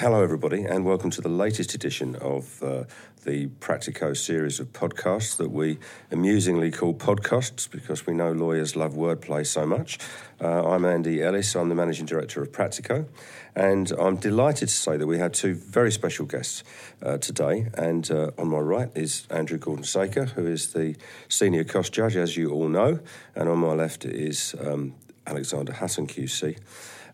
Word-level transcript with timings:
hello, 0.00 0.22
everybody, 0.22 0.64
and 0.64 0.86
welcome 0.86 1.10
to 1.10 1.20
the 1.20 1.28
latest 1.28 1.74
edition 1.74 2.16
of 2.22 2.62
uh, 2.62 2.84
the 3.26 3.48
Practico 3.60 4.16
series 4.16 4.58
of 4.58 4.72
podcasts 4.72 5.36
that 5.36 5.50
we 5.50 5.78
amusingly 6.10 6.70
call 6.70 6.94
podcasts 6.94 7.70
because 7.70 8.06
we 8.06 8.14
know 8.14 8.32
lawyers 8.32 8.74
love 8.74 8.94
wordplay 8.94 9.46
so 9.46 9.66
much. 9.66 9.98
Uh, 10.40 10.66
I'm 10.70 10.86
Andy 10.86 11.22
Ellis, 11.22 11.54
I'm 11.54 11.68
the 11.68 11.74
managing 11.74 12.06
director 12.06 12.40
of 12.40 12.50
Practico, 12.50 13.08
and 13.54 13.92
I'm 13.92 14.16
delighted 14.16 14.70
to 14.70 14.74
say 14.74 14.96
that 14.96 15.06
we 15.06 15.18
had 15.18 15.34
two 15.34 15.52
very 15.52 15.92
special 15.92 16.24
guests 16.24 16.64
uh, 17.02 17.18
today. 17.18 17.68
And 17.74 18.10
uh, 18.10 18.30
on 18.38 18.48
my 18.48 18.60
right 18.60 18.90
is 18.94 19.26
Andrew 19.28 19.58
Gordon 19.58 19.84
Saker, 19.84 20.24
who 20.24 20.46
is 20.46 20.72
the 20.72 20.96
senior 21.28 21.64
cost 21.64 21.92
judge, 21.92 22.16
as 22.16 22.38
you 22.38 22.52
all 22.52 22.68
know, 22.68 23.00
and 23.34 23.50
on 23.50 23.58
my 23.58 23.74
left 23.74 24.06
is 24.06 24.54
um, 24.64 24.94
Alexander 25.26 25.74
Hutton 25.74 26.06
QC. 26.06 26.56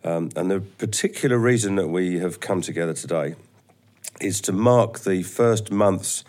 Um, 0.07 0.31
and 0.37 0.51
the 0.51 0.61
particular 0.61 1.37
reason 1.37 1.77
that 1.77 1.89
we 1.89 2.19
have 2.21 2.41
come 2.41 2.61
together 2.61 2.95
today 2.95 3.35
is 4.21 4.41
to 4.43 4.53
mark 4.53 5.01
the 5.01 5.23
first 5.23 5.71
month's 5.71 6.25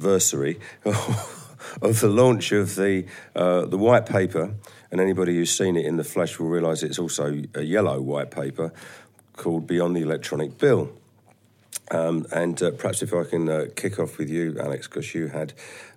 anniversary 0.00 0.58
of 0.84 2.00
the 2.00 2.08
launch 2.08 2.52
of 2.52 2.74
the 2.76 3.06
uh, 3.36 3.66
the 3.66 3.78
white 3.78 4.06
paper. 4.06 4.54
And 4.90 5.00
anybody 5.00 5.36
who's 5.36 5.56
seen 5.56 5.76
it 5.76 5.86
in 5.86 5.96
the 5.96 6.04
flesh 6.04 6.38
will 6.38 6.48
realise 6.48 6.82
it's 6.82 6.98
also 6.98 7.42
a 7.54 7.62
yellow 7.62 8.00
white 8.00 8.30
paper 8.30 8.72
called 9.36 9.66
Beyond 9.66 9.94
the 9.94 10.00
Electronic 10.00 10.58
Bill. 10.58 10.90
Um, 11.92 12.26
and 12.32 12.60
uh, 12.62 12.72
perhaps 12.72 13.02
if 13.02 13.14
I 13.14 13.24
can 13.24 13.48
uh, 13.48 13.66
kick 13.76 13.98
off 13.98 14.18
with 14.18 14.28
you, 14.28 14.56
Alex, 14.58 14.88
because 14.88 15.14
you 15.14 15.28
had 15.28 15.52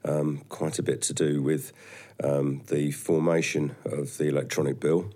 um, 0.05 0.43
quite 0.49 0.79
a 0.79 0.83
bit 0.83 1.01
to 1.03 1.13
do 1.13 1.41
with 1.41 1.71
um, 2.23 2.61
the 2.67 2.91
formation 2.91 3.75
of 3.85 4.17
the 4.17 4.27
electronic 4.27 4.79
bill. 4.79 5.11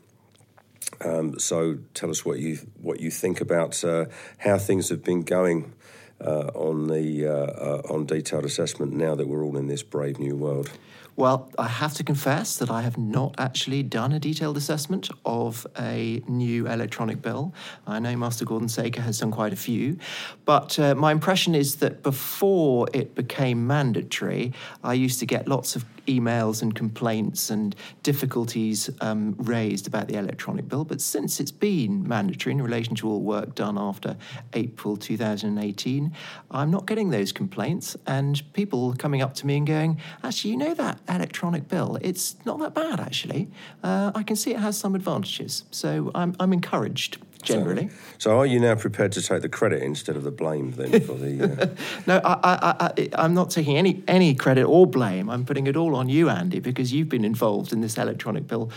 Um, 1.02 1.40
so 1.40 1.78
tell 1.94 2.10
us 2.10 2.26
what 2.26 2.40
you 2.40 2.58
what 2.82 3.00
you 3.00 3.12
think 3.12 3.42
about 3.42 3.84
uh, 3.84 4.05
how 4.40 4.58
things 4.58 4.90
have 4.90 5.04
been 5.04 5.24
going 5.24 5.74
uh, 6.20 6.50
on 6.54 6.88
the 6.88 7.28
uh, 7.28 7.32
uh, 7.32 7.82
on 7.90 8.05
detailed 8.05 8.46
assessment 8.46 8.94
now 8.94 9.16
that 9.16 9.27
we're 9.27 9.44
all 9.44 9.58
in 9.58 9.68
this 9.68 9.84
brave 9.84 10.20
new 10.20 10.36
world. 10.36 10.71
Well, 11.16 11.52
I 11.58 11.68
have 11.68 11.96
to 11.96 12.04
confess 12.04 12.58
that 12.58 12.70
I 12.70 12.84
have 12.84 12.96
not 12.96 13.34
actually 13.40 13.82
done 13.82 14.12
a 14.13 14.20
detailed 14.20 14.55
assessment 14.55 15.10
of 15.26 15.66
a 15.80 16.21
new 16.27 16.68
electronic 16.68 17.24
bill. 17.24 17.55
I 17.88 17.98
know 17.98 18.16
Master 18.16 18.46
Gordon 18.46 18.70
Saker 18.70 19.02
has 19.02 19.20
done 19.20 19.32
quite 19.32 19.52
a 19.52 19.55
few, 19.55 19.98
but 20.46 20.77
uh, 20.77 20.93
my 20.93 21.12
impression 21.12 21.55
is 21.55 21.77
that 21.77 22.04
before 22.04 22.88
it 22.93 23.16
became 23.16 23.66
mandatory, 23.66 24.54
I 24.84 24.93
used 24.93 25.20
to 25.20 25.26
get 25.26 25.48
lots 25.48 25.76
of 25.76 25.86
emails 26.08 26.62
and 26.62 26.74
complaints 26.74 27.50
and 27.50 27.76
difficulties 28.04 28.90
um, 29.02 29.36
raised 29.38 29.88
about 29.88 30.08
the 30.08 30.16
electronic 30.16 30.68
bill. 30.68 30.86
But 30.86 31.02
since 31.02 31.40
it's 31.40 31.52
been 31.52 32.08
mandatory 32.08 32.54
in 32.54 32.62
relation 32.62 32.96
to 32.96 33.10
all 33.10 33.22
work 33.22 33.55
done 33.55 33.77
after 33.77 34.18
April 34.54 34.98
2018, 34.98 36.12
I'm 36.52 36.72
not 36.72 36.88
getting 36.88 37.10
those 37.10 37.32
complaints 37.32 37.96
and 38.08 38.41
people 38.54 38.94
coming 38.96 39.22
up 39.22 39.34
to 39.36 39.46
me 39.46 39.58
and 39.58 39.68
going, 39.68 40.02
actually, 40.24 40.52
you 40.52 40.58
know 40.58 40.74
that 40.74 40.99
electronic 41.10 41.68
bill, 41.68 41.98
it's 42.02 42.36
not 42.46 42.60
that 42.60 42.74
bad, 42.74 42.99
actually. 42.99 43.49
Uh, 43.84 44.12
I 44.16 44.24
can 44.24 44.36
see 44.36 44.52
it 44.52 44.60
has 44.60 44.77
some 44.77 44.96
advantages. 44.96 45.64
So 45.71 46.12
I'm, 46.16 46.36
I'm 46.40 46.54
encouraged 46.54 47.18
generally. 47.41 47.90
So, 47.90 47.96
so, 48.18 48.40
are 48.40 48.46
you 48.46 48.60
now 48.60 48.76
prepared 48.76 49.12
to 49.13 49.21
take 49.21 49.41
the 49.41 49.49
credit 49.49 49.84
instead 49.84 50.16
of 50.16 50.24
the 50.24 50.32
blame 50.32 50.71
then 50.71 51.02
for 51.02 51.13
the? 51.13 51.43
Uh... 51.43 51.68
no, 52.07 52.21
I, 52.24 52.91
I, 53.16 53.26
am 53.26 53.34
not 53.34 53.49
taking 53.49 53.77
any 53.77 54.04
any 54.07 54.35
credit 54.35 54.66
or 54.66 54.88
blame. 54.88 55.30
I'm 55.30 55.46
putting 55.46 55.68
it 55.68 55.76
all 55.76 55.96
on 55.96 56.10
you, 56.10 56.30
Andy, 56.30 56.60
because 56.60 56.93
you've 56.93 57.10
been 57.10 57.26
involved 57.26 57.74
in 57.74 57.82
this 57.82 57.98
electronic 57.98 58.48
bill 58.48 58.71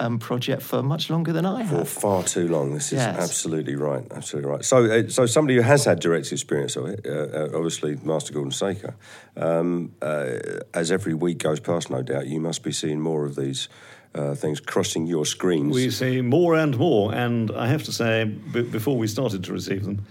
um, 0.00 0.18
project 0.18 0.62
for 0.62 0.82
much 0.82 1.10
longer 1.10 1.32
than 1.32 1.46
I 1.46 1.62
have. 1.62 1.88
For 1.88 2.00
far 2.00 2.22
too 2.22 2.48
long. 2.48 2.72
This 2.72 2.92
is 2.92 2.98
yes. 2.98 3.18
absolutely 3.18 3.76
right. 3.76 4.04
Absolutely 4.10 4.50
right. 4.50 4.64
So, 4.64 4.84
uh, 4.84 5.08
so 5.08 5.26
somebody 5.26 5.56
who 5.56 5.62
has 5.62 5.84
had 5.84 6.00
direct 6.00 6.32
experience 6.32 6.76
of 6.76 6.86
it, 6.86 7.06
uh, 7.06 7.10
uh 7.10 7.50
obviously, 7.54 7.96
Master 8.02 8.32
Gordon 8.32 8.52
Saker. 8.52 8.94
Um, 9.36 9.92
uh, 10.00 10.38
as 10.72 10.90
every 10.90 11.14
week 11.14 11.38
goes 11.38 11.60
past, 11.60 11.90
no 11.90 12.02
doubt, 12.02 12.26
you 12.26 12.40
must 12.40 12.62
be 12.62 12.72
seeing 12.72 13.00
more 13.00 13.26
of 13.26 13.36
these 13.36 13.68
uh, 14.14 14.34
things 14.34 14.60
crossing 14.60 15.06
your 15.06 15.26
screens. 15.26 15.74
We 15.74 15.90
see 15.90 16.20
more 16.20 16.54
and 16.54 16.76
more, 16.78 17.14
and 17.14 17.50
I 17.50 17.66
have 17.66 17.82
to 17.84 17.92
say, 17.92 18.24
b- 18.24 18.62
before 18.62 18.96
we 18.96 19.06
started 19.06 19.44
to 19.44 19.52
receive 19.52 19.84
them, 19.84 20.04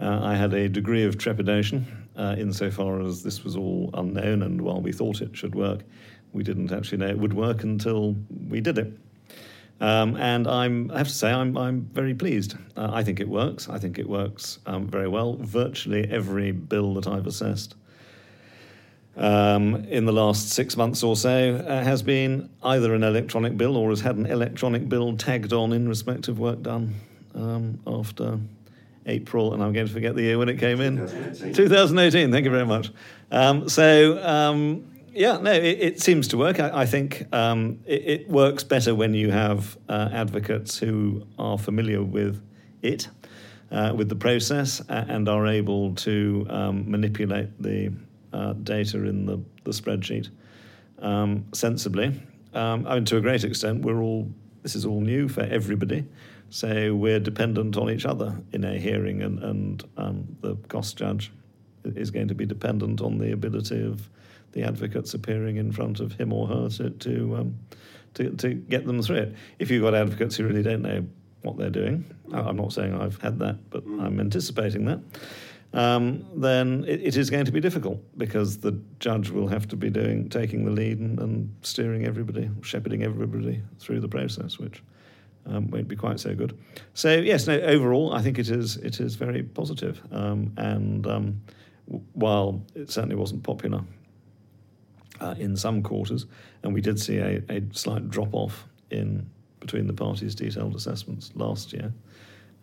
uh, 0.00 0.20
I 0.22 0.34
had 0.36 0.54
a 0.54 0.68
degree 0.68 1.04
of 1.04 1.18
trepidation 1.18 1.86
uh, 2.16 2.36
insofar 2.38 3.00
as 3.00 3.22
this 3.22 3.44
was 3.44 3.56
all 3.56 3.90
unknown, 3.94 4.42
and 4.42 4.60
while 4.60 4.80
we 4.80 4.92
thought 4.92 5.20
it 5.20 5.36
should 5.36 5.54
work, 5.54 5.80
we 6.32 6.42
didn't 6.42 6.72
actually 6.72 6.98
know 6.98 7.08
it 7.08 7.18
would 7.18 7.32
work 7.32 7.64
until 7.64 8.14
we 8.48 8.60
did 8.60 8.78
it. 8.78 8.92
Um, 9.80 10.16
and 10.16 10.48
I'm, 10.48 10.90
I 10.90 10.98
have 10.98 11.08
to 11.08 11.14
say, 11.14 11.30
I'm, 11.30 11.56
I'm 11.56 11.82
very 11.82 12.14
pleased. 12.14 12.56
Uh, 12.76 12.90
I 12.92 13.04
think 13.04 13.20
it 13.20 13.28
works. 13.28 13.68
I 13.68 13.78
think 13.78 13.98
it 13.98 14.08
works 14.08 14.58
um, 14.66 14.88
very 14.88 15.06
well. 15.08 15.36
Virtually 15.36 16.08
every 16.10 16.50
bill 16.50 16.94
that 16.94 17.06
I've 17.06 17.26
assessed 17.26 17.76
um, 19.18 19.74
in 19.88 20.04
the 20.04 20.12
last 20.12 20.50
six 20.50 20.76
months 20.76 21.02
or 21.02 21.16
so 21.16 21.56
uh, 21.56 21.82
has 21.82 22.02
been 22.02 22.48
either 22.62 22.94
an 22.94 23.02
electronic 23.02 23.56
bill 23.56 23.76
or 23.76 23.90
has 23.90 24.00
had 24.00 24.16
an 24.16 24.26
electronic 24.26 24.88
bill 24.88 25.16
tagged 25.16 25.52
on 25.52 25.72
in 25.72 25.88
respect 25.88 26.28
of 26.28 26.38
work 26.38 26.62
done 26.62 26.94
um, 27.34 27.80
after 27.86 28.38
April, 29.06 29.54
and 29.54 29.62
I'm 29.62 29.72
going 29.72 29.86
to 29.86 29.92
forget 29.92 30.14
the 30.14 30.22
year 30.22 30.38
when 30.38 30.48
it 30.48 30.58
came 30.58 30.80
in 30.80 30.98
2018. 30.98 31.54
2018 31.54 32.30
thank 32.30 32.44
you 32.44 32.50
very 32.50 32.66
much. 32.66 32.90
Um, 33.30 33.68
so, 33.68 34.22
um, 34.24 34.86
yeah, 35.12 35.38
no, 35.38 35.52
it, 35.52 35.64
it, 35.64 36.00
seems 36.00 36.28
to 36.28 36.36
work. 36.36 36.60
I, 36.60 36.82
I 36.82 36.86
think 36.86 37.26
um, 37.34 37.80
it, 37.86 38.02
it, 38.06 38.28
works 38.28 38.62
better 38.62 38.94
when 38.94 39.14
you 39.14 39.30
have 39.30 39.76
uh, 39.88 40.10
advocates 40.12 40.78
who 40.78 41.26
are 41.38 41.58
familiar 41.58 42.02
with 42.02 42.40
it. 42.82 43.08
Uh, 43.70 43.92
with 43.94 44.08
the 44.08 44.16
process 44.16 44.80
and 44.88 45.28
are 45.28 45.46
able 45.46 45.94
to 45.94 46.46
um, 46.48 46.90
manipulate 46.90 47.50
the 47.62 47.92
uh, 48.32 48.52
data 48.54 49.04
in 49.04 49.26
the, 49.26 49.40
the 49.64 49.70
spreadsheet 49.70 50.30
um, 51.00 51.44
sensibly. 51.52 52.20
Um, 52.54 52.86
I 52.86 52.94
mean, 52.94 53.04
to 53.06 53.16
a 53.16 53.20
great 53.20 53.44
extent, 53.44 53.82
we're 53.82 54.02
all 54.02 54.28
this 54.62 54.74
is 54.74 54.84
all 54.84 55.00
new 55.00 55.28
for 55.28 55.42
everybody, 55.42 56.04
so 56.50 56.94
we're 56.94 57.20
dependent 57.20 57.76
on 57.76 57.90
each 57.90 58.04
other 58.04 58.40
in 58.52 58.64
a 58.64 58.78
hearing, 58.78 59.22
and 59.22 59.38
and 59.42 59.84
um, 59.96 60.36
the 60.40 60.56
cost 60.68 60.96
judge 60.96 61.30
is 61.84 62.10
going 62.10 62.28
to 62.28 62.34
be 62.34 62.46
dependent 62.46 63.00
on 63.00 63.18
the 63.18 63.32
ability 63.32 63.82
of 63.82 64.08
the 64.52 64.62
advocates 64.62 65.14
appearing 65.14 65.56
in 65.56 65.70
front 65.72 66.00
of 66.00 66.12
him 66.12 66.32
or 66.32 66.46
her 66.48 66.68
to 66.68 66.90
to, 66.90 67.36
um, 67.36 67.58
to, 68.14 68.30
to 68.30 68.54
get 68.54 68.86
them 68.86 69.02
through 69.02 69.16
it. 69.16 69.34
If 69.58 69.70
you've 69.70 69.82
got 69.82 69.94
advocates 69.94 70.36
who 70.36 70.46
really 70.46 70.62
don't 70.62 70.82
know 70.82 71.06
what 71.42 71.56
they're 71.56 71.70
doing, 71.70 72.04
I'm 72.32 72.56
not 72.56 72.72
saying 72.72 72.94
I've 73.00 73.20
had 73.20 73.38
that, 73.38 73.70
but 73.70 73.84
I'm 73.84 74.18
anticipating 74.18 74.86
that 74.86 75.00
um, 75.74 76.24
then 76.34 76.84
it, 76.88 77.02
it 77.02 77.16
is 77.16 77.28
going 77.28 77.44
to 77.44 77.52
be 77.52 77.60
difficult 77.60 78.00
because 78.16 78.58
the 78.58 78.80
judge 79.00 79.30
will 79.30 79.48
have 79.48 79.68
to 79.68 79.76
be 79.76 79.90
doing 79.90 80.28
taking 80.28 80.64
the 80.64 80.70
lead 80.70 80.98
and, 80.98 81.18
and 81.20 81.54
steering 81.62 82.06
everybody, 82.06 82.50
shepherding 82.62 83.02
everybody 83.02 83.62
through 83.78 84.00
the 84.00 84.08
process, 84.08 84.58
which 84.58 84.82
um, 85.46 85.70
won't 85.70 85.88
be 85.88 85.96
quite 85.96 86.20
so 86.20 86.34
good. 86.34 86.58
So 86.94 87.14
yes, 87.14 87.46
no, 87.46 87.60
overall, 87.60 88.14
I 88.14 88.22
think 88.22 88.38
it 88.38 88.48
is 88.48 88.76
it 88.78 89.00
is 89.00 89.14
very 89.14 89.42
positive. 89.42 90.00
Um, 90.10 90.52
and 90.56 91.06
um, 91.06 91.40
w- 91.86 92.04
while 92.14 92.62
it 92.74 92.90
certainly 92.90 93.16
wasn't 93.16 93.42
popular 93.42 93.82
uh, 95.20 95.34
in 95.38 95.56
some 95.56 95.82
quarters, 95.82 96.26
and 96.62 96.72
we 96.72 96.80
did 96.80 96.98
see 96.98 97.18
a, 97.18 97.42
a 97.50 97.62
slight 97.72 98.08
drop 98.08 98.32
off 98.32 98.66
in 98.90 99.28
between 99.60 99.86
the 99.86 99.92
parties' 99.92 100.34
detailed 100.34 100.74
assessments 100.74 101.30
last 101.34 101.72
year. 101.74 101.92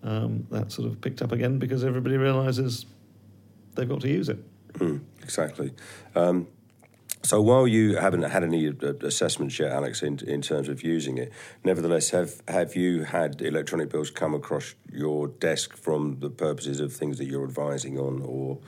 Um, 0.03 0.45
that 0.51 0.71
sort 0.71 0.87
of 0.87 1.01
picked 1.01 1.21
up 1.23 1.31
again 1.31 1.57
because 1.57 1.83
everybody 1.83 2.17
realises 2.17 2.85
they've 3.75 3.89
got 3.89 4.01
to 4.01 4.07
use 4.09 4.29
it. 4.29 4.39
Mm, 4.73 5.01
exactly. 5.21 5.71
Um, 6.15 6.47
so 7.25 7.41
while 7.41 7.67
you 7.67 7.95
haven't 7.95 8.21
had 8.21 8.43
any 8.43 8.67
uh, 8.67 8.93
assessments 9.01 9.57
yet, 9.57 9.71
Alex, 9.71 10.03
in, 10.03 10.19
in 10.27 10.43
terms 10.43 10.69
of 10.69 10.83
using 10.83 11.17
it, 11.17 11.31
nevertheless, 11.63 12.11
have 12.11 12.41
have 12.47 12.75
you 12.75 13.03
had 13.03 13.41
electronic 13.41 13.89
bills 13.89 14.11
come 14.11 14.35
across 14.35 14.75
your 14.91 15.27
desk 15.27 15.75
from 15.75 16.19
the 16.19 16.29
purposes 16.29 16.79
of 16.79 16.93
things 16.93 17.17
that 17.17 17.25
you're 17.25 17.43
advising 17.43 17.97
on, 17.97 18.21
or? 18.21 18.59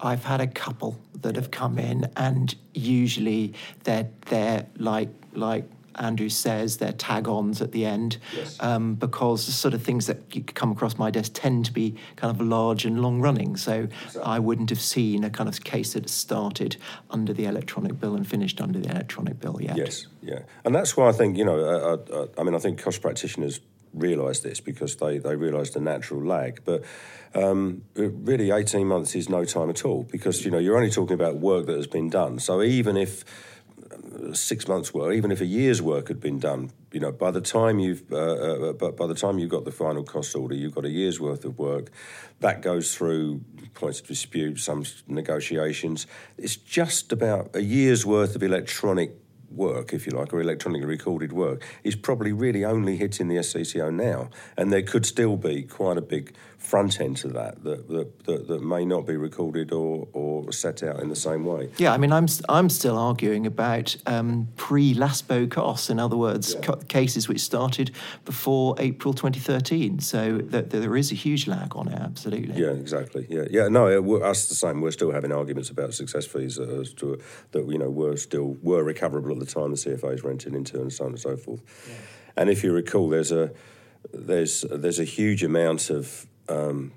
I've 0.00 0.24
had 0.24 0.40
a 0.40 0.48
couple 0.48 0.98
that 1.22 1.36
have 1.36 1.50
come 1.52 1.78
in, 1.78 2.10
and 2.16 2.54
usually 2.74 3.54
they're 3.84 4.08
they're 4.26 4.66
like 4.78 5.10
like 5.32 5.64
Andrew 5.96 6.28
says, 6.28 6.76
they're 6.78 6.92
tag-ons 6.92 7.60
at 7.62 7.72
the 7.72 7.84
end, 7.84 8.18
yes. 8.34 8.56
um, 8.60 8.94
because 8.94 9.46
the 9.46 9.52
sort 9.52 9.74
of 9.74 9.82
things 9.82 10.06
that 10.06 10.54
come 10.54 10.72
across 10.72 10.98
my 10.98 11.10
desk 11.10 11.32
tend 11.34 11.64
to 11.66 11.72
be 11.72 11.96
kind 12.16 12.34
of 12.34 12.46
large 12.46 12.84
and 12.84 13.00
long-running. 13.00 13.56
So 13.56 13.88
exactly. 14.04 14.22
I 14.22 14.38
wouldn't 14.38 14.70
have 14.70 14.80
seen 14.80 15.24
a 15.24 15.30
kind 15.30 15.48
of 15.48 15.62
case 15.64 15.94
that 15.94 16.08
started 16.08 16.76
under 17.10 17.32
the 17.32 17.46
electronic 17.46 17.98
bill 18.00 18.14
and 18.14 18.26
finished 18.26 18.60
under 18.60 18.78
the 18.78 18.90
electronic 18.90 19.40
bill 19.40 19.58
yet. 19.60 19.76
Yes, 19.76 20.06
yeah, 20.22 20.40
and 20.64 20.74
that's 20.74 20.96
why 20.96 21.08
I 21.08 21.12
think 21.12 21.36
you 21.36 21.44
know, 21.44 21.58
uh, 21.58 21.96
uh 22.12 22.26
I 22.38 22.42
mean, 22.42 22.54
I 22.54 22.58
think 22.58 22.80
cost 22.80 23.02
practitioners 23.02 23.60
realise 23.96 24.40
this 24.40 24.60
because 24.60 24.96
they, 24.96 25.18
they 25.18 25.34
realise 25.34 25.70
the 25.70 25.80
natural 25.80 26.24
lag. 26.24 26.60
But 26.64 26.84
um, 27.34 27.82
really, 27.94 28.50
18 28.50 28.86
months 28.86 29.14
is 29.14 29.28
no 29.28 29.44
time 29.44 29.70
at 29.70 29.84
all 29.84 30.04
because, 30.04 30.44
you 30.44 30.50
know, 30.50 30.58
you're 30.58 30.76
only 30.76 30.90
talking 30.90 31.14
about 31.14 31.36
work 31.36 31.66
that 31.66 31.76
has 31.76 31.86
been 31.86 32.10
done. 32.10 32.38
So 32.38 32.62
even 32.62 32.96
if 32.96 33.24
six 34.34 34.66
months' 34.66 34.92
work, 34.92 35.14
even 35.14 35.30
if 35.30 35.40
a 35.40 35.46
year's 35.46 35.80
work 35.80 36.08
had 36.08 36.20
been 36.20 36.38
done, 36.38 36.70
you 36.92 37.00
know, 37.00 37.12
by 37.12 37.30
the 37.30 37.40
time 37.40 37.78
you've, 37.78 38.02
uh, 38.10 38.70
uh, 38.70 38.72
by 38.72 39.06
the 39.06 39.14
time 39.14 39.38
you've 39.38 39.50
got 39.50 39.64
the 39.64 39.72
final 39.72 40.02
cost 40.02 40.34
order, 40.34 40.54
you've 40.54 40.74
got 40.74 40.84
a 40.84 40.90
year's 40.90 41.20
worth 41.20 41.44
of 41.44 41.58
work. 41.58 41.90
That 42.40 42.62
goes 42.62 42.94
through 42.94 43.42
points 43.74 44.00
of 44.00 44.06
dispute, 44.06 44.58
some 44.58 44.84
negotiations. 45.06 46.06
It's 46.38 46.56
just 46.56 47.12
about 47.12 47.54
a 47.54 47.62
year's 47.62 48.06
worth 48.06 48.34
of 48.34 48.42
electronic 48.42 49.12
work, 49.50 49.92
if 49.92 50.06
you 50.06 50.12
like, 50.12 50.32
or 50.32 50.40
electronically 50.40 50.86
recorded 50.86 51.32
work, 51.32 51.62
is 51.84 51.96
probably 51.96 52.32
really 52.32 52.64
only 52.64 52.96
hitting 52.96 53.28
the 53.28 53.36
SCCO 53.36 53.92
now. 53.92 54.30
And 54.56 54.72
there 54.72 54.82
could 54.82 55.06
still 55.06 55.36
be 55.36 55.62
quite 55.62 55.96
a 55.96 56.02
big 56.02 56.34
front 56.58 57.00
end 57.00 57.16
to 57.16 57.28
that 57.28 57.62
that, 57.62 57.88
that, 57.88 58.24
that, 58.24 58.48
that 58.48 58.62
may 58.62 58.84
not 58.84 59.06
be 59.06 59.16
recorded 59.16 59.72
or, 59.72 60.08
or 60.12 60.50
set 60.52 60.82
out 60.82 61.00
in 61.00 61.08
the 61.08 61.16
same 61.16 61.44
way. 61.44 61.70
Yeah, 61.78 61.92
I 61.92 61.96
mean, 61.98 62.12
I'm, 62.12 62.26
I'm 62.48 62.68
still 62.68 62.98
arguing 62.98 63.46
about 63.46 63.96
um, 64.06 64.48
pre 64.56 64.94
LASPO 64.94 65.50
costs, 65.50 65.90
in 65.90 65.98
other 65.98 66.16
words, 66.16 66.54
yeah. 66.54 66.60
co- 66.60 66.76
cases 66.88 67.28
which 67.28 67.40
started 67.40 67.92
before 68.24 68.74
April 68.78 69.14
2013. 69.14 70.00
So 70.00 70.38
that, 70.38 70.70
that 70.70 70.80
there 70.80 70.96
is 70.96 71.12
a 71.12 71.14
huge 71.14 71.46
lag 71.46 71.76
on 71.76 71.88
it, 71.88 71.98
absolutely. 71.98 72.60
Yeah, 72.60 72.70
exactly. 72.70 73.26
Yeah, 73.28 73.44
yeah. 73.50 73.68
No, 73.68 73.86
it, 73.86 74.22
us 74.22 74.48
the 74.48 74.54
same. 74.54 74.80
We're 74.80 74.90
still 74.90 75.12
having 75.12 75.32
arguments 75.32 75.70
about 75.70 75.94
success 75.94 76.26
fees 76.26 76.58
as 76.58 76.92
to, 76.94 77.20
that 77.52 77.68
you 77.68 77.78
know 77.78 77.90
were 77.90 78.16
still 78.16 78.56
were 78.62 78.82
recoverable 78.82 79.32
at 79.32 79.38
the 79.38 79.46
time 79.46 79.70
the 79.70 79.76
CFAs 79.76 80.24
rented 80.24 80.54
into, 80.54 80.80
and 80.80 80.92
so 80.92 81.04
on 81.04 81.10
and 81.10 81.20
so 81.20 81.36
forth. 81.36 81.62
Yeah. 81.88 81.94
And 82.38 82.50
if 82.50 82.64
you 82.64 82.72
recall, 82.72 83.08
there's 83.08 83.32
a 83.32 83.52
there's 84.12 84.62
there's 84.70 84.98
a 84.98 85.04
huge 85.04 85.42
amount 85.42 85.90
of 85.90 86.26
um, 86.48 86.92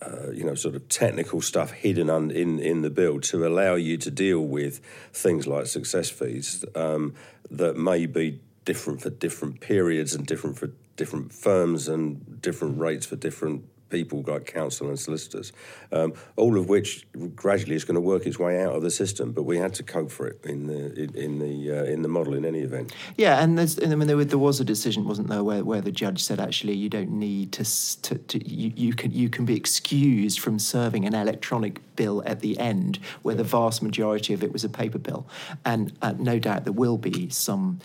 uh, 0.00 0.30
you 0.32 0.44
know, 0.44 0.54
sort 0.54 0.74
of 0.74 0.88
technical 0.88 1.40
stuff 1.40 1.70
hidden 1.70 2.10
un- 2.10 2.30
in 2.30 2.58
in 2.58 2.82
the 2.82 2.90
bill 2.90 3.20
to 3.20 3.46
allow 3.46 3.74
you 3.74 3.96
to 3.96 4.10
deal 4.10 4.40
with 4.40 4.80
things 5.12 5.46
like 5.46 5.66
success 5.66 6.10
fees 6.10 6.64
um, 6.74 7.14
that 7.50 7.76
may 7.76 8.06
be 8.06 8.40
different 8.64 9.00
for 9.00 9.10
different 9.10 9.60
periods 9.60 10.14
and 10.14 10.26
different 10.26 10.58
for 10.58 10.70
different 10.96 11.32
firms 11.32 11.88
and 11.88 12.40
different 12.42 12.78
rates 12.78 13.06
for 13.06 13.16
different 13.16 13.64
people 13.92 14.24
like 14.26 14.46
counsel 14.46 14.88
and 14.88 14.98
solicitors, 14.98 15.52
um, 15.92 16.14
all 16.36 16.58
of 16.58 16.68
which 16.68 17.06
gradually 17.36 17.76
is 17.76 17.84
going 17.84 17.94
to 17.94 18.00
work 18.00 18.26
its 18.26 18.38
way 18.38 18.60
out 18.60 18.74
of 18.74 18.82
the 18.82 18.90
system. 18.90 19.32
But 19.32 19.42
we 19.42 19.58
had 19.58 19.74
to 19.74 19.82
cope 19.82 20.10
for 20.10 20.26
it 20.26 20.40
in 20.44 20.66
the 20.66 21.10
in, 21.14 21.38
the 21.38 21.80
uh, 21.80 21.84
in 21.84 22.00
the 22.02 22.08
model 22.08 22.34
in 22.34 22.44
any 22.44 22.60
event. 22.60 22.92
Yeah, 23.16 23.42
and 23.42 23.60
I 23.60 23.94
mean 23.94 24.08
there, 24.08 24.24
there, 24.24 24.38
was 24.38 24.58
a 24.60 24.64
decision, 24.64 25.04
wasn't 25.04 25.28
there, 25.28 25.44
where, 25.44 25.62
where 25.64 25.82
the 25.82 25.92
judge 25.92 26.24
said 26.24 26.40
actually 26.40 26.74
you 26.74 26.88
don't 26.88 27.10
need 27.10 27.52
to, 27.52 27.64
to, 28.02 28.18
to 28.18 28.50
you, 28.50 28.72
you 28.74 28.94
can 28.94 29.12
you 29.12 29.28
can 29.28 29.44
be 29.44 29.54
excused 29.54 30.40
from 30.40 30.58
serving 30.58 31.04
an 31.04 31.14
electronic 31.14 31.80
bill 31.94 32.22
at 32.24 32.40
the 32.40 32.58
end, 32.58 32.98
where 33.20 33.34
the 33.34 33.44
vast 33.44 33.82
majority 33.82 34.32
of 34.32 34.42
it 34.42 34.52
was 34.52 34.64
a 34.64 34.70
paper 34.70 34.98
bill, 34.98 35.28
and 35.64 35.92
uh, 36.00 36.14
no 36.18 36.38
doubt 36.38 36.64
there 36.64 36.72
will 36.72 36.98
be 36.98 37.28
some 37.28 37.78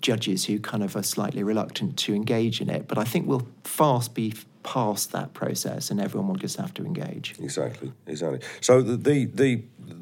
judges 0.00 0.44
who 0.44 0.60
kind 0.60 0.84
of 0.84 0.94
are 0.94 1.02
slightly 1.02 1.42
reluctant 1.42 1.96
to 1.96 2.14
engage 2.14 2.60
in 2.60 2.70
it, 2.70 2.86
but 2.86 2.96
I 2.96 3.04
think 3.04 3.26
we'll 3.26 3.48
fast 3.64 4.14
be 4.14 4.32
past 4.72 5.12
that 5.12 5.30
process, 5.32 5.90
and 5.90 5.98
everyone 6.00 6.28
will 6.28 6.42
just 6.48 6.58
have 6.58 6.72
to 6.74 6.84
engage. 6.84 7.34
Exactly, 7.40 7.90
exactly. 8.06 8.40
So 8.60 8.82
the 8.82 8.96
the 8.96 9.18
the, 9.42 9.50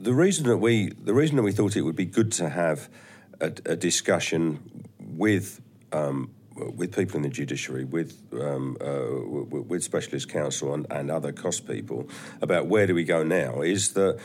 the 0.09 0.15
reason 0.25 0.47
that 0.47 0.59
we 0.59 0.91
the 1.11 1.15
reason 1.15 1.37
that 1.37 1.45
we 1.45 1.53
thought 1.53 1.77
it 1.77 1.83
would 1.83 2.01
be 2.07 2.11
good 2.19 2.31
to 2.33 2.49
have 2.49 2.79
a, 3.41 3.53
a 3.75 3.77
discussion 3.77 4.43
with. 4.99 5.61
Um, 5.93 6.31
with 6.75 6.97
people 6.97 7.17
in 7.17 7.23
the 7.23 7.29
judiciary, 7.29 7.85
with 7.85 8.11
um, 8.33 8.79
uh, 8.81 9.67
with 9.71 9.83
specialist 9.85 10.31
counsel 10.31 10.73
and, 10.73 10.87
and 10.91 11.11
other 11.11 11.31
cost 11.31 11.67
people 11.67 12.09
about 12.41 12.67
where 12.67 12.87
do 12.87 12.95
we 12.95 13.05
go 13.05 13.23
now 13.23 13.61
is 13.61 13.93
that 13.93 14.19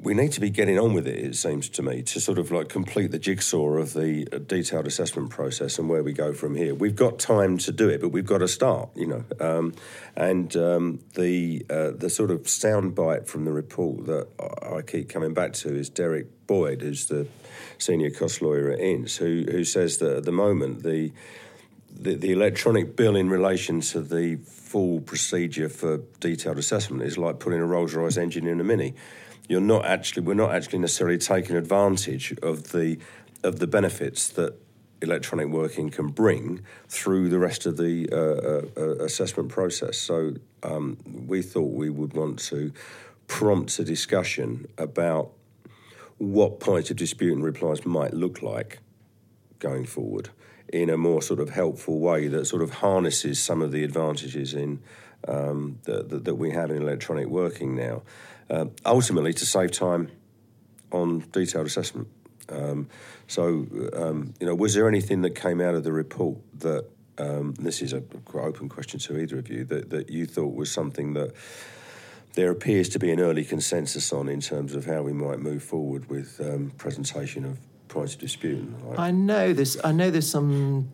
we 0.00 0.12
need 0.12 0.32
to 0.32 0.40
be 0.40 0.50
getting 0.50 0.78
on 0.78 0.92
with 0.92 1.06
it, 1.06 1.16
it 1.16 1.36
seems 1.36 1.68
to 1.70 1.82
me, 1.82 2.02
to 2.02 2.20
sort 2.20 2.38
of 2.38 2.50
like 2.50 2.68
complete 2.68 3.10
the 3.10 3.18
jigsaw 3.18 3.76
of 3.76 3.94
the 3.94 4.26
uh, 4.32 4.38
detailed 4.38 4.86
assessment 4.86 5.30
process 5.30 5.78
and 5.78 5.88
where 5.88 6.02
we 6.02 6.12
go 6.12 6.32
from 6.32 6.54
here. 6.54 6.74
We've 6.74 6.96
got 6.96 7.18
time 7.18 7.58
to 7.58 7.72
do 7.72 7.88
it, 7.88 8.00
but 8.00 8.10
we've 8.10 8.26
got 8.26 8.38
to 8.38 8.48
start, 8.48 8.90
you 8.94 9.06
know. 9.06 9.24
Um, 9.40 9.74
and 10.16 10.54
um, 10.56 11.00
the 11.14 11.64
uh, 11.70 11.90
the 11.92 12.10
sort 12.10 12.30
of 12.30 12.42
soundbite 12.42 13.26
from 13.26 13.44
the 13.44 13.52
report 13.52 14.06
that 14.06 14.28
I 14.62 14.82
keep 14.82 15.08
coming 15.08 15.32
back 15.32 15.52
to 15.54 15.74
is 15.74 15.88
Derek 15.88 16.46
Boyd, 16.46 16.82
who's 16.82 17.06
the 17.06 17.26
senior 17.78 18.10
cost 18.10 18.42
lawyer 18.42 18.70
at 18.70 18.80
Ince, 18.80 19.16
who, 19.16 19.44
who 19.50 19.64
says 19.64 19.98
that 19.98 20.18
at 20.18 20.24
the 20.24 20.32
moment 20.32 20.82
the, 20.82 21.12
the, 21.90 22.14
the 22.14 22.32
electronic 22.32 22.96
bill 22.96 23.16
in 23.16 23.28
relation 23.28 23.80
to 23.80 24.00
the 24.00 24.36
full 24.44 25.00
procedure 25.00 25.68
for 25.68 25.98
detailed 26.20 26.58
assessment 26.58 27.02
is 27.02 27.16
like 27.16 27.38
putting 27.38 27.60
a 27.60 27.66
Rolls 27.66 27.94
Royce 27.94 28.16
engine 28.16 28.46
in 28.46 28.60
a 28.60 28.64
Mini 28.64 28.94
you're 29.48 29.60
not 29.60 29.84
actually 29.84 30.22
we're 30.22 30.34
not 30.34 30.54
actually 30.54 30.78
necessarily 30.78 31.18
taking 31.18 31.56
advantage 31.56 32.34
of 32.42 32.72
the 32.72 32.98
of 33.42 33.58
the 33.58 33.66
benefits 33.66 34.28
that 34.30 34.54
electronic 35.02 35.48
working 35.48 35.90
can 35.90 36.08
bring 36.08 36.62
through 36.88 37.28
the 37.28 37.38
rest 37.38 37.66
of 37.66 37.76
the 37.76 38.08
uh, 38.10 38.16
uh, 38.16 38.80
uh, 38.80 39.04
assessment 39.04 39.50
process. 39.50 39.98
So 39.98 40.34
um, 40.62 40.96
we 41.26 41.42
thought 41.42 41.72
we 41.74 41.90
would 41.90 42.14
want 42.14 42.38
to 42.50 42.72
prompt 43.26 43.78
a 43.78 43.84
discussion 43.84 44.66
about 44.78 45.30
what 46.18 46.58
points 46.58 46.90
of 46.90 46.96
dispute 46.96 47.32
and 47.32 47.44
replies 47.44 47.84
might 47.84 48.14
look 48.14 48.42
like 48.42 48.78
going 49.58 49.84
forward 49.84 50.30
in 50.72 50.88
a 50.88 50.96
more 50.96 51.20
sort 51.20 51.40
of 51.40 51.50
helpful 51.50 51.98
way 51.98 52.28
that 52.28 52.46
sort 52.46 52.62
of 52.62 52.70
harnesses 52.70 53.42
some 53.42 53.60
of 53.62 53.72
the 53.72 53.84
advantages 53.84 54.54
in 54.54 54.80
um, 55.28 55.78
that, 55.84 56.24
that 56.24 56.34
we 56.34 56.50
have 56.50 56.70
in 56.70 56.82
electronic 56.82 57.26
working 57.26 57.74
now 57.74 58.02
uh, 58.50 58.66
ultimately 58.84 59.32
to 59.32 59.46
save 59.46 59.72
time 59.72 60.10
on 60.92 61.24
detailed 61.32 61.66
assessment. 61.66 62.08
Um, 62.48 62.88
so, 63.26 63.66
um, 63.94 64.34
you 64.40 64.46
know, 64.46 64.54
was 64.54 64.74
there 64.74 64.88
anything 64.88 65.22
that 65.22 65.34
came 65.34 65.60
out 65.60 65.74
of 65.74 65.84
the 65.84 65.92
report 65.92 66.38
that 66.60 66.86
um, 67.18 67.54
this 67.54 67.80
is 67.80 67.92
a 67.92 68.00
quite 68.00 68.44
open 68.44 68.68
question 68.68 69.00
to 69.00 69.18
either 69.18 69.38
of 69.38 69.48
you 69.48 69.64
that, 69.64 69.90
that 69.90 70.10
you 70.10 70.26
thought 70.26 70.54
was 70.54 70.70
something 70.70 71.14
that 71.14 71.32
there 72.34 72.50
appears 72.50 72.88
to 72.90 72.98
be 72.98 73.10
an 73.12 73.20
early 73.20 73.44
consensus 73.44 74.12
on 74.12 74.28
in 74.28 74.40
terms 74.40 74.74
of 74.74 74.84
how 74.84 75.02
we 75.02 75.12
might 75.12 75.38
move 75.38 75.62
forward 75.62 76.08
with 76.10 76.40
um, 76.40 76.72
presentation 76.76 77.44
of 77.44 77.58
points 77.88 78.14
of 78.14 78.20
dispute. 78.20 78.68
I 78.98 79.12
know 79.12 79.52
there's 79.52 79.76
I 79.84 79.92
know 79.92 80.10
there's 80.10 80.28
some 80.28 80.88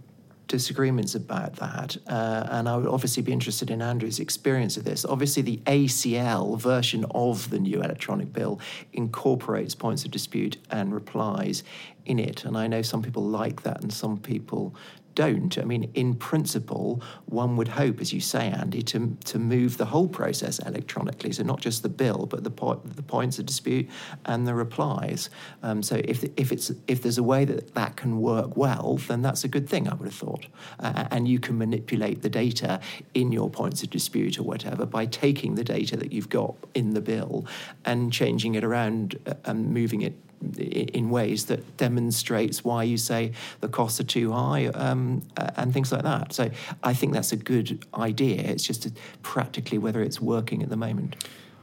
disagreements 0.50 1.14
about 1.14 1.54
that. 1.56 1.96
Uh, 2.06 2.46
and 2.50 2.68
I 2.68 2.76
would 2.76 2.88
obviously 2.88 3.22
be 3.22 3.32
interested 3.32 3.70
in 3.70 3.80
Andrew's 3.80 4.18
experience 4.18 4.76
of 4.76 4.84
this. 4.84 5.04
Obviously, 5.04 5.42
the 5.42 5.58
ACL 5.66 6.58
version 6.58 7.06
of 7.12 7.48
the 7.50 7.58
new 7.58 7.80
electronic 7.80 8.32
bill 8.32 8.60
incorporates 8.92 9.74
points 9.74 10.04
of 10.04 10.10
dispute 10.10 10.56
and 10.70 10.92
replies 10.92 11.62
in 12.04 12.18
it. 12.18 12.44
And 12.44 12.58
I 12.58 12.66
know 12.66 12.82
some 12.82 13.00
people 13.00 13.22
like 13.22 13.62
that 13.62 13.80
and 13.82 13.92
some 13.92 14.18
people 14.18 14.74
don't. 15.14 15.58
I 15.58 15.64
mean, 15.64 15.90
in 15.94 16.14
principle, 16.14 17.02
one 17.26 17.56
would 17.56 17.68
hope, 17.68 18.00
as 18.00 18.12
you 18.12 18.20
say, 18.20 18.48
Andy, 18.48 18.82
to, 18.82 19.16
to 19.24 19.38
move 19.38 19.76
the 19.76 19.84
whole 19.84 20.08
process 20.08 20.58
electronically. 20.60 21.32
So 21.32 21.42
not 21.42 21.60
just 21.60 21.82
the 21.82 21.88
bill, 21.88 22.26
but 22.26 22.44
the, 22.44 22.50
po- 22.50 22.80
the 22.84 23.02
points 23.02 23.38
of 23.38 23.46
dispute 23.46 23.88
and 24.24 24.46
the 24.46 24.54
replies. 24.54 25.30
Um, 25.62 25.82
so 25.82 26.00
if, 26.04 26.24
if, 26.36 26.52
it's, 26.52 26.70
if 26.86 27.02
there's 27.02 27.18
a 27.18 27.22
way 27.22 27.44
that 27.44 27.74
that 27.74 27.96
can 27.96 28.20
work 28.20 28.56
well, 28.56 28.98
then 29.08 29.22
that's 29.22 29.44
a 29.44 29.48
good 29.48 29.68
thing, 29.68 29.88
I 29.88 29.94
would 29.94 30.06
have 30.06 30.14
thought. 30.14 30.46
Uh, 30.78 31.06
and 31.10 31.28
you 31.28 31.38
can 31.38 31.58
manipulate 31.58 32.22
the 32.22 32.30
data 32.30 32.80
in 33.14 33.32
your 33.32 33.50
points 33.50 33.82
of 33.82 33.90
dispute 33.90 34.38
or 34.38 34.44
whatever 34.44 34.86
by 34.86 35.06
taking 35.06 35.54
the 35.54 35.64
data 35.64 35.96
that 35.96 36.12
you've 36.12 36.28
got 36.28 36.54
in 36.74 36.94
the 36.94 37.00
bill 37.00 37.46
and 37.84 38.12
changing 38.12 38.54
it 38.54 38.64
around 38.64 39.18
uh, 39.26 39.34
and 39.44 39.72
moving 39.72 40.02
it 40.02 40.14
in 40.56 41.10
ways 41.10 41.46
that 41.46 41.76
demonstrates 41.76 42.64
why 42.64 42.82
you 42.82 42.96
say 42.96 43.32
the 43.60 43.68
costs 43.68 44.00
are 44.00 44.04
too 44.04 44.32
high 44.32 44.66
um, 44.68 45.22
and 45.56 45.72
things 45.72 45.92
like 45.92 46.02
that. 46.02 46.32
So 46.32 46.50
I 46.82 46.94
think 46.94 47.12
that's 47.12 47.32
a 47.32 47.36
good 47.36 47.84
idea. 47.94 48.40
It's 48.40 48.64
just 48.64 48.88
practically 49.22 49.78
whether 49.78 50.02
it's 50.02 50.20
working 50.20 50.62
at 50.62 50.70
the 50.70 50.76
moment. 50.76 51.16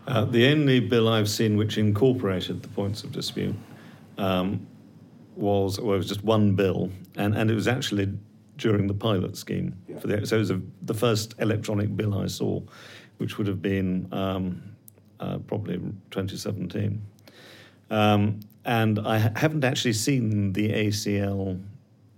Uh, 0.08 0.24
the 0.26 0.48
only 0.48 0.80
bill 0.80 1.10
I've 1.10 1.30
seen 1.30 1.58
which 1.58 1.78
incorporated 1.78 2.62
the 2.62 2.70
points 2.70 3.04
of 3.04 3.12
dispute 3.12 3.56
um, 4.18 4.66
was 5.36 5.80
well, 5.80 5.96
it 5.96 5.98
was 5.98 6.08
just 6.08 6.24
one 6.24 6.56
bill, 6.56 6.90
and, 7.16 7.36
and 7.36 7.52
it 7.52 7.56
was 7.56 7.68
actually 7.68 8.18
during 8.58 8.88
the 8.88 8.94
pilot 8.94 9.38
scheme. 9.38 9.76
Yeah. 9.88 10.00
For 10.00 10.08
the, 10.08 10.26
so 10.26 10.38
it 10.38 10.40
was 10.40 10.52
a, 10.52 10.62
the 10.84 10.94
first 10.94 11.36
electronic 11.40 11.96
bill 11.96 12.20
I 12.20 12.28
saw, 12.28 12.62
which 13.18 13.38
would 13.38 13.48
have 13.48 13.62
been 13.62 14.08
um, 14.12 14.64
uh, 15.20 15.40
probably 15.40 15.78
2017. 16.12 17.02
Um, 17.90 18.40
and 18.68 19.00
I 19.00 19.32
haven't 19.36 19.64
actually 19.64 19.94
seen 19.94 20.52
the 20.52 20.70
ACL 20.70 21.60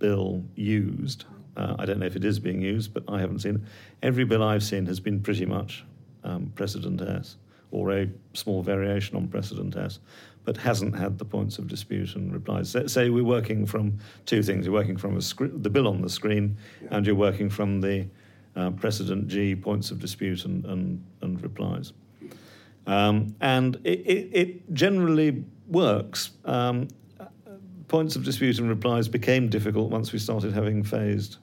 bill 0.00 0.42
used. 0.56 1.24
Uh, 1.56 1.76
I 1.78 1.86
don't 1.86 2.00
know 2.00 2.06
if 2.06 2.16
it 2.16 2.24
is 2.24 2.40
being 2.40 2.60
used, 2.60 2.92
but 2.92 3.04
I 3.08 3.20
haven't 3.20 3.38
seen 3.38 3.56
it. 3.56 3.60
Every 4.02 4.24
bill 4.24 4.42
I've 4.42 4.64
seen 4.64 4.84
has 4.86 4.98
been 4.98 5.22
pretty 5.22 5.46
much 5.46 5.84
um, 6.24 6.52
precedent 6.56 7.00
S 7.00 7.36
or 7.70 7.92
a 7.92 8.08
small 8.34 8.62
variation 8.62 9.16
on 9.16 9.28
precedent 9.28 9.76
S, 9.76 10.00
but 10.44 10.56
hasn't 10.56 10.96
had 10.96 11.18
the 11.18 11.24
points 11.24 11.58
of 11.58 11.68
dispute 11.68 12.16
and 12.16 12.32
replies. 12.32 12.70
So 12.70 12.84
say 12.88 13.10
we're 13.10 13.22
working 13.22 13.64
from 13.64 13.98
two 14.26 14.42
things. 14.42 14.66
You're 14.66 14.74
working 14.74 14.96
from 14.96 15.20
the 15.40 15.70
bill 15.70 15.86
on 15.86 16.02
the 16.02 16.10
screen, 16.10 16.56
yeah. 16.82 16.88
and 16.90 17.06
you're 17.06 17.14
working 17.14 17.48
from 17.48 17.80
the 17.80 18.08
uh, 18.56 18.70
precedent 18.70 19.28
G 19.28 19.54
points 19.54 19.92
of 19.92 20.00
dispute 20.00 20.44
and, 20.44 20.64
and, 20.64 21.04
and 21.20 21.40
replies. 21.40 21.92
Um, 22.86 23.34
and 23.40 23.76
it, 23.84 24.00
it, 24.00 24.28
it 24.32 24.74
generally 24.74 25.44
works. 25.68 26.30
Um, 26.44 26.88
points 27.88 28.16
of 28.16 28.24
dispute 28.24 28.58
and 28.58 28.68
replies 28.68 29.08
became 29.08 29.48
difficult 29.48 29.90
once 29.90 30.12
we 30.12 30.18
started 30.18 30.52
having 30.52 30.82
phased 30.82 31.38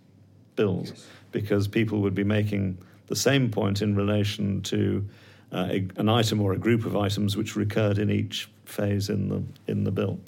bills 0.56 0.89
Yes. 0.89 1.06
because 1.32 1.67
people 1.67 2.00
would 2.01 2.15
be 2.15 2.24
making 2.24 2.77
the 3.08 3.15
same 3.15 3.50
point 3.50 3.82
in 3.82 3.96
relation 3.96 4.62
to 4.63 5.06
uh, 5.51 5.67
a, 5.70 5.88
an 5.98 6.10
item 6.10 6.41
or 6.41 6.53
a 6.53 6.58
group 6.58 6.86
of 6.86 6.96
items 6.96 7.38
which 7.38 7.56
recurred 7.56 7.98
in 7.98 8.10
each 8.10 8.50
phase 8.65 9.10
in 9.10 9.29
the 9.29 9.44
in 9.72 9.84
the 9.84 9.91
bill. 9.91 10.20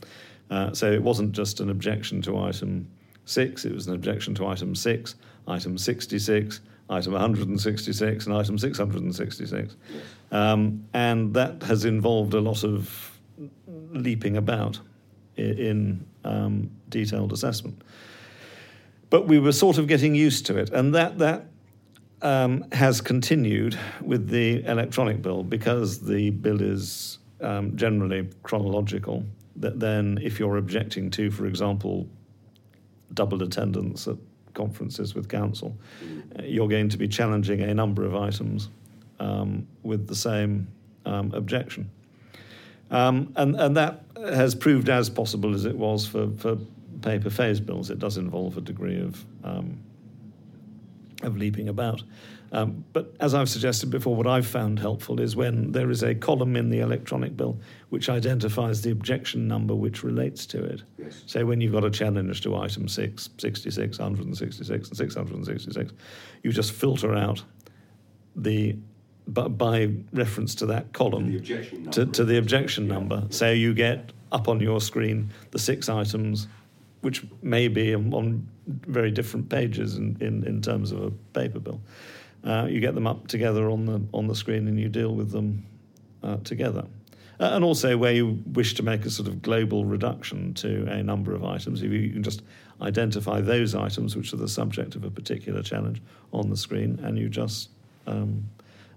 Uh, 0.49 0.73
so 0.73 0.91
it 0.91 1.01
wasn't 1.01 1.31
just 1.31 1.59
an 1.59 1.69
objection 1.69 2.21
to 2.21 2.37
item 2.37 2.87
six; 3.25 3.65
it 3.65 3.73
was 3.73 3.87
an 3.87 3.95
objection 3.95 4.33
to 4.35 4.47
item 4.47 4.75
six, 4.75 5.15
item 5.47 5.77
sixty-six, 5.77 6.61
item 6.89 7.13
166, 7.13 8.25
and 8.25 8.36
item 8.36 8.58
666. 8.58 9.75
Um, 10.31 10.86
and 10.93 11.34
that 11.34 11.62
has 11.63 11.86
involved 11.86 12.34
a 12.34 12.41
lot 12.41 12.63
of 12.63 13.19
leaping 13.91 14.38
about 14.38 14.79
in 15.38 16.05
um, 16.24 16.69
detailed 16.89 17.31
assessment. 17.31 17.81
But 19.10 19.27
we 19.27 19.39
were 19.39 19.51
sort 19.51 19.77
of 19.77 19.88
getting 19.88 20.15
used 20.15 20.46
to 20.48 20.58
it, 20.58 20.69
and 20.72 20.93
that 20.96 21.17
that 21.19 21.46
um, 22.22 22.65
has 22.72 23.01
continued 23.01 23.77
with 24.01 24.27
the 24.29 24.63
electronic 24.65 25.22
bill 25.22 25.43
because 25.43 26.00
the 26.00 26.31
bill 26.31 26.62
is 26.62 27.19
um, 27.41 27.75
generally 27.75 28.29
chronological. 28.43 29.24
That 29.55 29.79
then, 29.79 30.19
if 30.22 30.39
you're 30.39 30.58
objecting 30.58 31.10
to, 31.12 31.31
for 31.31 31.46
example, 31.46 32.08
double 33.13 33.41
attendance 33.43 34.08
at 34.08 34.17
conferences 34.61 35.15
with 35.15 35.25
counsel, 35.29 35.71
uh, 36.37 36.43
you're 36.43 36.67
going 36.67 36.89
to 36.89 36.97
be 36.97 37.07
challenging 37.07 37.61
a 37.61 37.73
number 37.73 38.03
of 38.05 38.13
items 38.15 38.69
um, 39.19 39.67
with 39.83 40.07
the 40.07 40.15
same 40.15 40.67
um, 41.05 41.33
objection. 41.33 41.89
Um, 42.91 43.31
and, 43.35 43.55
and 43.55 43.77
that 43.77 43.93
has 44.15 44.55
proved 44.55 44.89
as 44.89 45.09
possible 45.09 45.53
as 45.53 45.65
it 45.65 45.77
was 45.77 46.07
for, 46.07 46.29
for 46.37 46.57
paper 47.01 47.29
phase 47.29 47.59
bills. 47.59 47.89
It 47.89 47.99
does 47.99 48.17
involve 48.17 48.57
a 48.57 48.61
degree 48.61 48.99
of, 48.99 49.25
um, 49.43 49.77
of 51.23 51.37
leaping 51.37 51.69
about. 51.69 52.03
Um, 52.51 52.84
but 52.94 53.13
as 53.20 53.34
I've 53.36 53.50
suggested 53.50 53.89
before, 53.91 54.15
what 54.15 54.25
I've 54.27 54.48
found 54.48 54.79
helpful 54.79 55.20
is 55.22 55.36
when 55.36 55.72
there 55.72 55.91
is 55.91 56.01
a 56.03 56.15
column 56.15 56.56
in 56.56 56.70
the 56.70 56.79
electronic 56.79 57.38
bill 57.38 57.60
which 57.89 58.10
identifies 58.10 58.82
the 58.82 58.91
objection 58.91 59.48
number 59.48 59.75
which 59.75 60.03
relates 60.03 60.46
to 60.48 60.63
it. 60.63 60.82
Yes. 60.98 61.24
So 61.27 61.46
when 61.46 61.62
you've 61.62 61.74
got 61.74 61.84
a 61.86 61.91
challenge 61.91 62.41
to 62.41 62.56
item 62.56 62.88
6, 62.88 63.29
66, 63.38 64.00
166, 64.00 64.88
and 64.89 64.98
666, 64.98 65.94
you 66.44 66.51
just 66.51 66.72
filter 66.72 67.13
out 67.15 67.44
the 68.36 68.75
by, 69.27 69.48
by 69.48 69.89
reference 70.12 70.56
to 70.56 70.65
that 70.68 70.91
column 70.94 71.29
The 71.32 71.38
objection 71.38 71.91
to, 71.91 72.00
number. 72.01 72.13
to 72.13 72.25
the 72.25 72.38
objection 72.38 72.88
Yeah. 72.88 72.94
number. 72.94 73.24
So 73.29 73.51
you 73.51 73.75
get 73.75 74.12
up 74.32 74.48
on 74.48 74.60
your 74.60 74.82
screen 74.82 75.29
the 75.51 75.60
six 75.60 75.88
items, 75.88 76.48
which 77.01 77.24
may 77.44 77.68
be 77.68 77.94
on, 77.94 78.12
on 78.13 78.48
very 78.68 79.12
different 79.12 79.50
pages 79.50 79.98
in, 79.98 80.18
in, 80.20 80.44
in 80.48 80.62
terms 80.63 80.91
of 80.91 81.01
a 81.03 81.12
paper 81.34 81.60
bill. 81.60 81.79
Uh, 82.43 82.67
you 82.69 82.79
get 82.79 82.96
them 82.96 83.08
up 83.08 83.27
together 83.27 83.69
on 83.69 83.86
the 83.86 84.01
on 84.13 84.27
the 84.27 84.36
screen 84.36 84.67
and 84.67 84.79
you 84.79 84.89
deal 84.89 85.13
with 85.13 85.31
them 85.31 85.65
uh, 86.24 86.38
together. 86.43 86.86
Uh, 87.39 87.51
and 87.53 87.63
also, 87.63 87.98
where 87.98 88.12
you 88.12 88.38
wish 88.51 88.74
to 88.74 88.84
make 88.84 89.05
a 89.05 89.10
sort 89.10 89.27
of 89.27 89.41
global 89.41 89.86
reduction 89.86 90.53
to 90.53 90.86
a 90.89 91.01
number 91.01 91.34
of 91.34 91.46
items, 91.46 91.81
if 91.81 91.91
you, 91.91 92.10
can 92.10 92.22
just 92.22 92.41
identify 92.81 93.39
those 93.39 93.75
items 93.75 94.15
which 94.15 94.34
are 94.34 94.38
the 94.38 94.48
subject 94.48 94.96
of 94.96 95.05
a 95.05 95.10
particular 95.10 95.63
challenge 95.63 96.01
on 96.34 96.50
the 96.50 96.58
screen, 96.58 97.00
and 97.01 97.17
you 97.17 97.29
just 97.29 97.69
um, 98.08 98.43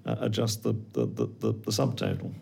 uh, 0.06 0.16
adjust 0.20 0.64
the, 0.64 0.74
the, 0.92 1.06
the, 1.06 1.26
the, 1.38 1.52
the 1.52 1.70
subtotal. 1.70 2.32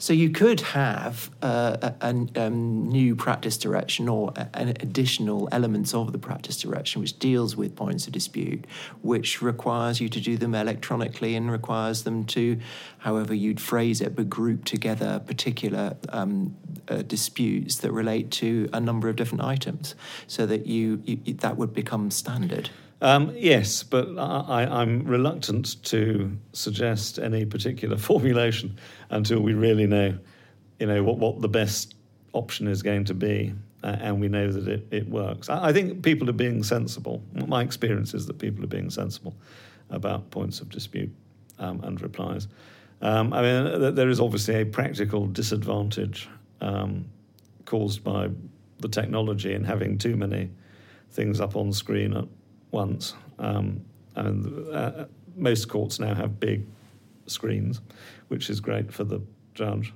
So 0.00 0.14
you 0.14 0.30
could 0.30 0.60
have 0.60 1.30
uh, 1.42 1.92
a, 2.00 2.06
a 2.06 2.46
um, 2.46 2.88
new 2.88 3.14
practice 3.14 3.58
direction 3.58 4.08
or 4.08 4.32
an 4.54 4.68
additional 4.68 5.46
elements 5.52 5.92
of 5.92 6.12
the 6.12 6.18
practice 6.18 6.56
direction 6.56 7.02
which 7.02 7.18
deals 7.18 7.54
with 7.54 7.76
points 7.76 8.06
of 8.06 8.14
dispute, 8.14 8.64
which 9.02 9.42
requires 9.42 10.00
you 10.00 10.08
to 10.08 10.18
do 10.18 10.38
them 10.38 10.54
electronically 10.54 11.36
and 11.36 11.52
requires 11.52 12.04
them 12.04 12.24
to, 12.24 12.58
however 13.00 13.34
you'd 13.34 13.60
phrase 13.60 14.00
it, 14.00 14.16
but 14.16 14.30
group 14.30 14.64
together 14.64 15.20
particular 15.26 15.94
um, 16.08 16.56
uh, 16.88 17.02
disputes 17.02 17.76
that 17.76 17.92
relate 17.92 18.30
to 18.30 18.70
a 18.72 18.80
number 18.80 19.10
of 19.10 19.16
different 19.16 19.44
items, 19.44 19.94
so 20.26 20.46
that 20.46 20.66
you, 20.66 21.02
you 21.04 21.34
that 21.34 21.58
would 21.58 21.74
become 21.74 22.10
standard. 22.10 22.70
Um, 23.02 23.32
yes, 23.34 23.82
but 23.82 24.08
I, 24.18 24.66
I'm 24.70 25.04
reluctant 25.04 25.82
to 25.84 26.36
suggest 26.52 27.18
any 27.18 27.46
particular 27.46 27.96
formulation 28.08 28.78
until 29.08 29.40
we 29.40 29.54
really 29.54 29.86
know, 29.86 30.18
you 30.78 30.86
know, 30.86 31.02
what, 31.02 31.18
what 31.18 31.40
the 31.40 31.48
best 31.48 31.94
option 32.32 32.68
is 32.68 32.82
going 32.82 33.04
to 33.06 33.14
be, 33.14 33.54
uh, 33.82 33.96
and 34.00 34.20
we 34.20 34.28
know 34.28 34.52
that 34.52 34.68
it, 34.68 34.86
it 34.90 35.08
works. 35.08 35.48
I, 35.48 35.68
I 35.68 35.72
think 35.72 36.02
people 36.02 36.28
are 36.28 36.34
being 36.34 36.62
sensible. 36.62 37.22
My 37.46 37.62
experience 37.62 38.12
is 38.12 38.26
that 38.26 38.38
people 38.38 38.62
are 38.64 38.68
being 38.68 38.90
sensible 38.90 39.34
about 39.88 40.30
points 40.30 40.60
of 40.60 40.68
dispute 40.68 41.10
um, 41.58 41.80
and 41.82 42.00
replies. 42.00 42.48
Um, 43.02 43.32
I 43.32 43.40
mean, 43.40 43.94
there 43.94 44.10
is 44.10 44.20
obviously 44.20 44.60
a 44.60 44.66
practical 44.66 45.26
disadvantage 45.26 46.28
um, 46.60 47.06
caused 47.64 48.04
by 48.04 48.28
the 48.80 48.88
technology 48.88 49.54
and 49.54 49.66
having 49.66 49.96
too 49.96 50.16
many 50.16 50.50
things 51.12 51.40
up 51.40 51.56
on 51.56 51.72
screen 51.72 52.14
at 52.14 52.26
once. 52.70 53.14
Um, 53.38 53.80
and 54.16 54.68
uh, 54.74 55.04
most 55.36 55.68
courts 55.68 55.98
now 55.98 56.14
have 56.14 56.40
big 56.40 56.66
screens, 57.26 57.80
which 58.28 58.50
is 58.50 58.60
great 58.60 58.92
for 58.92 59.04
the 59.04 59.20
judge. 59.54 59.92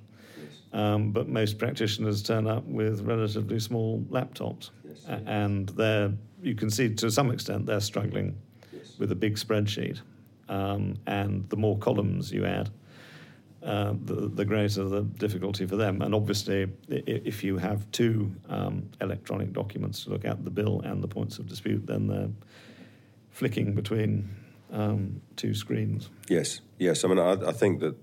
Um, 0.72 1.12
but 1.12 1.28
most 1.28 1.58
practitioners 1.58 2.22
turn 2.22 2.46
up 2.48 2.64
with 2.64 3.02
relatively 3.02 3.60
small 3.60 4.00
laptops, 4.10 4.70
Yes. 4.84 5.04
And 5.26 5.68
they're 5.70 6.12
you 6.42 6.54
can 6.54 6.68
see 6.70 6.92
to 6.94 7.10
some 7.10 7.30
extent 7.30 7.64
they're 7.66 7.80
struggling 7.80 8.36
Yes. 8.72 8.98
with 8.98 9.10
a 9.12 9.14
big 9.14 9.36
spreadsheet. 9.36 10.00
Um, 10.48 10.96
and 11.06 11.48
the 11.48 11.56
more 11.56 11.78
columns 11.78 12.32
you 12.32 12.44
add, 12.44 12.70
uh, 13.64 13.94
the, 14.04 14.28
the 14.28 14.44
greater 14.44 14.84
the 14.84 15.02
difficulty 15.02 15.66
for 15.66 15.76
them. 15.76 16.02
And 16.02 16.14
obviously, 16.14 16.70
if 16.88 17.42
you 17.42 17.56
have 17.56 17.90
two 17.92 18.34
um, 18.48 18.90
electronic 19.00 19.52
documents 19.52 20.04
to 20.04 20.10
look 20.10 20.24
at, 20.24 20.44
the 20.44 20.50
bill 20.50 20.80
and 20.82 21.02
the 21.02 21.08
points 21.08 21.38
of 21.38 21.48
dispute, 21.48 21.86
then 21.86 22.06
they're 22.06 22.28
flicking 23.30 23.74
between 23.74 24.28
um, 24.70 25.22
two 25.36 25.54
screens. 25.54 26.10
Yes, 26.28 26.60
yes. 26.78 27.04
I 27.04 27.08
mean, 27.08 27.18
I, 27.18 27.32
I 27.32 27.52
think 27.52 27.80
that 27.80 27.96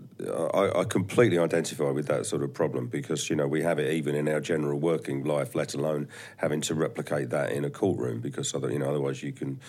I, 0.53 0.79
I 0.79 0.83
completely 0.85 1.37
identify 1.37 1.91
with 1.91 2.07
that 2.07 2.25
sort 2.25 2.43
of 2.43 2.53
problem 2.53 2.87
because 2.87 3.29
you 3.29 3.35
know 3.35 3.47
we 3.47 3.61
have 3.61 3.77
it 3.77 3.93
even 3.93 4.15
in 4.15 4.27
our 4.27 4.39
general 4.39 4.79
working 4.79 5.23
life, 5.23 5.53
let 5.53 5.73
alone 5.73 6.07
having 6.37 6.61
to 6.61 6.75
replicate 6.75 7.29
that 7.29 7.51
in 7.51 7.65
a 7.65 7.69
courtroom 7.69 8.19
because 8.19 8.53
other, 8.55 8.71
you 8.71 8.79
know 8.79 8.89
otherwise 8.89 9.21
you 9.21 9.31
can. 9.31 9.59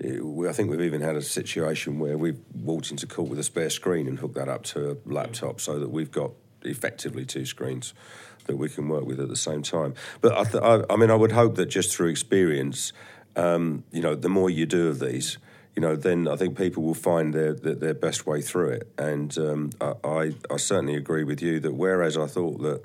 We- 0.00 0.48
I 0.48 0.52
think 0.52 0.70
we've 0.70 0.80
even 0.80 1.00
had 1.00 1.16
a 1.16 1.22
situation 1.22 1.98
where 1.98 2.16
we've 2.16 2.40
walked 2.54 2.90
into 2.90 3.06
court 3.06 3.28
with 3.28 3.38
a 3.38 3.42
spare 3.42 3.70
screen 3.70 4.06
and 4.06 4.18
hooked 4.18 4.34
that 4.36 4.48
up 4.48 4.62
to 4.64 4.92
a 4.92 4.96
laptop 5.06 5.60
so 5.60 5.78
that 5.78 5.90
we've 5.90 6.10
got 6.10 6.32
effectively 6.62 7.24
two 7.24 7.44
screens 7.44 7.94
that 8.46 8.56
we 8.56 8.68
can 8.68 8.88
work 8.88 9.04
with 9.04 9.20
at 9.20 9.28
the 9.28 9.36
same 9.36 9.62
time. 9.62 9.94
But 10.20 10.32
I, 10.36 10.44
th- 10.44 10.62
I, 10.62 10.82
I 10.90 10.96
mean, 10.96 11.10
I 11.10 11.14
would 11.14 11.32
hope 11.32 11.56
that 11.56 11.66
just 11.66 11.94
through 11.94 12.08
experience, 12.08 12.92
um, 13.36 13.84
you 13.92 14.00
know, 14.00 14.14
the 14.14 14.28
more 14.28 14.50
you 14.50 14.66
do 14.66 14.88
of 14.88 15.00
these, 15.00 15.38
you 15.76 15.82
know, 15.82 15.94
then 15.94 16.26
I 16.26 16.36
think 16.36 16.56
people 16.56 16.82
will 16.82 16.94
find 16.94 17.32
their 17.34 17.52
their, 17.52 17.74
their 17.74 17.94
best 17.94 18.26
way 18.26 18.40
through 18.40 18.70
it. 18.70 18.92
And 18.98 19.36
um, 19.38 19.70
I, 19.80 19.92
I, 20.02 20.32
I 20.50 20.56
certainly 20.56 20.96
agree 20.96 21.24
with 21.24 21.42
you 21.42 21.60
that 21.60 21.74
whereas 21.74 22.16
I 22.16 22.26
thought 22.26 22.62
that 22.62 22.82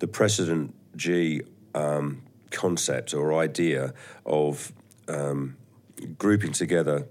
the 0.00 0.06
precedent 0.08 0.74
G 0.96 1.42
um, 1.74 2.22
concept 2.50 3.14
or 3.14 3.32
idea 3.34 3.94
of 4.26 4.72
um, 5.08 5.56
grouping 6.18 6.52
together 6.52 7.08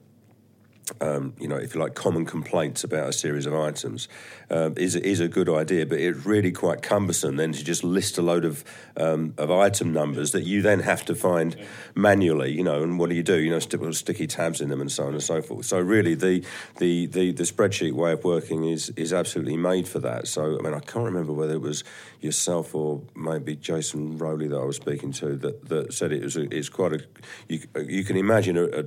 um, 1.02 1.34
you 1.40 1.48
know, 1.48 1.56
if 1.56 1.74
you 1.74 1.82
like, 1.82 1.96
common 1.96 2.25
complaints 2.25 2.84
about 2.84 3.10
a 3.10 3.13
series 3.13 3.46
of 3.46 3.56
items 3.56 4.08
um, 4.50 4.74
is 4.78 4.96
is 4.96 5.20
a 5.20 5.28
good 5.28 5.50
idea, 5.50 5.86
but 5.86 6.00
it's 6.00 6.25
really 6.25 6.52
quite 6.52 6.82
cumbersome 6.82 7.38
then 7.38 7.54
to 7.54 7.63
just 7.63 7.84
list 7.84 8.18
a 8.18 8.22
load 8.22 8.46
of 8.46 8.63
um, 8.98 9.34
of 9.38 9.50
item 9.50 9.94
numbers 9.94 10.32
that 10.32 10.44
you 10.44 10.62
then 10.62 10.82
have 10.82 11.06
to 11.06 11.16
find 11.16 11.56
manually. 11.96 12.52
You 12.52 12.63
know, 12.63 12.84
and 12.84 13.00
what 13.00 13.10
do 13.10 13.16
you 13.16 13.24
do? 13.24 13.40
You 13.40 13.50
know, 13.50 13.60
stick 13.60 13.82
with 13.82 13.96
sticky 13.96 14.28
tabs 14.28 14.62
in 14.62 14.70
them 14.70 14.82
and 14.82 14.92
so 14.92 15.06
on 15.06 15.13
and 15.13 15.24
so 15.24 15.42
forth. 15.42 15.66
So 15.66 15.80
really, 15.80 16.16
the 16.16 16.44
the 16.80 17.08
the, 17.08 17.32
the 17.32 17.44
spreadsheet 17.44 17.94
way 17.94 18.13
of 18.13 18.24
working 18.24 18.66
is 18.66 18.90
is 18.96 19.13
absolutely 19.13 19.58
made 19.58 19.88
for 19.88 20.00
that. 20.00 20.28
So 20.28 20.58
I 20.60 20.62
mean, 20.62 20.74
I 20.74 20.80
can't 20.80 21.06
remember 21.06 21.34
whether 21.34 21.54
it 21.54 21.62
was 21.62 21.84
yourself 22.20 22.75
or 22.75 23.02
maybe 23.16 23.56
Jason 23.56 24.18
Rowley 24.18 24.48
that 24.48 24.58
I 24.58 24.63
was 24.63 24.78
speaking 24.78 25.12
to 25.13 25.36
that, 25.38 25.70
that 25.70 25.94
said 25.94 26.12
it 26.12 26.24
was 26.24 26.38
a, 26.38 26.54
it's 26.56 26.70
quite 26.70 26.94
a 26.94 27.00
you, 27.48 27.62
you 27.88 28.04
can 28.04 28.18
imagine 28.18 28.58
a, 28.58 28.66
a 28.66 28.86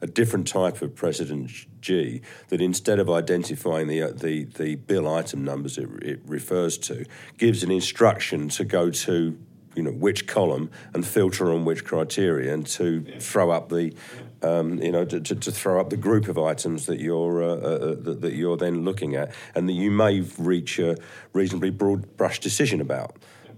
a 0.00 0.06
different 0.06 0.46
type 0.46 0.80
of 0.82 0.94
precedent 0.94 1.47
G 1.80 2.20
that 2.48 2.60
instead 2.60 2.98
of 2.98 3.08
identifying 3.08 3.88
the 3.88 4.02
uh, 4.02 4.12
the 4.12 4.44
the 4.44 4.76
bill 4.76 5.06
item 5.08 5.44
numbers 5.44 5.78
it, 5.78 5.88
it 6.02 6.20
refers 6.26 6.78
to, 6.78 7.04
gives 7.36 7.62
an 7.62 7.70
instruction 7.70 8.48
to 8.50 8.64
go 8.64 8.90
to 8.90 9.38
you 9.74 9.82
know 9.82 9.92
which 9.92 10.26
column 10.26 10.70
and 10.94 11.06
filter 11.06 11.52
on 11.52 11.64
which 11.64 11.84
criteria 11.84 12.52
and 12.52 12.66
to 12.66 13.02
throw 13.20 13.50
up 13.50 13.68
the 13.68 13.94
um, 14.42 14.82
you 14.82 14.92
know 14.92 15.04
to, 15.04 15.20
to, 15.20 15.34
to 15.34 15.50
throw 15.52 15.80
up 15.80 15.90
the 15.90 15.96
group 15.96 16.28
of 16.28 16.38
items 16.38 16.86
that 16.86 17.00
you're 17.00 17.42
uh, 17.42 17.46
uh, 17.46 17.94
that, 18.00 18.20
that 18.20 18.34
you're 18.34 18.56
then 18.56 18.84
looking 18.84 19.14
at 19.16 19.32
and 19.54 19.68
that 19.68 19.74
you 19.74 19.90
may 19.90 20.20
reach 20.38 20.78
a 20.78 20.96
reasonably 21.32 21.70
broad 21.70 22.16
brush 22.16 22.40
decision 22.40 22.80
about. 22.80 23.16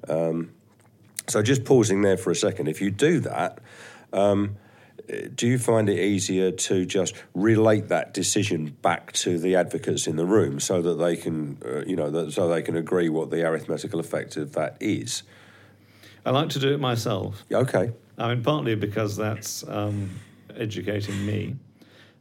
Um, 0.08 0.50
So 1.28 1.42
just 1.42 1.64
pausing 1.64 2.02
there 2.02 2.16
for 2.16 2.30
a 2.32 2.34
second, 2.34 2.68
if 2.68 2.80
you 2.80 2.90
do 2.90 3.20
that, 3.20 3.60
um, 4.12 4.56
do 5.34 5.46
you 5.46 5.58
find 5.58 5.88
it 5.88 5.98
easier 5.98 6.50
to 6.50 6.84
just 6.84 7.14
relate 7.34 7.88
that 7.88 8.14
decision 8.14 8.76
back 8.82 9.12
to 9.12 9.38
the 9.38 9.56
advocates 9.56 10.06
in 10.06 10.16
the 10.16 10.26
room 10.26 10.60
so 10.60 10.82
that 10.82 10.94
they 10.94 11.16
can, 11.16 11.58
uh, 11.64 11.84
you 11.86 11.96
know, 11.96 12.10
that, 12.10 12.32
so 12.32 12.48
they 12.48 12.62
can 12.62 12.76
agree 12.76 13.08
what 13.08 13.30
the 13.30 13.44
arithmetical 13.44 14.00
effect 14.00 14.36
of 14.36 14.52
that 14.52 14.76
is? 14.80 15.22
I 16.24 16.30
like 16.30 16.50
to 16.50 16.58
do 16.58 16.72
it 16.72 16.80
myself. 16.80 17.44
Okay. 17.50 17.92
I 18.18 18.34
mean, 18.34 18.42
partly 18.42 18.74
because 18.74 19.16
that's 19.16 19.66
um, 19.68 20.10
educating 20.56 21.24
me. 21.24 21.56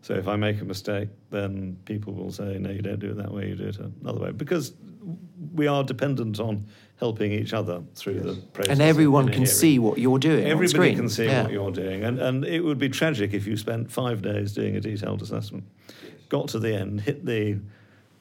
So 0.02 0.14
if 0.14 0.28
I 0.28 0.38
make 0.38 0.62
a 0.62 0.66
mistake, 0.66 1.10
then 1.30 1.78
people 1.84 2.14
will 2.14 2.32
say, 2.32 2.58
"No, 2.58 2.70
you 2.70 2.82
don't 2.82 3.00
do 3.00 3.12
it 3.12 3.18
that 3.18 3.34
way. 3.34 3.50
You 3.50 3.56
do 3.56 3.68
it 3.68 3.78
another 4.02 4.20
way." 4.20 4.32
Because 4.32 4.74
we 5.54 5.68
are 5.68 5.84
dependent 5.84 6.40
on 6.40 6.66
helping 7.00 7.32
each 7.32 7.53
other 7.53 7.82
through 7.96 8.15
yes. 8.15 8.24
the 8.24 8.36
process. 8.53 8.72
And 8.72 8.82
everyone 8.82 9.29
can 9.29 9.46
see 9.46 9.79
what 9.79 9.98
you're 9.98 10.20
doing. 10.20 10.46
Everybody 10.46 10.96
can 10.96 11.10
see 11.10 11.25
yeah. 11.25 11.44
what 11.44 11.51
you're 11.51 11.72
doing, 11.72 12.03
and 12.03 12.20
and 12.20 12.46
it 12.46 12.60
would 12.62 12.77
be 12.77 12.89
tragic 12.89 13.34
if 13.34 13.48
you 13.48 13.56
spent 13.58 13.91
five 13.91 14.22
days 14.22 14.53
doing 14.53 14.75
a 14.75 14.82
detailed 14.82 15.22
assessment, 15.22 15.63
got 16.27 16.50
to 16.50 16.60
the 16.60 16.75
end, 16.75 17.01
hit 17.01 17.25
the 17.25 17.60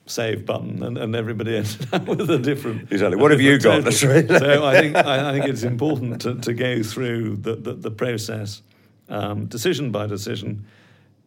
save 0.06 0.47
button, 0.47 0.82
and, 0.82 0.97
and 0.97 1.14
everybody 1.16 1.56
ended 1.58 1.92
up 1.92 2.06
with 2.06 2.30
a 2.30 2.38
different. 2.38 2.90
Exactly. 2.92 3.16
What 3.16 3.32
have 3.32 3.40
you 3.40 3.58
got? 3.58 3.85
That's 3.85 4.04
right. 4.04 4.28
so 4.28 4.64
I 4.64 4.80
think 4.80 4.97
I, 4.97 5.30
I, 5.30 5.32
think 5.32 5.47
it's 5.47 5.64
important 5.64 6.20
to, 6.23 6.37
to 6.37 6.54
go 6.54 6.82
through 6.82 7.37
the 7.37 7.56
the, 7.56 7.75
the 7.75 7.90
process, 7.90 8.62
um, 9.08 9.47
decision 9.47 9.90
by 9.90 10.06
decision, 10.06 10.64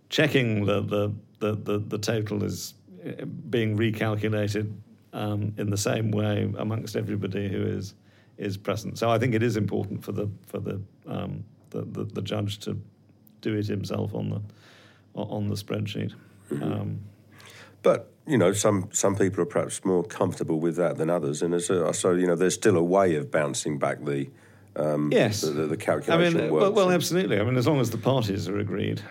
checking 0.09 0.65
the 0.65 0.81
the, 0.81 1.13
the, 1.39 1.55
the, 1.55 1.79
the 1.79 1.97
total 1.97 2.43
is 2.43 2.75
uh, 3.05 3.25
being 3.25 3.77
recalculated 3.77 4.73
um, 5.13 5.53
in 5.57 5.69
the 5.69 5.77
same 5.77 6.11
way 6.11 6.51
amongst 6.57 6.95
everybody 6.95 7.49
who 7.49 7.63
is 7.63 7.95
is 8.37 8.57
present. 8.57 8.97
So 8.97 9.09
I 9.09 9.19
think 9.19 9.35
it 9.35 9.43
is 9.43 9.57
important 9.57 10.03
for 10.03 10.11
the 10.11 10.29
for 10.47 10.59
the 10.59 10.81
um, 11.07 11.43
the, 11.69 11.83
the, 11.83 12.03
the, 12.03 12.21
judge 12.21 12.59
to 12.59 12.77
do 13.39 13.55
it 13.55 13.67
himself 13.67 14.13
on 14.13 14.29
the 14.29 14.41
on 15.15 15.47
the 15.49 15.55
spreadsheet. 15.55 16.13
Mm-hmm. 16.51 16.63
Um, 16.63 16.99
but 17.81 18.11
you 18.27 18.37
know, 18.37 18.53
some 18.53 18.89
some 18.91 19.15
people 19.15 19.41
are 19.41 19.47
perhaps 19.47 19.83
more 19.83 20.03
comfortable 20.03 20.59
with 20.59 20.75
that 20.77 20.97
than 20.97 21.09
others, 21.09 21.41
and 21.41 21.53
a, 21.53 21.59
so 21.93 22.11
you 22.11 22.27
know, 22.27 22.35
there's 22.35 22.53
still 22.53 22.77
a 22.77 22.83
way 22.83 23.15
of 23.15 23.31
bouncing 23.31 23.77
back 23.77 24.03
the 24.03 24.29
um, 24.75 25.11
yes 25.11 25.41
the, 25.41 25.51
the, 25.51 25.67
the 25.67 25.77
calculation. 25.77 26.37
I 26.37 26.41
mean, 26.41 26.53
well, 26.53 26.71
well, 26.71 26.91
absolutely. 26.91 27.39
I 27.39 27.43
mean, 27.43 27.57
as 27.57 27.67
long 27.67 27.79
as 27.79 27.89
the 27.89 27.97
parties 27.97 28.47
are 28.47 28.59
agreed 28.59 29.01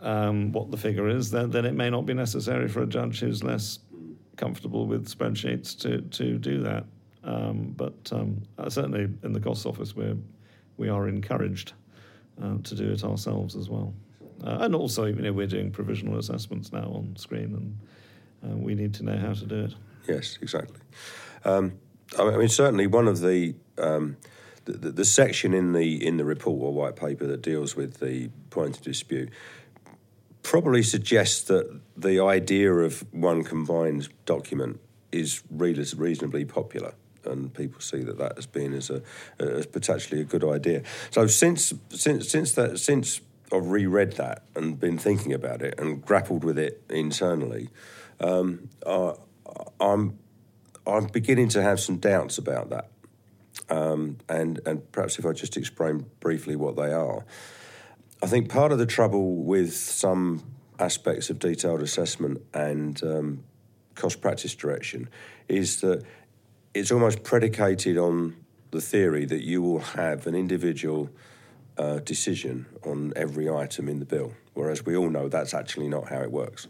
um, 0.00 0.52
what 0.52 0.70
the 0.70 0.76
figure 0.76 1.08
is, 1.08 1.30
then 1.30 1.50
then 1.50 1.64
it 1.64 1.74
may 1.74 1.90
not 1.90 2.06
be 2.06 2.14
necessary 2.14 2.68
for 2.68 2.82
a 2.82 2.86
judge 2.86 3.20
who's 3.20 3.42
less 3.42 3.80
comfortable 4.40 4.86
with 4.86 5.08
spreadsheets 5.08 5.78
to 5.82 6.00
to 6.18 6.38
do 6.38 6.62
that. 6.62 6.84
Um, 7.22 7.74
but 7.76 8.10
um, 8.12 8.42
uh, 8.58 8.70
certainly 8.70 9.08
in 9.22 9.32
the 9.32 9.40
costs 9.40 9.66
office, 9.66 9.94
we 9.94 10.16
we 10.78 10.88
are 10.88 11.08
encouraged 11.08 11.74
uh, 12.42 12.56
to 12.64 12.74
do 12.74 12.90
it 12.90 13.04
ourselves 13.04 13.54
as 13.54 13.68
well. 13.68 13.92
Uh, 14.42 14.58
and 14.60 14.74
also, 14.74 15.04
you 15.04 15.20
know, 15.20 15.32
we're 15.32 15.46
doing 15.46 15.70
provisional 15.70 16.18
assessments 16.18 16.72
now 16.72 16.90
on 16.94 17.14
screen, 17.16 17.54
and 17.54 18.50
uh, 18.52 18.56
we 18.56 18.74
need 18.74 18.94
to 18.94 19.02
know 19.04 19.18
how 19.18 19.34
to 19.34 19.44
do 19.44 19.64
it. 19.64 19.74
Yes, 20.08 20.38
exactly. 20.40 20.80
Um, 21.44 21.78
I 22.18 22.36
mean, 22.36 22.48
certainly 22.48 22.86
one 22.86 23.06
of 23.06 23.20
the, 23.20 23.54
um, 23.76 24.16
the, 24.64 24.72
the, 24.72 24.90
the 24.90 25.04
section 25.04 25.52
in 25.52 25.72
the 25.72 26.04
in 26.04 26.16
the 26.16 26.24
report 26.24 26.62
or 26.62 26.72
white 26.72 26.96
paper 26.96 27.26
that 27.26 27.42
deals 27.42 27.76
with 27.76 27.98
the 28.00 28.30
point 28.48 28.78
of 28.78 28.82
dispute 28.82 29.30
probably 30.42 30.82
suggests 30.82 31.42
that 31.44 31.80
the 31.96 32.20
idea 32.20 32.72
of 32.72 33.04
one 33.12 33.44
combined 33.44 34.08
document 34.24 34.80
is 35.12 35.42
reasonably 35.50 36.44
popular 36.44 36.94
and 37.24 37.52
people 37.52 37.80
see 37.80 38.00
that 38.02 38.18
that 38.18 38.36
has 38.36 38.46
been 38.46 38.72
as 38.72 38.90
a 38.90 39.02
as 39.38 39.66
potentially 39.66 40.20
a 40.20 40.24
good 40.24 40.44
idea. 40.44 40.82
So 41.10 41.26
since 41.26 41.72
since 41.90 42.28
since 42.28 42.52
that 42.52 42.78
since 42.78 43.20
I've 43.52 43.68
reread 43.68 44.12
that 44.12 44.44
and 44.54 44.78
been 44.78 44.98
thinking 44.98 45.32
about 45.32 45.62
it 45.62 45.78
and 45.78 46.04
grappled 46.04 46.44
with 46.44 46.58
it 46.58 46.82
internally, 46.88 47.68
um, 48.20 48.68
I, 48.86 49.14
I'm 49.80 50.18
I'm 50.86 51.06
beginning 51.06 51.48
to 51.50 51.62
have 51.62 51.80
some 51.80 51.96
doubts 51.96 52.38
about 52.38 52.70
that. 52.70 52.90
Um, 53.68 54.18
and 54.28 54.60
and 54.66 54.90
perhaps 54.92 55.18
if 55.18 55.26
I 55.26 55.32
just 55.32 55.56
explain 55.56 56.06
briefly 56.20 56.56
what 56.56 56.76
they 56.76 56.92
are, 56.92 57.24
I 58.22 58.26
think 58.26 58.50
part 58.50 58.70
of 58.70 58.78
the 58.78 58.86
trouble 58.86 59.36
with 59.36 59.72
some 59.72 60.42
aspects 60.78 61.30
of 61.30 61.38
detailed 61.38 61.80
assessment 61.80 62.42
and 62.52 63.02
um, 63.02 63.44
cost 63.94 64.20
practice 64.20 64.54
direction 64.54 65.08
is 65.48 65.80
that 65.80 66.04
it's 66.74 66.92
almost 66.92 67.22
predicated 67.22 67.96
on 67.96 68.36
the 68.72 68.80
theory 68.80 69.24
that 69.24 69.42
you 69.42 69.62
will 69.62 69.80
have 69.80 70.26
an 70.26 70.34
individual 70.34 71.10
uh, 71.78 71.98
decision 72.00 72.66
on 72.84 73.12
every 73.16 73.48
item 73.48 73.88
in 73.88 74.00
the 74.00 74.04
bill. 74.04 74.34
Whereas 74.52 74.84
we 74.84 74.96
all 74.96 75.08
know 75.08 75.28
that's 75.28 75.54
actually 75.54 75.88
not 75.88 76.08
how 76.08 76.20
it 76.20 76.30
works, 76.30 76.66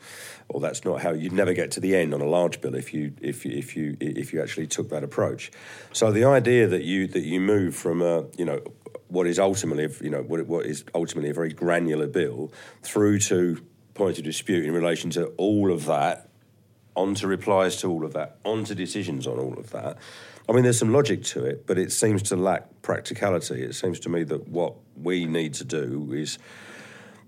or 0.48 0.60
that's 0.60 0.84
not 0.84 1.00
how 1.00 1.10
you'd 1.10 1.32
never 1.32 1.52
get 1.52 1.72
to 1.72 1.80
the 1.80 1.96
end 1.96 2.14
on 2.14 2.20
a 2.20 2.26
large 2.26 2.60
bill 2.60 2.74
if 2.76 2.94
you 2.94 3.12
if 3.20 3.44
you, 3.44 3.52
if 3.56 3.74
you 3.74 3.96
if 3.98 4.32
you 4.32 4.40
actually 4.40 4.68
took 4.68 4.90
that 4.90 5.02
approach. 5.02 5.50
So 5.92 6.12
the 6.12 6.24
idea 6.24 6.68
that 6.68 6.84
you 6.84 7.08
that 7.08 7.24
you 7.24 7.40
move 7.40 7.74
from 7.74 8.02
a 8.02 8.26
you 8.36 8.44
know 8.44 8.62
what 9.10 9.26
is 9.26 9.38
ultimately 9.38 9.88
you 10.04 10.10
know 10.10 10.22
what 10.22 10.46
what 10.46 10.66
is 10.66 10.84
ultimately 10.94 11.30
a 11.30 11.34
very 11.34 11.52
granular 11.52 12.06
bill 12.06 12.52
through 12.82 13.18
to 13.18 13.60
point 14.00 14.16
of 14.16 14.24
dispute 14.24 14.64
in 14.64 14.72
relation 14.72 15.10
to 15.10 15.26
all 15.36 15.70
of 15.70 15.84
that, 15.84 16.30
onto 16.96 17.26
replies 17.26 17.76
to 17.76 17.86
all 17.86 18.02
of 18.02 18.14
that, 18.14 18.38
onto 18.44 18.74
decisions 18.74 19.26
on 19.26 19.38
all 19.38 19.58
of 19.58 19.70
that. 19.72 19.98
I 20.48 20.52
mean, 20.52 20.62
there's 20.62 20.78
some 20.78 20.92
logic 20.92 21.22
to 21.24 21.44
it, 21.44 21.66
but 21.66 21.76
it 21.76 21.92
seems 21.92 22.22
to 22.24 22.36
lack 22.36 22.82
practicality. 22.82 23.62
It 23.62 23.74
seems 23.74 24.00
to 24.00 24.08
me 24.08 24.24
that 24.24 24.48
what 24.48 24.74
we 24.96 25.26
need 25.26 25.52
to 25.54 25.64
do 25.64 26.10
is 26.12 26.38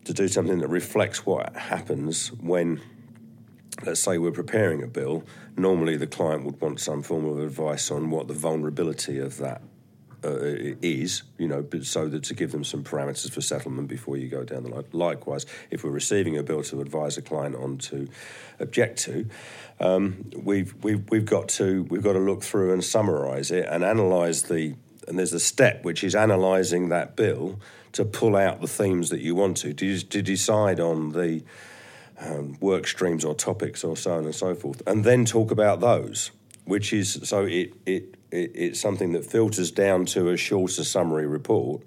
to 0.05 0.15
do 0.15 0.29
something 0.29 0.61
that 0.61 0.69
reflects 0.69 1.27
what 1.27 1.55
happens 1.55 2.29
when, 2.41 2.81
let's 3.85 4.01
say, 4.01 4.17
we're 4.17 4.33
preparing 4.33 4.83
a 4.83 4.89
bill. 4.89 5.25
Normally, 5.59 5.97
the 5.97 6.07
client 6.07 6.45
would 6.45 6.59
want 6.61 6.81
some 6.81 7.03
form 7.03 7.27
of 7.27 7.39
advice 7.39 7.91
on 7.91 8.11
what 8.11 8.29
the 8.29 8.35
vulnerability 8.35 9.19
of 9.19 9.37
that 9.37 9.63
uh, 10.25 10.75
is, 10.83 11.23
you 11.39 11.49
know, 11.49 11.65
so 11.83 12.09
that 12.09 12.23
to 12.25 12.35
give 12.35 12.53
them 12.53 12.65
some 12.65 12.85
parameters 12.85 13.31
for 13.31 13.41
settlement 13.41 13.89
before 13.89 14.17
you 14.17 14.29
go 14.29 14.45
down 14.45 14.63
the 14.63 14.71
line. 14.71 14.85
Likewise, 14.93 15.47
if 15.71 15.85
we're 15.85 15.91
receiving 15.91 16.37
a 16.39 16.43
bill 16.43 16.63
to 16.63 16.81
advise 16.81 17.17
a 17.17 17.23
client 17.23 17.57
on 17.57 17.79
to 17.79 18.09
object 18.61 18.99
to, 19.01 19.27
um, 19.81 20.31
we've, 20.37 20.75
we've, 20.83 21.09
we've, 21.11 21.25
got 21.25 21.49
to, 21.49 21.85
we've 21.85 22.03
got 22.03 22.13
to 22.13 22.21
look 22.21 22.43
through 22.43 22.73
and 22.73 22.85
summarise 22.85 23.51
it 23.51 23.67
and 23.69 23.85
analyse 23.85 24.43
the, 24.43 24.75
and 25.09 25.19
there's 25.19 25.33
a 25.33 25.41
step 25.41 25.85
which 25.85 26.05
is 26.05 26.15
analysing 26.15 26.89
that 26.91 27.17
bill 27.17 27.59
to 27.93 28.05
pull 28.05 28.37
out 28.37 28.61
the 28.61 28.69
themes 28.69 29.11
that 29.11 29.21
you 29.21 29.35
want 29.35 29.57
to, 29.59 29.75
to, 29.75 29.99
to 29.99 30.23
decide 30.23 30.81
on 30.81 31.11
the 31.13 31.43
um, 32.21 32.57
work 32.61 32.87
streams 32.87 33.25
or 33.25 33.35
topics 33.35 33.85
or 33.85 33.97
so 33.97 34.15
on 34.15 34.25
and 34.25 34.35
so 34.35 34.55
forth, 34.55 34.83
and 34.87 35.05
then 35.05 35.25
talk 35.25 35.51
about 35.51 35.81
those, 35.81 36.31
which 36.65 36.93
is 36.93 37.21
so 37.25 37.45
it, 37.45 37.75
it 37.87 38.17
it, 38.33 38.53
it's 38.55 38.81
something 38.81 39.13
that 39.13 39.25
filters 39.25 39.71
down 39.71 40.07
to 40.07 40.31
a 40.31 40.37
shorter 40.37 40.83
summary 40.83 41.27
report 41.27 41.83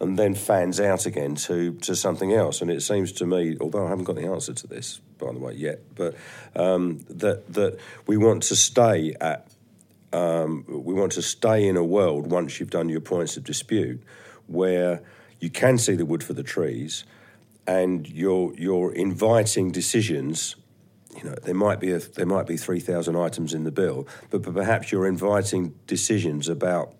and 0.00 0.18
then 0.18 0.34
fans 0.34 0.80
out 0.80 1.04
again 1.04 1.34
to, 1.34 1.74
to 1.74 1.94
something 1.94 2.32
else. 2.32 2.62
And 2.62 2.70
it 2.70 2.82
seems 2.82 3.12
to 3.12 3.26
me, 3.26 3.56
although 3.60 3.84
I 3.84 3.90
haven't 3.90 4.04
got 4.04 4.16
the 4.16 4.26
answer 4.26 4.54
to 4.54 4.66
this, 4.66 5.00
by 5.18 5.32
the 5.32 5.40
way, 5.40 5.54
yet, 5.54 5.80
but 5.94 6.14
um, 6.54 7.00
that, 7.10 7.52
that 7.52 7.78
we 8.06 8.16
want 8.16 8.44
to 8.44 8.56
stay 8.56 9.14
at, 9.20 9.48
um, 10.12 10.64
we 10.68 10.94
want 10.94 11.12
to 11.12 11.22
stay 11.22 11.66
in 11.66 11.76
a 11.76 11.84
world 11.84 12.30
once 12.30 12.60
you've 12.60 12.70
done 12.70 12.88
your 12.88 13.00
points 13.00 13.36
of 13.36 13.44
dispute 13.44 14.00
where 14.46 15.02
you 15.40 15.50
can 15.50 15.76
see 15.76 15.94
the 15.94 16.06
wood 16.06 16.22
for 16.22 16.32
the 16.32 16.42
trees 16.42 17.04
and 17.66 18.08
you're, 18.08 18.54
you're 18.56 18.92
inviting 18.94 19.70
decisions 19.70 20.56
you 21.18 21.24
know, 21.24 21.34
there 21.42 21.54
might 21.54 21.80
be 21.80 21.90
a, 21.90 21.98
there 21.98 22.26
might 22.26 22.46
be 22.46 22.56
three 22.56 22.78
thousand 22.78 23.16
items 23.16 23.52
in 23.52 23.64
the 23.64 23.72
bill, 23.72 24.06
but, 24.30 24.42
but 24.42 24.54
perhaps 24.54 24.92
you're 24.92 25.06
inviting 25.06 25.74
decisions 25.86 26.48
about. 26.48 26.94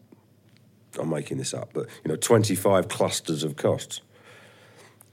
I'm 0.99 1.11
making 1.11 1.39
this 1.39 1.55
up, 1.55 1.71
but 1.75 1.87
you 2.03 2.09
know, 2.09 2.17
25 2.17 2.89
clusters 2.89 3.45
of 3.45 3.57
costs, 3.57 4.01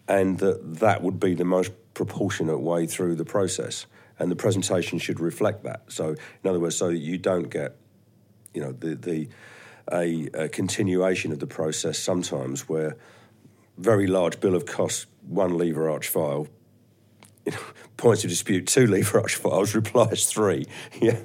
and 0.07 0.39
that 0.39 0.79
that 0.79 1.03
would 1.03 1.19
be 1.19 1.35
the 1.35 1.45
most 1.45 1.71
proportionate 1.93 2.59
way 2.59 2.87
through 2.87 3.15
the 3.15 3.25
process, 3.25 3.85
and 4.17 4.31
the 4.31 4.35
presentation 4.35 4.97
should 4.97 5.19
reflect 5.19 5.63
that. 5.63 5.83
So, 5.89 6.15
in 6.43 6.49
other 6.49 6.59
words, 6.59 6.77
so 6.77 6.87
that 6.87 6.97
you 6.97 7.19
don't 7.19 7.49
get, 7.49 7.75
you 8.53 8.61
know, 8.61 8.71
the 8.71 8.95
the 8.95 9.29
a, 9.91 10.27
a 10.33 10.49
continuation 10.49 11.31
of 11.31 11.39
the 11.39 11.47
process 11.47 11.99
sometimes 11.99 12.67
where 12.67 12.97
very 13.77 14.07
large 14.07 14.39
bill 14.39 14.55
of 14.55 14.65
costs, 14.65 15.05
one 15.27 15.57
lever 15.57 15.89
arch 15.89 16.07
file, 16.07 16.47
you 17.45 17.51
know, 17.51 17.59
points 17.97 18.23
of 18.23 18.29
dispute 18.29 18.67
two 18.67 18.87
leave 18.87 19.13
arch 19.13 19.35
files, 19.35 19.75
replies 19.75 20.25
three. 20.25 20.65
Yeah. 21.01 21.19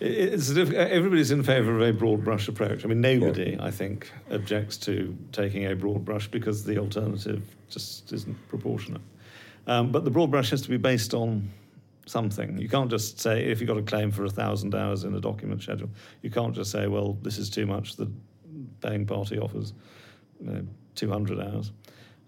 It's 0.00 0.50
everybody's 0.50 1.30
in 1.30 1.42
favour 1.42 1.76
of 1.76 1.82
a 1.82 1.92
broad 1.92 2.24
brush 2.24 2.48
approach. 2.48 2.84
I 2.84 2.88
mean, 2.88 3.02
nobody, 3.02 3.56
yeah. 3.58 3.64
I 3.64 3.70
think, 3.70 4.10
objects 4.30 4.78
to 4.78 5.14
taking 5.30 5.66
a 5.66 5.76
broad 5.76 6.06
brush 6.06 6.26
because 6.26 6.64
the 6.64 6.78
alternative 6.78 7.42
just 7.68 8.10
isn't 8.10 8.48
proportionate. 8.48 9.02
Um, 9.66 9.92
but 9.92 10.04
the 10.04 10.10
broad 10.10 10.30
brush 10.30 10.48
has 10.50 10.62
to 10.62 10.70
be 10.70 10.78
based 10.78 11.12
on 11.12 11.50
something. 12.06 12.56
You 12.56 12.68
can't 12.68 12.90
just 12.90 13.20
say, 13.20 13.44
if 13.44 13.60
you've 13.60 13.68
got 13.68 13.76
a 13.76 13.82
claim 13.82 14.10
for 14.10 14.24
a 14.24 14.30
thousand 14.30 14.74
hours 14.74 15.04
in 15.04 15.14
a 15.14 15.20
document 15.20 15.62
schedule, 15.62 15.90
you 16.22 16.30
can't 16.30 16.54
just 16.54 16.70
say, 16.70 16.86
well, 16.86 17.18
this 17.20 17.36
is 17.36 17.50
too 17.50 17.66
much, 17.66 17.96
the 17.96 18.10
paying 18.80 19.04
party 19.04 19.38
offers 19.38 19.74
you 20.40 20.50
know, 20.50 20.66
200 20.94 21.40
hours 21.40 21.72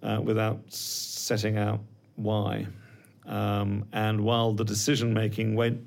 uh, 0.03 0.21
without 0.23 0.61
setting 0.69 1.57
out 1.57 1.81
why. 2.17 2.67
Um, 3.27 3.87
and 3.93 4.23
while 4.23 4.53
the 4.53 4.65
decision 4.65 5.15
making 5.15 5.55
won't 5.55 5.81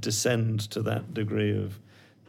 descend 0.00 0.60
to 0.70 0.82
that 0.82 1.14
degree 1.14 1.56
of 1.56 1.78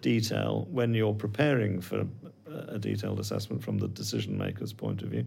detail, 0.02 0.68
when 0.72 0.94
you're 0.94 1.14
preparing 1.14 1.82
for 1.82 2.06
a 2.48 2.78
detailed 2.78 3.20
assessment 3.20 3.64
from 3.64 3.78
the 3.78 3.88
decision 3.88 4.38
maker's 4.38 4.74
point 4.74 5.02
of 5.02 5.10
view, 5.10 5.26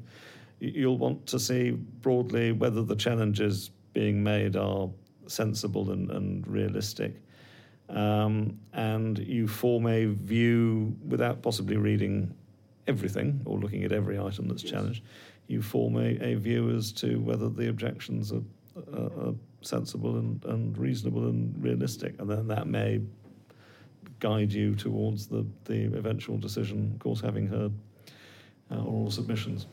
you'll 0.60 0.98
want 0.98 1.26
to 1.26 1.38
see 1.38 1.70
broadly 1.70 2.52
whether 2.52 2.82
the 2.82 2.96
challenges 2.96 3.70
being 3.92 4.22
made 4.22 4.56
are 4.56 4.88
sensible 5.26 5.90
and, 5.90 6.10
and 6.10 6.46
realistic. 6.46 7.14
Um, 7.88 8.58
and 8.72 9.18
you 9.18 9.46
form 9.46 9.86
a 9.86 10.06
view 10.06 10.96
without 11.06 11.42
possibly 11.42 11.76
reading 11.76 12.34
everything 12.86 13.40
or 13.44 13.58
looking 13.58 13.84
at 13.84 13.92
every 13.92 14.18
item 14.18 14.48
that's 14.48 14.62
yes. 14.62 14.72
challenged. 14.72 15.02
You 15.48 15.62
form 15.62 15.96
a, 15.96 16.18
a 16.22 16.34
view 16.34 16.70
as 16.70 16.92
to 16.92 17.20
whether 17.20 17.48
the 17.48 17.68
objections 17.68 18.32
are, 18.32 18.42
are, 18.92 19.28
are 19.28 19.34
sensible 19.60 20.16
and, 20.16 20.44
and 20.46 20.76
reasonable 20.76 21.28
and 21.28 21.54
realistic, 21.62 22.14
and 22.18 22.28
then 22.28 22.48
that 22.48 22.66
may 22.66 23.00
guide 24.20 24.52
you 24.52 24.74
towards 24.74 25.26
the, 25.26 25.46
the 25.64 25.84
eventual 25.96 26.38
decision, 26.38 26.92
of 26.94 27.00
course, 27.00 27.20
having 27.20 27.46
heard 27.46 27.72
uh, 28.70 28.82
oral 28.82 29.10
submissions. 29.10 29.66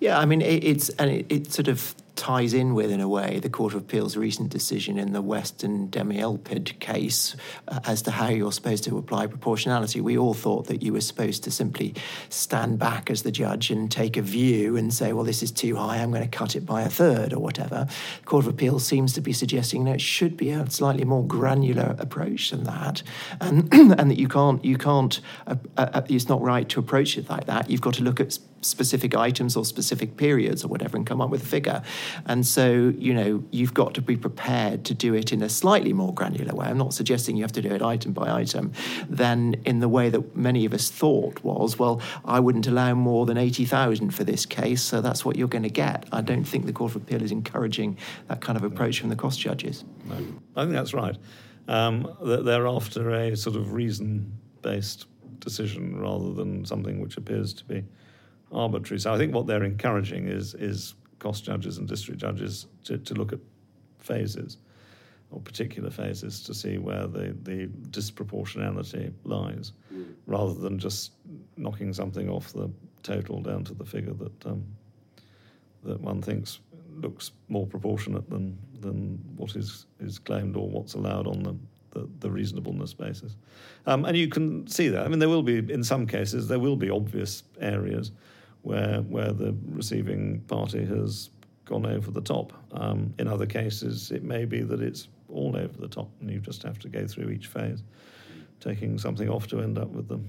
Yeah, 0.00 0.18
I 0.18 0.24
mean, 0.24 0.42
it, 0.42 0.64
it's 0.64 0.88
and 0.90 1.10
it, 1.10 1.26
it, 1.28 1.52
sort 1.52 1.68
of 1.68 1.94
ties 2.16 2.52
in 2.52 2.74
with, 2.74 2.90
in 2.90 3.00
a 3.00 3.08
way, 3.08 3.38
the 3.40 3.48
Court 3.48 3.74
of 3.74 3.80
Appeal's 3.80 4.16
recent 4.16 4.50
decision 4.50 4.98
in 4.98 5.12
the 5.12 5.22
West 5.22 5.64
and 5.64 5.90
Demouilpied 5.90 6.78
case 6.78 7.34
uh, 7.68 7.80
as 7.84 8.02
to 8.02 8.10
how 8.10 8.28
you're 8.28 8.52
supposed 8.52 8.84
to 8.84 8.98
apply 8.98 9.26
proportionality. 9.26 10.00
We 10.00 10.18
all 10.18 10.34
thought 10.34 10.66
that 10.66 10.82
you 10.82 10.92
were 10.92 11.00
supposed 11.00 11.42
to 11.44 11.50
simply 11.50 11.94
stand 12.28 12.78
back 12.78 13.10
as 13.10 13.22
the 13.22 13.32
judge 13.32 13.70
and 13.70 13.90
take 13.90 14.16
a 14.16 14.22
view 14.22 14.76
and 14.76 14.92
say, 14.92 15.12
well, 15.12 15.24
this 15.24 15.42
is 15.42 15.50
too 15.50 15.76
high, 15.76 15.98
I'm 15.98 16.10
going 16.10 16.22
to 16.22 16.28
cut 16.28 16.54
it 16.54 16.66
by 16.66 16.82
a 16.82 16.88
third 16.88 17.32
or 17.32 17.40
whatever. 17.40 17.86
The 18.20 18.26
Court 18.26 18.46
of 18.46 18.52
Appeal 18.52 18.78
seems 18.78 19.12
to 19.14 19.20
be 19.20 19.32
suggesting 19.32 19.84
that 19.84 19.96
it 19.96 20.00
should 20.00 20.36
be 20.36 20.50
a 20.50 20.68
slightly 20.70 21.04
more 21.04 21.26
granular 21.26 21.96
approach 21.98 22.50
than 22.50 22.64
that, 22.64 23.02
and, 23.40 23.72
and 23.72 24.10
that 24.10 24.18
you 24.18 24.28
can't, 24.28 24.64
you 24.64 24.76
can't, 24.76 25.20
uh, 25.46 25.56
uh, 25.76 26.02
it's 26.08 26.28
not 26.28 26.42
right 26.42 26.68
to 26.68 26.80
approach 26.80 27.16
it 27.16 27.28
like 27.30 27.46
that. 27.46 27.70
You've 27.70 27.80
got 27.80 27.94
to 27.94 28.02
look 28.02 28.20
at 28.20 28.38
specific 28.62 29.14
items 29.14 29.56
or 29.56 29.64
specific 29.64 30.16
periods 30.16 30.64
or 30.64 30.68
whatever 30.68 30.96
and 30.96 31.06
come 31.06 31.20
up 31.20 31.30
with 31.30 31.42
a 31.42 31.46
figure. 31.46 31.82
And 32.26 32.46
so, 32.46 32.94
you 32.96 33.12
know, 33.12 33.44
you've 33.50 33.74
got 33.74 33.94
to 33.94 34.02
be 34.02 34.16
prepared 34.16 34.84
to 34.86 34.94
do 34.94 35.14
it 35.14 35.32
in 35.32 35.42
a 35.42 35.48
slightly 35.48 35.92
more 35.92 36.14
granular 36.14 36.54
way. 36.54 36.66
I'm 36.66 36.78
not 36.78 36.94
suggesting 36.94 37.36
you 37.36 37.42
have 37.42 37.52
to 37.52 37.62
do 37.62 37.70
it 37.70 37.82
item 37.82 38.12
by 38.12 38.30
item, 38.30 38.72
than 39.08 39.54
in 39.64 39.80
the 39.80 39.88
way 39.88 40.08
that 40.08 40.36
many 40.36 40.64
of 40.64 40.72
us 40.72 40.90
thought 40.90 41.42
was, 41.42 41.78
well, 41.78 42.00
I 42.24 42.40
wouldn't 42.40 42.66
allow 42.66 42.94
more 42.94 43.26
than 43.26 43.36
80,000 43.36 44.10
for 44.10 44.24
this 44.24 44.46
case, 44.46 44.82
so 44.82 45.00
that's 45.00 45.24
what 45.24 45.36
you're 45.36 45.48
going 45.48 45.64
to 45.64 45.70
get. 45.70 46.06
I 46.12 46.20
don't 46.20 46.44
think 46.44 46.66
the 46.66 46.72
Court 46.72 46.94
of 46.94 47.02
Appeal 47.02 47.22
is 47.22 47.32
encouraging 47.32 47.98
that 48.28 48.40
kind 48.40 48.56
of 48.56 48.64
approach 48.64 49.00
from 49.00 49.08
the 49.08 49.16
cost 49.16 49.40
judges. 49.40 49.84
No, 50.04 50.16
I 50.56 50.62
think 50.62 50.72
that's 50.72 50.94
right. 50.94 51.16
Um, 51.68 52.16
they're 52.20 52.66
after 52.66 53.10
a 53.10 53.36
sort 53.36 53.56
of 53.56 53.72
reason 53.72 54.32
based 54.62 55.06
decision 55.38 55.96
rather 55.96 56.32
than 56.32 56.64
something 56.64 57.00
which 57.00 57.16
appears 57.16 57.52
to 57.54 57.64
be 57.64 57.84
arbitrary. 58.52 59.00
So 59.00 59.12
I 59.12 59.18
think 59.18 59.34
what 59.34 59.46
they're 59.46 59.64
encouraging 59.64 60.28
is 60.28 60.54
is 60.54 60.94
cost 61.18 61.44
judges 61.44 61.78
and 61.78 61.88
district 61.88 62.20
judges 62.20 62.66
to, 62.84 62.98
to 62.98 63.14
look 63.14 63.32
at 63.32 63.38
phases 63.98 64.58
or 65.30 65.40
particular 65.40 65.90
phases 65.90 66.42
to 66.42 66.52
see 66.52 66.78
where 66.78 67.06
the, 67.06 67.34
the 67.42 67.66
disproportionality 67.90 69.12
lies, 69.24 69.72
mm. 69.92 70.12
rather 70.26 70.52
than 70.52 70.78
just 70.78 71.12
knocking 71.56 71.92
something 71.92 72.28
off 72.28 72.52
the 72.52 72.70
total 73.02 73.40
down 73.40 73.64
to 73.64 73.74
the 73.74 73.84
figure 73.84 74.12
that 74.12 74.46
um, 74.46 74.64
that 75.84 76.00
one 76.00 76.20
thinks 76.22 76.60
looks 77.00 77.32
more 77.48 77.66
proportionate 77.66 78.28
than 78.28 78.58
than 78.80 79.18
what 79.36 79.56
is 79.56 79.86
is 80.00 80.18
claimed 80.18 80.56
or 80.56 80.68
what's 80.68 80.94
allowed 80.94 81.26
on 81.26 81.42
the 81.42 81.56
the, 81.90 82.08
the 82.20 82.30
reasonableness 82.30 82.94
basis. 82.94 83.36
Um, 83.86 84.06
and 84.06 84.16
you 84.16 84.28
can 84.28 84.66
see 84.66 84.88
that. 84.88 85.04
I 85.04 85.08
mean, 85.08 85.18
there 85.18 85.28
will 85.28 85.42
be 85.42 85.58
in 85.58 85.84
some 85.84 86.06
cases 86.06 86.48
there 86.48 86.58
will 86.58 86.76
be 86.76 86.90
obvious 86.90 87.42
areas 87.60 88.12
where 88.62 89.00
where 89.02 89.32
the 89.32 89.54
receiving 89.70 90.40
party 90.48 90.84
has 90.84 91.30
gone 91.64 91.86
over 91.86 92.10
the 92.10 92.20
top. 92.20 92.52
Um, 92.72 93.14
in 93.18 93.28
other 93.28 93.46
cases, 93.46 94.10
it 94.10 94.22
may 94.22 94.44
be 94.44 94.62
that 94.62 94.80
it's 94.80 95.08
all 95.28 95.56
over 95.56 95.76
the 95.78 95.88
top, 95.88 96.10
and 96.20 96.30
you 96.30 96.38
just 96.40 96.62
have 96.62 96.78
to 96.80 96.88
go 96.88 97.06
through 97.06 97.30
each 97.30 97.46
phase, 97.46 97.82
taking 98.60 98.98
something 98.98 99.28
off 99.28 99.46
to 99.48 99.60
end 99.60 99.78
up 99.78 99.88
with 99.88 100.08
the 100.08 100.20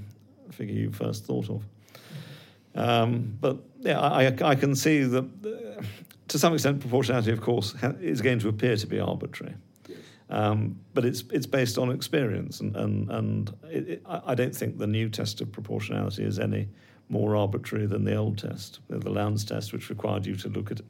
figure 0.52 0.76
you 0.76 0.92
first 0.92 1.26
thought 1.26 1.50
of. 1.50 1.64
Um, 2.76 3.38
but 3.40 3.58
yeah, 3.80 4.00
I, 4.00 4.34
I, 4.42 4.56
can 4.56 4.76
see 4.76 5.04
that 5.04 5.24
uh, 5.24 5.84
to 6.30 6.40
some 6.40 6.54
extent, 6.54 6.80
proportionality, 6.80 7.32
of 7.32 7.40
course, 7.42 7.74
ha- 7.74 7.94
is 8.02 8.22
going 8.22 8.40
to 8.40 8.50
appear 8.50 8.76
to 8.76 8.88
be 8.88 9.00
arbitrary. 9.00 9.54
Um, 10.30 10.80
but 10.96 11.06
it's 11.06 11.24
it's 11.32 11.46
based 11.46 11.78
on 11.78 11.92
experience, 11.92 12.60
and 12.60 12.76
and 12.76 13.12
and 13.12 13.54
it, 13.70 13.90
it, 13.90 14.02
I 14.08 14.34
don't 14.34 14.56
think 14.56 14.80
the 14.80 14.88
new 14.88 15.10
test 15.10 15.42
of 15.42 15.52
proportionality 15.52 16.24
is 16.24 16.40
any 16.40 16.70
more 17.10 17.36
arbitrary 17.36 17.86
than 17.86 18.04
the 18.04 18.16
old 18.16 18.38
test, 18.38 18.80
the 18.90 19.10
Lownds 19.10 19.44
test, 19.44 19.74
which 19.74 19.90
required 19.90 20.26
you 20.26 20.36
to 20.38 20.50
look 20.50 20.72
at 20.72 20.82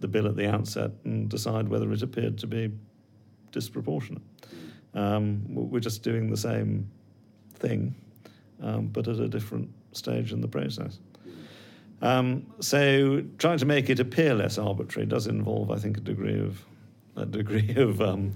the 0.00 0.08
bill 0.08 0.26
at 0.26 0.36
the 0.36 0.48
outset 0.48 0.90
and 1.04 1.28
decide 1.28 1.68
whether 1.68 1.92
it 1.92 2.02
appeared 2.02 2.38
to 2.38 2.46
be 2.46 2.70
disproportionate. 3.52 4.22
Um, 4.94 5.42
we're 5.48 5.80
just 5.80 6.02
doing 6.02 6.30
the 6.30 6.36
same 6.36 6.88
thing, 7.54 7.94
um, 8.62 8.88
but 8.88 9.08
at 9.08 9.18
a 9.18 9.28
different 9.28 9.70
stage 9.92 10.32
in 10.32 10.40
the 10.40 10.48
process. 10.48 10.98
Um, 12.02 12.46
so 12.60 13.24
trying 13.38 13.58
to 13.58 13.66
make 13.66 13.88
it 13.88 13.98
appear 13.98 14.34
less 14.34 14.58
arbitrary 14.58 15.06
does 15.06 15.26
involve, 15.26 15.70
I 15.70 15.76
think, 15.76 15.96
a 15.96 16.00
degree 16.00 16.38
of 16.38 16.64
a 17.16 17.24
degree 17.24 17.74
of 17.76 18.00
um, 18.00 18.34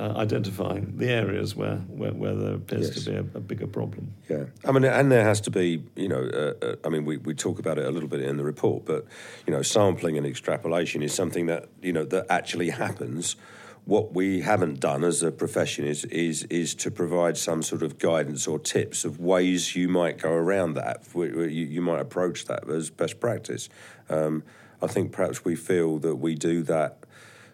uh, 0.00 0.14
identifying 0.16 0.96
the 0.96 1.10
areas 1.10 1.54
where, 1.54 1.76
where, 1.88 2.12
where 2.12 2.34
there 2.34 2.54
appears 2.54 2.88
yes. 2.88 3.04
to 3.04 3.10
be 3.10 3.16
a, 3.16 3.20
a, 3.20 3.40
bigger 3.40 3.66
problem. 3.66 4.14
Yeah, 4.30 4.44
I 4.64 4.72
mean, 4.72 4.84
and 4.84 5.12
there 5.12 5.24
has 5.24 5.42
to 5.42 5.50
be, 5.50 5.84
you 5.94 6.08
know, 6.08 6.22
uh, 6.22 6.64
uh, 6.64 6.76
I 6.84 6.88
mean, 6.88 7.04
we, 7.04 7.18
we 7.18 7.34
talk 7.34 7.58
about 7.58 7.76
it 7.76 7.84
a 7.84 7.90
little 7.90 8.08
bit 8.08 8.22
in 8.22 8.38
the 8.38 8.44
report, 8.44 8.86
but, 8.86 9.04
you 9.46 9.52
know, 9.52 9.60
sampling 9.60 10.16
and 10.16 10.26
extrapolation 10.26 11.02
is 11.02 11.12
something 11.12 11.46
that, 11.46 11.68
you 11.82 11.92
know, 11.92 12.06
that 12.06 12.26
actually 12.30 12.70
happens. 12.70 13.36
What 13.84 14.14
we 14.14 14.40
haven't 14.40 14.80
done 14.80 15.04
as 15.04 15.22
a 15.22 15.30
profession 15.30 15.84
is, 15.84 16.06
is, 16.06 16.44
is 16.44 16.74
to 16.76 16.90
provide 16.90 17.36
some 17.36 17.62
sort 17.62 17.82
of 17.82 17.98
guidance 17.98 18.46
or 18.46 18.58
tips 18.58 19.04
of 19.04 19.20
ways 19.20 19.76
you 19.76 19.86
might 19.88 20.16
go 20.16 20.32
around 20.32 20.74
that, 20.74 21.04
you, 21.14 21.44
you 21.44 21.82
might 21.82 22.00
approach 22.00 22.46
that 22.46 22.66
as 22.70 22.88
best 22.88 23.20
practice. 23.20 23.68
Um, 24.08 24.44
I 24.82 24.86
think 24.86 25.12
perhaps 25.12 25.44
we 25.44 25.56
feel 25.56 25.98
that 25.98 26.16
we 26.16 26.34
do 26.34 26.62
that 26.62 26.99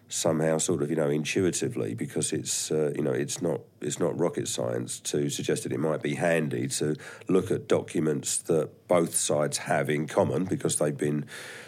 somehow 0.09 0.57
sort 0.57 0.81
of 0.81 0.89
you 0.89 0.95
know 0.95 1.09
intuitively 1.09 1.93
because 1.93 2.31
it's 2.31 2.71
uh, 2.71 2.91
you 2.95 3.01
know 3.01 3.11
it's 3.11 3.41
not 3.41 3.61
it's 3.81 3.99
not 3.99 4.17
rocket 4.17 4.47
science 4.47 4.99
to 4.99 5.29
suggest 5.29 5.63
that 5.63 5.71
it 5.71 5.79
might 5.79 6.01
be 6.01 6.15
handy 6.15 6.67
to 6.67 6.95
look 7.27 7.51
at 7.51 7.67
documents 7.67 8.37
that 8.37 8.87
both 8.87 9.13
sides 9.15 9.57
have 9.59 9.89
in 9.89 10.07
common 10.07 10.45
because 10.45 10.77
they've 10.77 10.97
been 10.97 11.25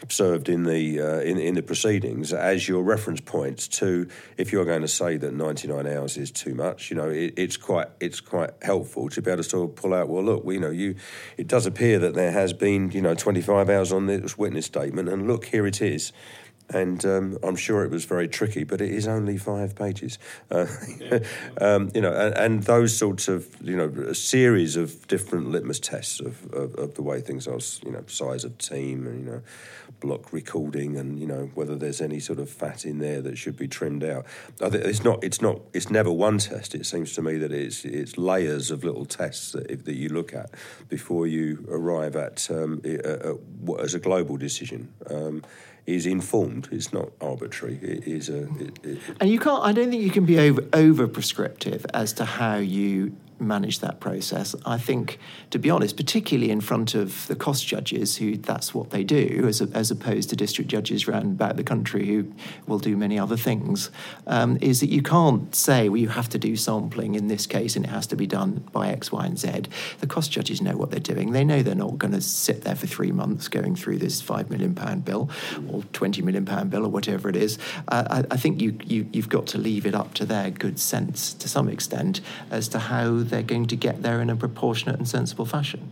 served 0.08 0.48
in 0.48 0.64
the 0.64 1.02
uh, 1.02 1.20
in, 1.20 1.38
in 1.38 1.56
the 1.56 1.62
proceedings. 1.62 2.32
As 2.32 2.68
your 2.68 2.82
reference 2.82 3.22
points 3.22 3.68
to 3.80 4.08
if 4.38 4.54
you're 4.54 4.66
going 4.66 4.82
to 4.82 4.88
say 4.88 5.18
that 5.18 5.34
99 5.34 5.86
hours 5.86 6.18
is 6.18 6.32
too 6.32 6.56
much 6.56 6.90
you 6.90 6.96
know 6.96 7.10
it, 7.10 7.34
it's 7.38 7.58
quite 7.58 7.88
it's 8.00 8.22
quite 8.22 8.52
helpful 8.62 9.10
to 9.10 9.22
be 9.22 9.30
able 9.30 9.44
to 9.44 9.50
sort 9.50 9.70
of 9.70 9.76
pull 9.76 9.94
out 9.94 10.08
well 10.08 10.24
look 10.24 10.44
we 10.44 10.56
you 10.56 10.60
know 10.60 10.70
you 10.70 10.96
it 11.38 11.48
does 11.48 11.66
appear 11.66 12.00
that 12.00 12.14
there 12.14 12.32
has 12.32 12.54
been 12.54 12.92
you 12.92 13.02
know 13.02 13.14
25 13.14 13.70
hours 13.70 13.92
on 13.92 14.06
this 14.06 14.38
witness 14.38 14.66
statement 14.66 15.10
and 15.10 15.28
look 15.28 15.46
here 15.46 15.68
it 15.68 15.82
is 15.82 16.12
and 16.72 17.04
um, 17.06 17.38
I'm 17.42 17.56
sure 17.56 17.84
it 17.84 17.92
was 17.92 18.06
very 18.06 18.28
tricky, 18.28 18.64
but 18.64 18.82
it 18.82 18.92
is 18.92 19.08
only 19.08 19.38
five 19.38 19.76
pages. 19.76 20.20
Uh, 20.52 20.68
um, 21.62 21.90
you 21.96 22.02
know, 22.02 22.14
and, 22.14 22.38
and, 22.38 22.64
those 22.64 22.96
sorts 22.96 23.28
of 23.28 23.48
you 23.62 23.76
know 23.76 23.88
a 24.08 24.14
series 24.14 24.76
of 24.76 25.08
different 25.08 25.50
litmus 25.50 25.80
tests 25.80 26.20
of, 26.20 26.52
of, 26.54 26.76
of, 26.76 26.94
the 26.96 27.02
way 27.02 27.22
things 27.22 27.48
are, 27.48 27.60
you 27.86 27.92
know, 27.92 28.04
size 28.08 28.44
of 28.44 28.58
team 28.58 29.08
and 29.08 29.26
you 29.26 29.32
know, 29.32 29.42
block 30.00 30.32
recording, 30.32 30.98
and 30.98 31.20
you 31.20 31.26
know 31.26 31.50
whether 31.56 31.76
there's 31.76 32.02
any 32.02 32.20
sort 32.20 32.40
of 32.40 32.50
fat 32.50 32.86
in 32.86 33.00
there 33.00 33.22
that 33.22 33.38
should 33.38 33.58
be 33.58 33.68
trimmed 33.68 34.04
out. 34.04 34.26
it's 34.60 35.04
not. 35.04 35.24
It's 35.24 35.42
not. 35.42 35.62
It's 35.74 35.90
never 35.90 36.12
one 36.12 36.38
test. 36.38 36.76
It 36.76 36.86
seems 36.86 37.14
to 37.14 37.22
me 37.22 37.38
that 37.38 37.52
it's 37.52 37.84
it's 37.86 38.18
layers 38.18 38.70
of 38.70 38.84
little 38.84 39.06
tests 39.06 39.54
that, 39.54 39.86
that 39.86 39.96
you 39.96 40.10
look 40.10 40.34
at 40.34 40.52
before 40.88 41.26
you 41.26 41.66
arrive 41.70 42.16
at, 42.16 42.50
um, 42.52 42.82
as 43.80 43.94
a 43.94 44.00
global 44.00 44.38
decision. 44.38 44.94
Is 45.86 46.06
informed. 46.06 46.70
It's 46.72 46.94
not 46.94 47.10
arbitrary. 47.20 47.80
It 47.82 48.08
is 48.08 48.30
a. 48.30 48.44
It, 48.60 48.80
it, 48.84 49.00
and 49.20 49.30
you 49.30 49.40
can't. 49.40 49.64
I 49.64 49.72
don't 49.72 49.90
think 49.90 50.04
you 50.04 50.12
can 50.12 50.26
be 50.26 50.38
over 50.40 50.64
over 50.74 51.08
prescriptive 51.08 51.86
as 51.94 52.14
to 52.14 52.26
how 52.26 52.58
you 52.58 53.16
manage 53.40 53.80
that 53.80 54.00
process. 54.00 54.56
I 54.66 54.78
think, 54.78 55.20
to 55.52 55.60
be 55.60 55.70
honest, 55.70 55.98
particularly 55.98 56.52
in 56.52 56.62
front 56.62 56.96
of 56.96 57.28
the 57.28 57.36
cost 57.36 57.66
judges, 57.66 58.18
who 58.18 58.38
that's 58.38 58.74
what 58.74 58.90
they 58.90 59.04
do, 59.04 59.46
as, 59.48 59.62
a, 59.62 59.70
as 59.74 59.92
opposed 59.92 60.30
to 60.30 60.36
district 60.36 60.70
judges 60.70 61.08
around 61.08 61.26
about 61.26 61.56
the 61.56 61.64
country 61.64 62.06
who 62.06 62.32
will 62.68 62.80
do 62.80 62.96
many 62.98 63.18
other 63.18 63.38
things, 63.38 63.90
um, 64.28 64.58
is 64.62 64.80
that 64.80 64.90
you 64.90 65.02
can't 65.02 65.56
say, 65.56 65.90
well, 65.90 65.98
you 65.98 66.10
have 66.10 66.30
to 66.30 66.38
do 66.38 66.56
sampling 66.56 67.16
in 67.16 67.28
this 67.28 67.46
case 67.46 67.76
and 67.76 67.86
it 67.86 67.90
has 67.90 68.08
to 68.08 68.16
be 68.16 68.28
done 68.28 68.64
by 68.72 68.90
X, 68.90 69.12
Y, 69.12 69.26
and 69.26 69.40
Z. 69.40 69.64
The 70.00 70.08
cost 70.08 70.32
judges 70.32 70.62
know 70.62 70.76
what 70.76 70.92
they're 70.92 71.00
doing. 71.00 71.32
They 71.32 71.44
know 71.44 71.62
they're 71.62 71.76
not 71.76 71.98
going 71.98 72.14
to 72.14 72.22
sit 72.22 72.64
there 72.64 72.76
for 72.76 72.88
three 72.88 73.12
months 73.12 73.48
going 73.48 73.76
through 73.76 73.98
this 73.98 74.22
£5 74.22 74.50
million 74.50 74.74
bill 75.02 75.30
or 75.70 75.82
£20 75.82 76.24
million 76.24 76.70
bill 76.70 76.86
or 76.86 76.90
whatever 76.90 77.30
it 77.30 77.36
is. 77.36 77.58
Uh, 77.88 78.04
I, 78.10 78.34
I, 78.34 78.38
think 78.38 78.62
you, 78.62 78.78
you, 78.86 79.08
you've 79.12 79.30
got 79.30 79.48
to 79.48 79.58
leave 79.58 79.86
it 79.86 79.96
up 79.96 80.14
to 80.16 80.26
their 80.26 80.50
good 80.50 80.80
sense 80.80 81.34
to 81.36 81.48
some 81.48 81.70
extent 81.70 82.22
as 82.52 82.68
to 82.70 82.80
how 82.80 83.20
they're 83.30 83.44
going 83.44 83.68
to 83.68 83.76
get 83.76 84.02
there 84.02 84.22
in 84.22 84.30
a 84.30 84.36
proportionate 84.36 84.98
and 84.98 85.08
sensible 85.08 85.46
fashion. 85.46 85.92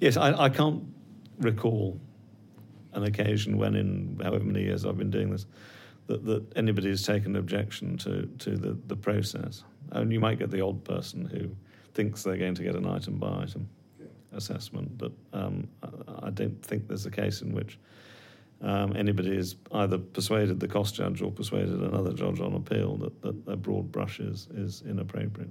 Yes, 0.00 0.16
I, 0.16 0.32
I 0.32 0.48
can't 0.48 0.82
recall 1.38 1.98
an 2.92 3.04
occasion 3.04 3.56
when, 3.56 3.74
in 3.74 4.20
however 4.22 4.44
many 4.44 4.62
years 4.62 4.84
I've 4.84 4.98
been 4.98 5.10
doing 5.10 5.30
this, 5.30 5.46
that, 6.06 6.24
that 6.26 6.56
anybody 6.56 6.90
has 6.90 7.02
taken 7.02 7.36
objection 7.36 7.96
to, 7.98 8.26
to 8.38 8.56
the, 8.56 8.76
the 8.86 8.96
process. 8.96 9.64
And 9.92 10.12
you 10.12 10.20
might 10.20 10.38
get 10.38 10.50
the 10.50 10.60
odd 10.60 10.84
person 10.84 11.24
who 11.24 11.54
thinks 11.94 12.22
they're 12.22 12.36
going 12.36 12.54
to 12.54 12.62
get 12.62 12.74
an 12.74 12.86
item 12.86 13.18
by 13.18 13.42
item 13.42 13.68
assessment, 14.32 14.96
but 14.98 15.12
um, 15.32 15.68
I 16.22 16.30
don't 16.30 16.60
think 16.64 16.88
there's 16.88 17.06
a 17.06 17.10
case 17.10 17.42
in 17.42 17.52
which 17.52 17.78
um, 18.62 18.96
anybody 18.96 19.36
has 19.36 19.56
either 19.72 19.98
persuaded 19.98 20.60
the 20.60 20.68
cost 20.68 20.94
judge 20.94 21.20
or 21.20 21.30
persuaded 21.30 21.80
another 21.82 22.12
judge 22.12 22.40
on 22.40 22.54
appeal 22.54 22.96
that, 22.98 23.22
that 23.22 23.52
a 23.52 23.56
broad 23.56 23.92
brush 23.92 24.20
is, 24.20 24.48
is 24.54 24.82
inappropriate. 24.88 25.50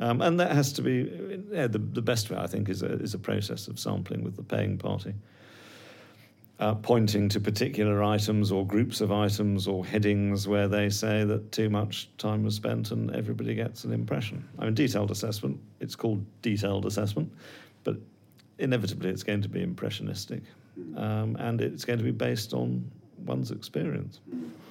Um, 0.00 0.22
and 0.22 0.40
that 0.40 0.52
has 0.52 0.72
to 0.74 0.82
be 0.82 1.42
yeah, 1.52 1.66
the, 1.66 1.78
the 1.78 2.02
best 2.02 2.30
way, 2.30 2.38
I 2.38 2.46
think, 2.46 2.68
is 2.68 2.82
a, 2.82 2.92
is 2.94 3.14
a 3.14 3.18
process 3.18 3.68
of 3.68 3.78
sampling 3.78 4.24
with 4.24 4.34
the 4.34 4.42
paying 4.42 4.78
party. 4.78 5.14
Uh, 6.58 6.74
pointing 6.74 7.26
to 7.26 7.40
particular 7.40 8.02
items 8.02 8.52
or 8.52 8.66
groups 8.66 9.00
of 9.00 9.10
items 9.10 9.66
or 9.66 9.84
headings 9.84 10.46
where 10.46 10.68
they 10.68 10.90
say 10.90 11.24
that 11.24 11.52
too 11.52 11.70
much 11.70 12.10
time 12.18 12.42
was 12.42 12.54
spent 12.54 12.90
and 12.90 13.14
everybody 13.14 13.54
gets 13.54 13.84
an 13.84 13.92
impression. 13.92 14.46
I 14.58 14.66
mean, 14.66 14.74
detailed 14.74 15.10
assessment, 15.10 15.58
it's 15.80 15.96
called 15.96 16.22
detailed 16.42 16.84
assessment, 16.84 17.32
but 17.82 17.96
inevitably 18.58 19.08
it's 19.08 19.22
going 19.22 19.40
to 19.40 19.48
be 19.48 19.62
impressionistic 19.62 20.42
um, 20.96 21.36
and 21.36 21.60
it's 21.60 21.84
going 21.84 21.98
to 21.98 22.04
be 22.04 22.10
based 22.10 22.52
on 22.52 22.90
one's 23.24 23.50
experience. 23.50 24.20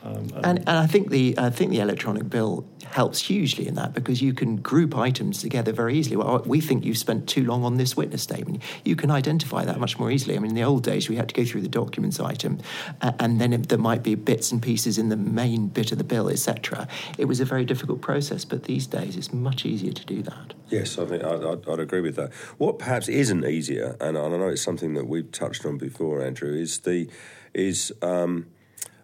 Um, 0.01 0.13
and, 0.13 0.33
and, 0.33 0.59
and, 0.59 0.69
I 0.69 0.87
think 0.87 1.09
the 1.09 1.35
I 1.37 1.49
think 1.49 1.71
the 1.71 1.79
electronic 1.79 2.29
bill 2.29 2.65
helps 2.85 3.19
hugely 3.19 3.67
in 3.67 3.75
that 3.75 3.93
because 3.93 4.21
you 4.21 4.33
can 4.33 4.55
group 4.55 4.95
items 4.95 5.41
together 5.41 5.73
very 5.73 5.97
easily. 5.97 6.15
Well, 6.15 6.41
we 6.45 6.61
think 6.61 6.85
you've 6.85 6.97
spent 6.97 7.27
too 7.27 7.43
long 7.43 7.65
on 7.65 7.75
this 7.75 7.97
witness 7.97 8.23
statement. 8.23 8.63
You 8.85 8.95
can 8.95 9.11
identify 9.11 9.65
that 9.65 9.77
much 9.77 9.99
more 9.99 10.09
easily. 10.09 10.37
I 10.37 10.39
mean, 10.39 10.51
in 10.51 10.55
the 10.55 10.63
old 10.63 10.83
days, 10.83 11.09
we 11.09 11.17
had 11.17 11.27
to 11.29 11.35
go 11.35 11.43
through 11.43 11.61
the 11.61 11.69
documents 11.69 12.19
item, 12.19 12.59
uh, 13.01 13.11
and 13.19 13.41
then 13.41 13.51
it, 13.51 13.67
there 13.67 13.77
might 13.77 14.01
be 14.01 14.15
bits 14.15 14.53
and 14.53 14.61
pieces 14.61 14.97
in 14.97 15.09
the 15.09 15.17
main 15.17 15.67
bit 15.67 15.91
of 15.91 15.97
the 15.97 16.05
bill, 16.05 16.29
etc. 16.29 16.87
It 17.17 17.25
was 17.25 17.41
a 17.41 17.45
very 17.45 17.65
difficult 17.65 17.99
process, 17.99 18.45
but 18.45 18.63
these 18.63 18.87
days 18.87 19.17
it's 19.17 19.33
much 19.33 19.65
easier 19.65 19.91
to 19.91 20.05
do 20.05 20.21
that. 20.23 20.53
Yes, 20.69 20.97
I 20.97 21.05
think 21.05 21.23
I'd, 21.23 21.43
I'd, 21.43 21.67
I'd 21.67 21.79
agree 21.79 22.01
with 22.01 22.15
that. 22.15 22.33
What 22.57 22.79
perhaps 22.79 23.09
isn't 23.09 23.45
easier, 23.45 23.97
and 23.99 24.17
I 24.17 24.29
know 24.29 24.47
it's 24.47 24.61
something 24.61 24.93
that 24.93 25.07
we've 25.07 25.29
touched 25.31 25.65
on 25.65 25.77
before, 25.77 26.21
Andrew, 26.21 26.53
is 26.53 26.79
the 26.79 27.09
is 27.53 27.91
um, 28.01 28.47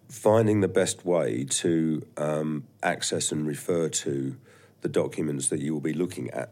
finding 0.08 0.60
the 0.60 0.68
best 0.68 1.04
way 1.04 1.44
to 1.44 2.06
um, 2.16 2.64
access 2.82 3.32
and 3.32 3.46
refer 3.46 3.88
to 3.88 4.36
the 4.82 4.88
documents 4.88 5.48
that 5.48 5.60
you 5.60 5.72
will 5.72 5.80
be 5.80 5.92
looking 5.92 6.30
at 6.30 6.50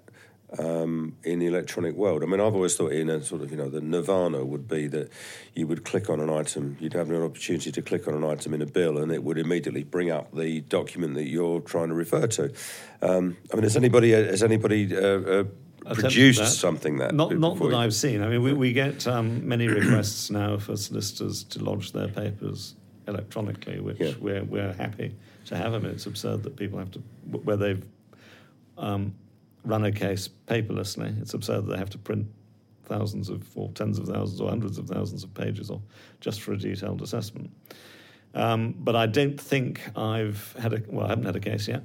um, 0.59 1.17
in 1.23 1.39
the 1.39 1.47
electronic 1.47 1.95
world. 1.95 2.23
I 2.23 2.27
mean, 2.27 2.41
I've 2.41 2.55
always 2.55 2.77
thought 2.77 2.93
in 2.93 3.09
a 3.11 3.23
sort 3.23 3.43
of, 3.43 3.51
you 3.51 3.57
know, 3.57 3.69
the 3.69 3.81
nirvana 3.81 4.45
would 4.45 4.69
be 4.69 4.87
that 4.89 5.11
you 5.55 5.67
would 5.67 5.85
click 5.85 6.09
on 6.09 6.21
an 6.21 6.31
item, 6.31 6.77
you'd 6.81 6.93
have 6.93 7.11
an 7.11 7.23
opportunity 7.23 7.73
to 7.73 7.83
click 7.83 8.07
on 8.09 8.15
an 8.15 8.25
item 8.25 8.55
in 8.55 8.63
a 8.63 8.67
bill, 8.67 8.99
and 8.99 9.11
it 9.13 9.23
would 9.23 9.39
immediately 9.39 9.83
bring 9.83 10.11
up 10.11 10.35
the 10.35 10.61
document 10.63 11.15
that 11.15 11.29
you're 11.29 11.61
trying 11.61 11.89
to 11.89 11.95
refer 11.95 12.27
to. 12.27 12.53
Um, 13.03 13.37
I 13.53 13.57
mean, 13.57 13.65
has 13.65 13.77
anybody 13.77 14.11
has 14.13 14.43
anybody 14.43 14.97
uh, 14.97 15.01
uh, 15.01 15.45
produced 15.93 16.41
that. 16.41 16.47
something 16.47 16.97
that 16.99 17.15
not 17.15 17.37
not 17.39 17.59
that 17.59 17.65
you... 17.65 17.77
I've 17.77 17.95
seen. 17.95 18.23
I 18.23 18.29
mean, 18.29 18.43
we, 18.43 18.53
we 18.53 18.73
get 18.73 19.07
um, 19.07 19.47
many 19.47 19.69
requests 19.81 20.31
now 20.31 20.59
for 20.59 20.77
solicitors 20.77 21.45
to 21.45 21.63
lodge 21.63 21.93
their 21.93 22.09
papers 22.09 22.75
electronically, 23.07 23.81
which 23.81 24.01
yeah. 24.01 24.13
we're, 24.21 24.45
we're 24.45 24.73
happy 24.73 25.15
to 25.47 25.57
have. 25.57 25.75
I 25.75 25.79
mean, 25.79 25.93
it's 25.93 26.07
absurd 26.07 26.43
that 26.45 26.57
people 26.57 26.79
have 26.79 26.91
to, 26.93 26.99
where 27.31 27.57
they've 27.57 27.85
um, 28.79 29.15
run 29.65 29.85
a 29.85 29.93
case 29.93 30.29
paperlessly, 30.47 31.21
it's 31.21 31.35
absurd 31.35 31.67
that 31.67 31.73
they 31.73 31.79
have 31.79 31.91
to 31.91 31.99
print 31.99 32.27
thousands 32.85 33.29
of, 33.29 33.47
or 33.57 33.71
tens 33.73 33.99
of 33.99 34.07
thousands, 34.07 34.41
or 34.41 34.49
hundreds 34.49 34.79
of 34.79 34.89
thousands 34.89 35.25
of 35.25 35.33
pages 35.35 35.71
off 35.71 35.81
just 36.21 36.43
for 36.43 36.53
a 36.53 36.59
detailed 36.59 37.03
assessment. 37.03 37.51
Um, 38.35 38.75
but 38.79 38.97
I 38.97 39.07
don't 39.07 39.41
think 39.41 39.81
I've 39.97 40.55
had 40.61 40.73
a, 40.73 40.83
well, 40.89 41.07
I 41.07 41.11
haven't 41.11 41.25
had 41.25 41.37
a 41.37 41.41
case 41.41 41.69
yet 41.69 41.83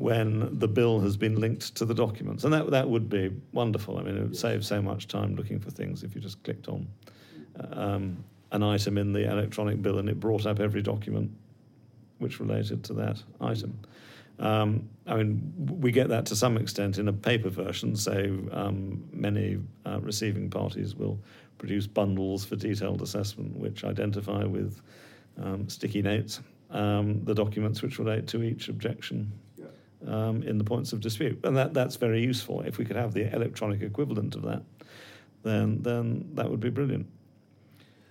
when 0.00 0.58
the 0.58 0.66
bill 0.66 0.98
has 0.98 1.14
been 1.14 1.38
linked 1.38 1.74
to 1.74 1.84
the 1.84 1.92
documents. 1.92 2.44
And 2.44 2.52
that, 2.54 2.70
that 2.70 2.88
would 2.88 3.10
be 3.10 3.30
wonderful. 3.52 3.98
I 3.98 4.02
mean, 4.02 4.16
it 4.16 4.22
would 4.22 4.36
save 4.36 4.64
so 4.64 4.80
much 4.80 5.08
time 5.08 5.36
looking 5.36 5.60
for 5.60 5.70
things 5.70 6.02
if 6.02 6.14
you 6.14 6.22
just 6.22 6.42
clicked 6.42 6.68
on 6.68 6.88
um, 7.72 8.24
an 8.50 8.62
item 8.62 8.96
in 8.96 9.12
the 9.12 9.30
electronic 9.30 9.82
bill 9.82 9.98
and 9.98 10.08
it 10.08 10.18
brought 10.18 10.46
up 10.46 10.58
every 10.58 10.80
document 10.80 11.30
which 12.16 12.40
related 12.40 12.82
to 12.84 12.94
that 12.94 13.22
item. 13.42 13.78
Um, 14.38 14.88
I 15.06 15.16
mean, 15.16 15.52
we 15.58 15.92
get 15.92 16.08
that 16.08 16.24
to 16.26 16.36
some 16.36 16.56
extent 16.56 16.96
in 16.96 17.08
a 17.08 17.12
paper 17.12 17.50
version, 17.50 17.94
so 17.94 18.38
um, 18.52 19.04
many 19.12 19.58
uh, 19.84 20.00
receiving 20.00 20.48
parties 20.48 20.94
will 20.94 21.18
produce 21.58 21.86
bundles 21.86 22.42
for 22.42 22.56
detailed 22.56 23.02
assessment 23.02 23.54
which 23.54 23.84
identify 23.84 24.44
with 24.44 24.80
um, 25.42 25.68
sticky 25.68 26.00
notes 26.00 26.40
um, 26.70 27.22
the 27.24 27.34
documents 27.34 27.82
which 27.82 27.98
relate 27.98 28.26
to 28.28 28.42
each 28.42 28.68
objection 28.68 29.30
um, 30.06 30.42
in 30.42 30.58
the 30.58 30.64
points 30.64 30.92
of 30.92 31.00
dispute. 31.00 31.38
And 31.44 31.56
that, 31.56 31.74
that's 31.74 31.96
very 31.96 32.22
useful. 32.22 32.62
If 32.62 32.78
we 32.78 32.84
could 32.84 32.96
have 32.96 33.12
the 33.12 33.32
electronic 33.34 33.82
equivalent 33.82 34.34
of 34.34 34.42
that, 34.42 34.62
then, 35.42 35.82
then 35.82 36.30
that 36.34 36.50
would 36.50 36.60
be 36.60 36.70
brilliant. 36.70 37.06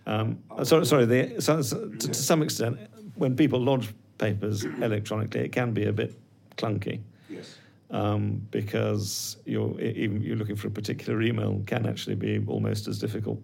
Um, 0.06 0.40
sorry, 0.64 0.86
sorry 0.86 1.06
the, 1.06 1.40
so, 1.40 1.62
so, 1.62 1.88
to, 1.88 2.08
to, 2.08 2.14
some 2.14 2.42
extent, 2.42 2.80
when 3.16 3.36
people 3.36 3.60
lodge 3.60 3.94
papers 4.18 4.64
electronically, 4.64 5.42
it 5.42 5.52
can 5.52 5.72
be 5.72 5.86
a 5.86 5.94
bit 5.94 6.16
clunky. 6.58 7.02
Yes. 7.30 7.58
Um, 7.92 8.48
because 8.52 9.38
you're 9.46 9.80
even 9.82 10.22
you're 10.22 10.36
looking 10.36 10.56
for 10.56 10.68
a 10.68 10.72
particular 10.72 11.24
email 11.24 11.62
can 11.66 11.88
actually 11.88 12.16
be 12.16 12.44
almost 12.48 12.88
as 12.88 13.00
difficult, 13.00 13.42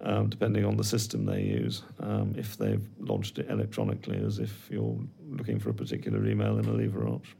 um, 0.00 0.30
depending 0.30 0.64
on 0.64 0.76
the 0.76 0.84
system 0.84 1.26
they 1.26 1.42
use. 1.42 1.82
Um, 2.00 2.34
if 2.38 2.56
they've 2.56 2.86
lodged 2.98 3.38
it 3.38 3.50
electronically, 3.50 4.24
as 4.24 4.38
if 4.38 4.68
you're 4.70 4.98
looking 5.28 5.58
for 5.58 5.68
a 5.68 5.74
particular 5.74 6.26
email 6.26 6.58
in 6.58 6.64
a 6.64 6.72
lever 6.72 7.06
arch. 7.08 7.36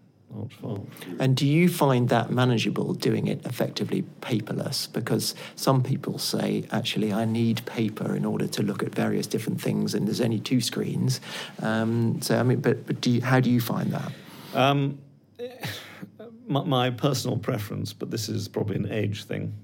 And 1.19 1.37
do 1.37 1.47
you 1.47 1.69
find 1.69 2.09
that 2.11 2.31
manageable 2.31 2.95
doing 2.95 3.27
it 3.27 3.45
effectively 3.47 4.05
paperless? 4.21 4.93
Because 4.93 5.35
some 5.57 5.83
people 5.83 6.19
say, 6.19 6.65
actually, 6.71 7.13
I 7.13 7.25
need 7.25 7.65
paper 7.67 8.15
in 8.15 8.25
order 8.25 8.47
to 8.49 8.63
look 8.63 8.83
at 8.83 8.95
various 8.95 9.27
different 9.27 9.61
things, 9.61 9.95
and 9.95 10.07
there's 10.07 10.21
only 10.21 10.41
two 10.41 10.61
screens. 10.61 11.21
Um, 11.63 12.21
so, 12.21 12.39
I 12.39 12.43
mean, 12.43 12.61
but, 12.61 12.87
but 12.87 13.01
do 13.01 13.11
you, 13.11 13.23
how 13.23 13.41
do 13.41 13.51
you 13.51 13.61
find 13.61 13.93
that? 13.93 14.13
Um, 14.55 14.99
my, 16.47 16.65
my, 16.65 16.91
personal 16.91 17.39
preference, 17.39 17.93
but 17.93 18.11
this 18.11 18.29
is 18.29 18.49
probably 18.49 18.77
an 18.77 18.93
age 18.93 19.25
thing, 19.25 19.55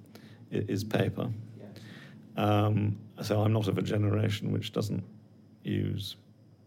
is 0.51 0.83
paper. 0.83 1.31
Um, 2.37 2.99
so 3.23 3.43
I'm 3.43 3.53
not 3.53 3.69
of 3.69 3.79
a 3.79 3.83
generation 3.83 4.51
which 4.51 4.73
doesn't 4.73 5.05
use 5.63 6.17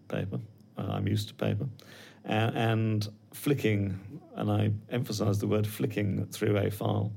paper. 0.07 0.39
Uh, 0.77 0.87
I'm 0.91 1.07
used 1.07 1.27
to 1.29 1.33
paper. 1.33 1.67
And, 2.27 2.55
and 2.55 3.07
flicking, 3.33 3.99
and 4.35 4.51
I 4.51 4.71
emphasize 4.91 5.39
the 5.39 5.47
word 5.47 5.65
flicking 5.65 6.25
through 6.27 6.57
a 6.57 6.69
file, 6.69 7.11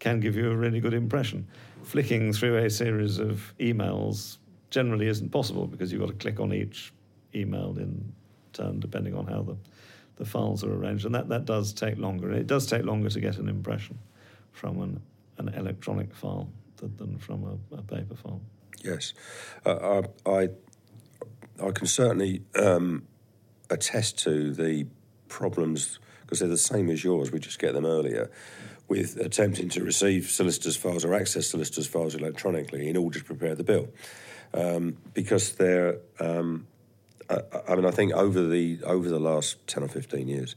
can 0.00 0.20
give 0.20 0.36
you 0.36 0.50
a 0.50 0.56
really 0.56 0.80
good 0.80 0.94
impression. 0.94 1.46
Flicking 1.84 2.32
through 2.32 2.56
a 2.58 2.68
series 2.68 3.18
of 3.18 3.54
emails 3.58 4.38
generally 4.70 5.06
isn't 5.06 5.30
possible 5.30 5.66
because 5.66 5.92
you've 5.92 6.00
got 6.00 6.08
to 6.08 6.14
click 6.14 6.40
on 6.40 6.52
each 6.52 6.92
email 7.34 7.76
in 7.78 8.12
turn, 8.52 8.80
depending 8.80 9.14
on 9.14 9.26
how 9.26 9.42
the, 9.42 9.56
the 10.16 10.24
files 10.24 10.64
are 10.64 10.72
arranged. 10.72 11.04
And 11.06 11.14
that, 11.14 11.28
that 11.28 11.44
does 11.44 11.72
take 11.72 11.98
longer. 11.98 12.32
It 12.32 12.46
does 12.46 12.66
take 12.66 12.84
longer 12.84 13.08
to 13.10 13.20
get 13.20 13.38
an 13.38 13.48
impression 13.48 13.98
from 14.52 14.80
an, 14.80 15.00
an 15.38 15.48
electronic 15.54 16.14
file 16.14 16.50
than, 16.76 16.96
than 16.96 17.18
from 17.18 17.44
a, 17.44 17.76
a, 17.76 17.82
paper 17.82 18.14
file. 18.14 18.40
Yes. 18.82 19.12
Uh, 19.64 20.02
I, 20.26 20.48
I 21.62 21.70
can 21.72 21.86
certainly 21.86 22.42
um, 22.58 23.06
attest 23.70 24.18
to 24.18 24.52
the 24.52 24.86
problems 25.28 25.98
because 26.22 26.40
they're 26.40 26.48
the 26.48 26.58
same 26.58 26.90
as 26.90 27.02
yours. 27.02 27.32
We 27.32 27.38
just 27.38 27.58
get 27.58 27.74
them 27.74 27.86
earlier 27.86 28.30
with 28.88 29.16
attempting 29.18 29.68
to 29.70 29.84
receive 29.84 30.28
solicitors' 30.28 30.76
files 30.76 31.04
or 31.04 31.14
access 31.14 31.46
solicitors' 31.46 31.86
files 31.86 32.14
electronically 32.14 32.88
in 32.88 32.96
order 32.96 33.20
to 33.20 33.24
prepare 33.24 33.54
the 33.54 33.64
bill, 33.64 33.88
um, 34.52 34.96
because 35.14 35.54
they're. 35.54 35.98
Um, 36.18 36.66
I, 37.28 37.40
I, 37.68 37.76
mean, 37.76 37.86
I 37.86 37.92
think 37.92 38.12
over 38.12 38.46
the 38.46 38.80
over 38.84 39.08
the 39.08 39.20
last 39.20 39.64
ten 39.66 39.82
or 39.82 39.88
fifteen 39.88 40.28
years, 40.28 40.56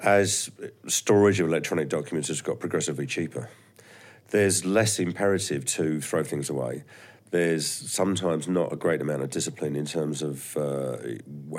as 0.00 0.50
storage 0.86 1.40
of 1.40 1.48
electronic 1.48 1.88
documents 1.88 2.28
has 2.28 2.40
got 2.40 2.60
progressively 2.60 3.06
cheaper, 3.06 3.50
there's 4.30 4.64
less 4.64 4.98
imperative 4.98 5.64
to 5.66 6.00
throw 6.00 6.22
things 6.22 6.48
away 6.48 6.84
there's 7.30 7.66
sometimes 7.66 8.48
not 8.48 8.72
a 8.72 8.76
great 8.76 9.02
amount 9.02 9.22
of 9.22 9.30
discipline 9.30 9.76
in 9.76 9.84
terms 9.84 10.22
of 10.22 10.56
uh, 10.56 10.96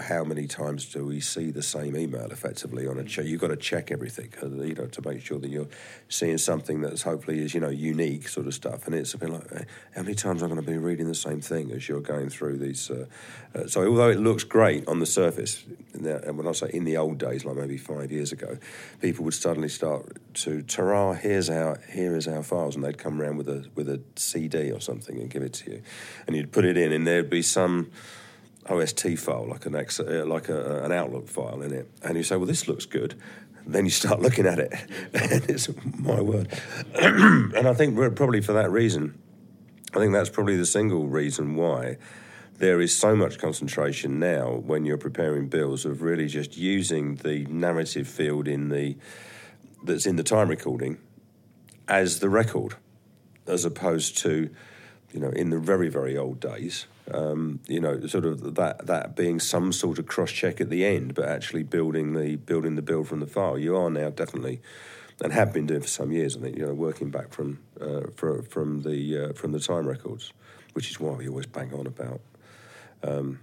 how 0.01 0.23
many 0.23 0.47
times 0.47 0.85
do 0.85 1.05
we 1.05 1.19
see 1.19 1.51
the 1.51 1.61
same 1.61 1.95
email 1.95 2.31
effectively 2.31 2.87
on 2.87 2.97
a 2.97 3.03
check. 3.03 3.25
You've 3.25 3.41
got 3.41 3.49
to 3.49 3.55
check 3.57 3.91
everything, 3.91 4.33
you 4.41 4.73
know, 4.73 4.87
to 4.87 5.07
make 5.07 5.21
sure 5.21 5.37
that 5.39 5.49
you're 5.49 5.67
seeing 6.07 6.37
something 6.37 6.81
that's 6.81 7.03
hopefully 7.03 7.39
is 7.39 7.53
you 7.53 7.59
know 7.59 7.69
unique 7.69 8.27
sort 8.27 8.47
of 8.47 8.53
stuff. 8.53 8.87
And 8.87 8.95
it's 8.95 9.13
a 9.13 9.17
bit 9.17 9.29
like 9.29 9.67
how 9.95 10.01
many 10.01 10.15
times 10.15 10.41
I 10.41 10.47
going 10.47 10.59
to 10.59 10.71
be 10.71 10.77
reading 10.77 11.07
the 11.07 11.15
same 11.15 11.41
thing 11.41 11.71
as 11.71 11.87
you're 11.87 12.01
going 12.01 12.29
through 12.29 12.57
these. 12.57 12.89
Uh, 12.89 13.05
uh, 13.53 13.67
so 13.67 13.87
although 13.87 14.09
it 14.09 14.19
looks 14.19 14.43
great 14.43 14.87
on 14.87 14.99
the 14.99 15.05
surface, 15.05 15.63
and 15.93 16.37
when 16.37 16.47
I 16.47 16.51
say 16.53 16.69
in 16.73 16.83
the 16.83 16.97
old 16.97 17.17
days, 17.19 17.45
like 17.45 17.55
maybe 17.55 17.77
five 17.77 18.11
years 18.11 18.31
ago, 18.31 18.57
people 19.01 19.25
would 19.25 19.33
suddenly 19.33 19.69
start 19.69 20.17
to, 20.35 20.61
ta 20.63 21.13
here's 21.13 21.49
our 21.49 21.79
here 21.91 22.15
is 22.15 22.27
our 22.27 22.43
files, 22.43 22.75
and 22.75 22.83
they'd 22.83 22.97
come 22.97 23.21
around 23.21 23.37
with 23.37 23.49
a 23.49 23.69
with 23.75 23.87
a 23.87 24.01
CD 24.15 24.71
or 24.71 24.79
something 24.79 25.19
and 25.19 25.29
give 25.29 25.43
it 25.43 25.58
to 25.61 25.71
you, 25.71 25.81
and 26.27 26.35
you'd 26.35 26.51
put 26.51 26.65
it 26.65 26.77
in, 26.77 26.91
and 26.91 27.05
there'd 27.05 27.29
be 27.29 27.41
some 27.41 27.91
OST 28.67 29.17
file, 29.17 29.47
like 29.47 29.65
an 29.65 29.75
X, 29.75 29.99
uh, 29.99 30.23
like 30.27 30.49
a, 30.49 30.83
an 30.83 30.91
Outlook 30.91 31.27
file 31.27 31.61
in 31.61 31.73
it, 31.73 31.89
and 32.03 32.17
you 32.17 32.23
say, 32.23 32.35
well, 32.35 32.45
this 32.45 32.67
looks 32.67 32.85
good. 32.85 33.15
And 33.65 33.73
then 33.73 33.85
you 33.85 33.91
start 33.91 34.19
looking 34.21 34.45
at 34.45 34.59
it, 34.59 34.73
and 35.13 35.49
it's 35.49 35.69
my 35.97 36.21
word. 36.21 36.49
and 36.95 37.67
I 37.67 37.73
think 37.73 37.95
probably 38.15 38.41
for 38.41 38.53
that 38.53 38.71
reason, 38.71 39.19
I 39.93 39.97
think 39.97 40.13
that's 40.13 40.29
probably 40.29 40.55
the 40.55 40.65
single 40.65 41.07
reason 41.07 41.55
why 41.55 41.97
there 42.59 42.81
is 42.81 42.95
so 42.95 43.15
much 43.15 43.39
concentration 43.39 44.19
now 44.19 44.51
when 44.51 44.85
you're 44.85 44.97
preparing 44.97 45.47
bills 45.47 45.85
of 45.85 46.01
really 46.01 46.27
just 46.27 46.57
using 46.57 47.15
the 47.15 47.45
narrative 47.45 48.07
field 48.07 48.47
in 48.47 48.69
the 48.69 48.97
that's 49.83 50.05
in 50.05 50.17
the 50.17 50.23
time 50.23 50.49
recording 50.49 50.97
as 51.87 52.19
the 52.19 52.29
record, 52.29 52.75
as 53.47 53.65
opposed 53.65 54.17
to 54.19 54.49
you 55.11 55.19
know, 55.19 55.29
in 55.29 55.49
the 55.49 55.59
very, 55.59 55.89
very 55.89 56.17
old 56.17 56.39
days, 56.39 56.85
um, 57.11 57.59
you 57.67 57.79
know, 57.79 57.99
sort 58.07 58.25
of 58.25 58.55
that 58.55 58.85
that 58.85 59.15
being 59.15 59.39
some 59.39 59.71
sort 59.71 59.99
of 59.99 60.05
cross 60.05 60.31
check 60.31 60.61
at 60.61 60.69
the 60.69 60.85
end, 60.85 61.15
but 61.15 61.27
actually 61.27 61.63
building 61.63 62.13
the 62.13 62.35
building 62.35 62.75
the 62.75 62.81
build 62.81 63.07
from 63.07 63.19
the 63.19 63.27
file. 63.27 63.57
You 63.57 63.75
are 63.75 63.89
now 63.89 64.09
definitely, 64.09 64.61
and 65.23 65.33
have 65.33 65.51
been 65.51 65.65
doing 65.65 65.81
for 65.81 65.87
some 65.87 66.11
years. 66.11 66.37
I 66.37 66.41
think 66.41 66.57
you 66.57 66.65
know, 66.65 66.73
working 66.73 67.09
back 67.09 67.33
from 67.33 67.59
uh, 67.81 68.01
for, 68.15 68.43
from 68.43 68.83
the 68.83 69.29
uh, 69.29 69.33
from 69.33 69.51
the 69.51 69.59
time 69.59 69.87
records, 69.87 70.31
which 70.73 70.91
is 70.91 70.99
why 70.99 71.11
we 71.11 71.27
always 71.27 71.47
bang 71.47 71.73
on 71.73 71.87
about. 71.87 72.21
Um, 73.01 73.39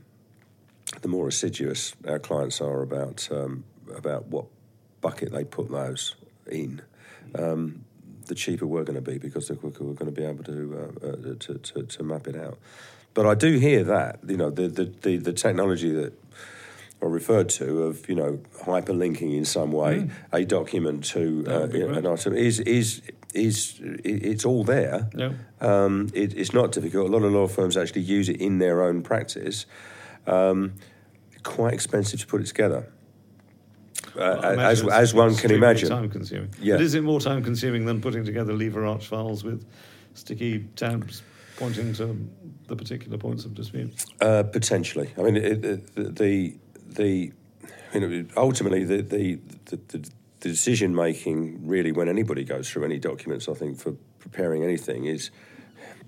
the 1.03 1.09
more 1.09 1.27
assiduous 1.27 1.95
our 2.07 2.21
clients 2.21 2.61
are 2.61 2.83
about 2.83 3.29
um, 3.33 3.65
about 3.95 4.27
what 4.27 4.47
bucket 5.01 5.33
they 5.33 5.45
put 5.45 5.71
those 5.71 6.15
in, 6.47 6.81
um, 7.35 7.85
the 8.27 8.35
cheaper 8.35 8.67
we're 8.67 8.85
going 8.85 9.03
to 9.03 9.11
be 9.11 9.19
because 9.19 9.49
the 9.49 9.57
quicker 9.57 9.85
we're 9.85 9.95
going 9.95 10.13
to 10.13 10.21
be 10.21 10.25
able 10.27 10.45
to, 10.45 10.93
uh, 11.03 11.07
uh, 11.07 11.35
to, 11.39 11.59
to, 11.59 11.83
to, 11.83 12.03
map 12.03 12.27
it 12.27 12.37
out. 12.37 12.59
But 13.15 13.27
I 13.27 13.35
do 13.35 13.59
hear 13.59 13.85
that, 13.85 14.21
you 14.27 14.37
know, 14.37 14.51
the, 14.51 14.69
the, 14.69 14.85
the, 14.85 15.17
the 15.17 15.33
technology 15.33 15.91
that 15.91 16.13
I 17.03 17.07
referred 17.07 17.49
to 17.51 17.85
of, 17.85 18.09
you 18.09 18.15
know, 18.15 18.41
hyperlinking 18.63 19.37
in 19.37 19.45
some 19.45 19.73
way 19.73 20.01
mm. 20.01 20.11
a 20.33 20.45
document 20.45 21.05
to 21.07 21.45
uh, 21.49 21.65
an 21.65 22.07
item 22.07 22.35
is, 22.35 22.61
is, 22.61 23.03
is 23.35 23.81
it's 23.83 24.45
all 24.45 24.65
there. 24.65 25.09
Yeah. 25.15 25.33
Um, 25.61 26.11
it, 26.15 26.37
it's 26.37 26.53
not 26.53 26.73
difficult. 26.73 27.09
A 27.09 27.13
lot 27.13 27.23
of 27.23 27.33
law 27.33 27.47
firms 27.47 27.77
actually 27.77 28.03
use 28.03 28.29
it 28.29 28.41
in 28.41 28.59
their 28.59 28.83
own 28.83 29.03
practice. 29.03 29.67
Um, 30.27 30.75
quite 31.43 31.73
expensive 31.75 32.21
to 32.21 32.27
put 32.27 32.41
it 32.41 32.47
together 32.47 32.93
uh, 34.19 34.57
as, 34.59 34.87
as 34.89 35.15
one 35.15 35.35
can 35.35 35.51
imagine. 35.51 35.89
Time 35.89 36.11
consuming. 36.11 36.51
Yeah. 36.61 36.75
But 36.75 36.83
is 36.83 36.95
it 36.95 37.03
more 37.03 37.21
time 37.21 37.43
consuming 37.43 37.85
than 37.85 38.01
putting 38.01 38.25
together 38.25 38.53
lever 38.53 38.85
arch 38.87 39.07
files 39.07 39.45
with 39.45 39.65
sticky 40.15 40.65
tabs 40.77 41.23
pointing 41.57 41.93
to 41.95 42.17
the 42.67 42.77
particular 42.77 43.19
points 43.19 43.45
of 43.45 43.55
dispute? 43.55 44.05
Uh, 44.21 44.43
potentially. 44.43 45.11
I 45.19 45.23
mean, 45.23 45.37
it, 45.37 45.65
it, 45.65 46.17
the 46.17 46.57
the 46.87 47.33
you 47.95 48.01
know, 48.01 48.27
ultimately 48.37 48.85
the 48.85 49.03
the, 49.03 49.39
the, 49.67 49.77
the 49.89 50.11
decision 50.41 50.95
making 50.95 51.67
really 51.67 51.93
when 51.93 52.09
anybody 52.09 52.45
goes 52.45 52.71
through 52.71 52.85
any 52.85 52.99
documents, 52.99 53.49
I 53.49 53.55
think 53.55 53.79
for 53.79 53.93
preparing 54.19 54.63
anything 54.63 55.07
is 55.07 55.31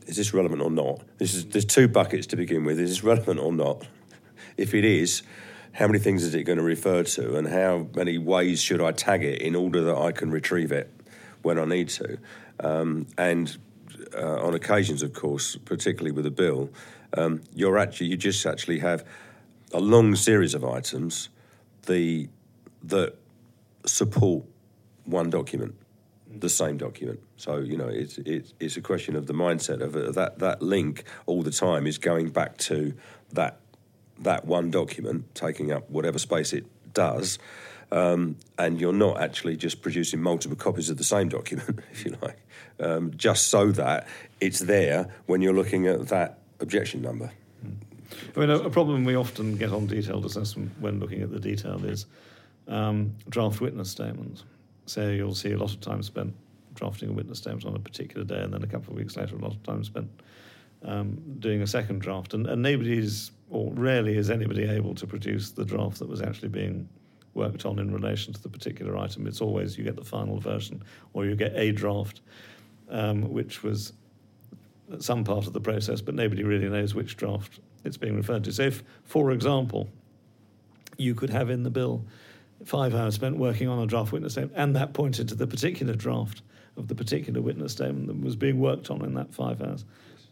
is 0.07 0.17
this 0.17 0.33
relevant 0.33 0.63
or 0.63 0.71
not? 0.71 1.03
This 1.19 1.35
is 1.35 1.47
there's 1.47 1.65
two 1.65 1.89
buckets 1.89 2.27
to 2.29 2.37
begin 2.37 2.65
with. 2.65 2.79
Is 2.81 2.91
this 2.91 3.05
relevant 3.05 3.41
or 3.41 3.53
not? 3.53 3.87
If 4.57 4.75
it 4.75 4.85
is, 4.85 5.23
how 5.79 5.87
many 5.87 6.01
things 6.01 6.25
is 6.25 6.35
it 6.35 6.43
going 6.43 6.59
to 6.59 6.65
refer 6.65 7.05
to, 7.05 7.37
and 7.37 7.47
how 7.47 7.87
many 7.95 8.19
ways 8.19 8.61
should 8.61 8.81
I 8.81 8.91
tag 8.91 9.23
it 9.23 9.41
in 9.41 9.55
order 9.55 9.81
that 9.85 9.97
I 9.97 10.11
can 10.11 10.29
retrieve 10.33 10.73
it 10.73 10.93
when 11.43 11.57
I 11.57 11.65
need 11.67 11.89
to? 11.91 12.19
Um, 12.59 13.07
and 13.17 13.57
uh, 14.13 14.43
on 14.43 14.55
occasions, 14.55 15.05
of 15.05 15.13
course, 15.13 15.55
particularly 15.55 16.11
with 16.11 16.27
a 16.27 16.33
bill, 16.33 16.71
um, 17.17 17.43
you're 17.55 17.79
actually 17.79 18.09
you 18.09 18.17
just 18.17 18.45
actually 18.45 18.81
have 18.81 19.05
a 19.73 19.79
long 19.79 20.17
series 20.17 20.53
of 20.53 20.65
items 20.65 21.29
the 21.87 22.29
that 22.83 23.15
support 23.87 24.45
one 25.05 25.31
document, 25.31 25.77
the 26.29 26.49
same 26.49 26.77
document. 26.77 27.21
So 27.37 27.59
you 27.59 27.77
know, 27.77 27.87
it's 27.87 28.19
it's, 28.19 28.53
it's 28.59 28.77
a 28.77 28.83
question 28.83 29.15
of 29.15 29.29
the 29.29 29.33
mindset 29.33 29.81
of 29.81 29.95
uh, 29.95 30.11
that 30.11 30.41
that 30.41 30.61
link 30.61 31.05
all 31.27 31.43
the 31.43 31.53
time 31.53 31.87
is 31.87 31.99
going 31.99 32.31
back 32.31 32.57
to 32.59 32.95
that 33.33 33.61
that 34.21 34.45
one 34.45 34.71
document 34.71 35.35
taking 35.35 35.73
up 35.73 35.89
whatever 35.91 36.19
space 36.19 36.53
it 36.53 36.65
does, 36.93 37.39
um, 37.91 38.37
and 38.59 38.81
you're 38.81 38.93
not 38.93 39.21
actually 39.21 39.57
just 39.57 39.81
producing 39.83 40.21
multiple 40.21 40.57
copies 40.57 40.91
of 40.91 40.97
the 40.99 41.05
same 41.05 41.29
document, 41.29 41.81
if 41.93 42.05
you 42.05 42.17
like, 42.23 42.39
um, 42.81 43.13
just 43.17 43.49
so 43.49 43.71
that 43.73 44.07
it's 44.41 44.61
there 44.61 45.09
when 45.27 45.41
you're 45.41 45.55
looking 45.55 45.87
at 45.87 46.09
that 46.09 46.39
objection 46.61 47.03
number. 47.03 47.31
I 48.37 48.41
mean, 48.41 48.51
a, 48.51 48.59
a, 48.59 48.71
problem 48.71 49.05
we 49.05 49.17
often 49.17 49.57
get 49.57 49.71
on 49.71 49.87
detailed 49.87 50.25
assessment 50.25 50.73
when 50.81 50.99
looking 50.99 51.23
at 51.23 51.31
the 51.31 51.39
detail 51.39 51.85
is 51.85 52.07
um, 52.67 53.15
draft 53.29 53.61
witness 53.61 53.91
statements. 53.91 54.45
So 54.87 55.09
you'll 55.09 55.35
see 55.35 55.53
a 55.53 55.59
lot 55.59 55.73
of 55.73 55.81
time 55.81 56.03
spent 56.03 56.35
drafting 56.75 57.11
a 57.11 57.13
witness 57.13 57.39
statement 57.39 57.67
on 57.67 57.75
a 57.75 57.79
particular 57.79 58.25
day, 58.25 58.41
and 58.41 58.53
then 58.53 58.63
a 58.63 58.67
couple 58.67 58.93
of 58.93 58.99
weeks 58.99 59.17
later, 59.17 59.37
a 59.37 59.39
lot 59.39 59.53
of 59.53 59.63
time 59.63 59.85
spent 59.85 60.09
um, 60.85 61.21
doing 61.39 61.61
a 61.61 61.67
second 61.67 62.01
draft. 62.01 62.35
And, 62.35 62.47
and 62.47 62.63
nobody's 62.63 63.31
or 63.51 63.73
rarely 63.73 64.17
is 64.17 64.31
anybody 64.31 64.65
able 64.65 64.95
to 64.95 65.07
produce 65.07 65.51
the 65.51 65.65
draft 65.65 65.99
that 65.99 66.09
was 66.09 66.21
actually 66.21 66.49
being 66.49 66.89
worked 67.35 67.65
on 67.65 67.79
in 67.79 67.93
relation 67.93 68.33
to 68.33 68.43
the 68.43 68.49
particular 68.49 68.97
item. 68.97 69.27
It's 69.27 69.41
always 69.41 69.79
you 69.79 69.85
get 69.85 69.97
the 69.97 70.05
final 70.05 70.41
version 70.41 70.83
or 71.13 71.25
you 71.25 71.37
get 71.37 71.53
a 71.55 71.73
draft, 71.73 72.21
um, 72.91 73.31
which 73.33 73.63
was 73.63 73.93
some 74.99 75.25
part 75.25 75.47
of 75.47 75.53
the 75.53 75.61
process, 75.61 76.01
but 76.01 76.15
nobody 76.15 76.43
really 76.43 76.69
knows 76.69 76.95
which 76.95 77.17
draft 77.17 77.61
it's 77.85 77.97
being 77.97 78.17
referred 78.17 78.45
to. 78.45 78.53
So, 78.53 78.65
if, 78.65 78.83
for 79.05 79.31
example, 79.31 79.89
you 80.97 81.15
could 81.15 81.31
have 81.31 81.51
in 81.51 81.63
the 81.63 81.71
bill 81.71 82.05
five 82.65 82.95
hours 82.95 83.15
spent 83.15 83.37
working 83.37 83.69
on 83.69 83.79
a 83.79 83.87
draft 83.87 84.13
witness 84.13 84.33
statement, 84.33 84.55
and 84.57 84.75
that 84.77 84.93
pointed 84.93 85.29
to 85.29 85.35
the 85.35 85.47
particular 85.47 85.95
draft 85.95 86.43
of 86.77 86.89
the 86.89 86.95
particular 86.95 87.41
witness 87.41 87.73
statement 87.73 88.07
that 88.09 88.21
was 88.21 88.37
being 88.37 88.59
worked 88.59 88.91
on 88.91 89.05
in 89.05 89.15
that 89.15 89.33
five 89.33 89.63
hours, 89.63 89.85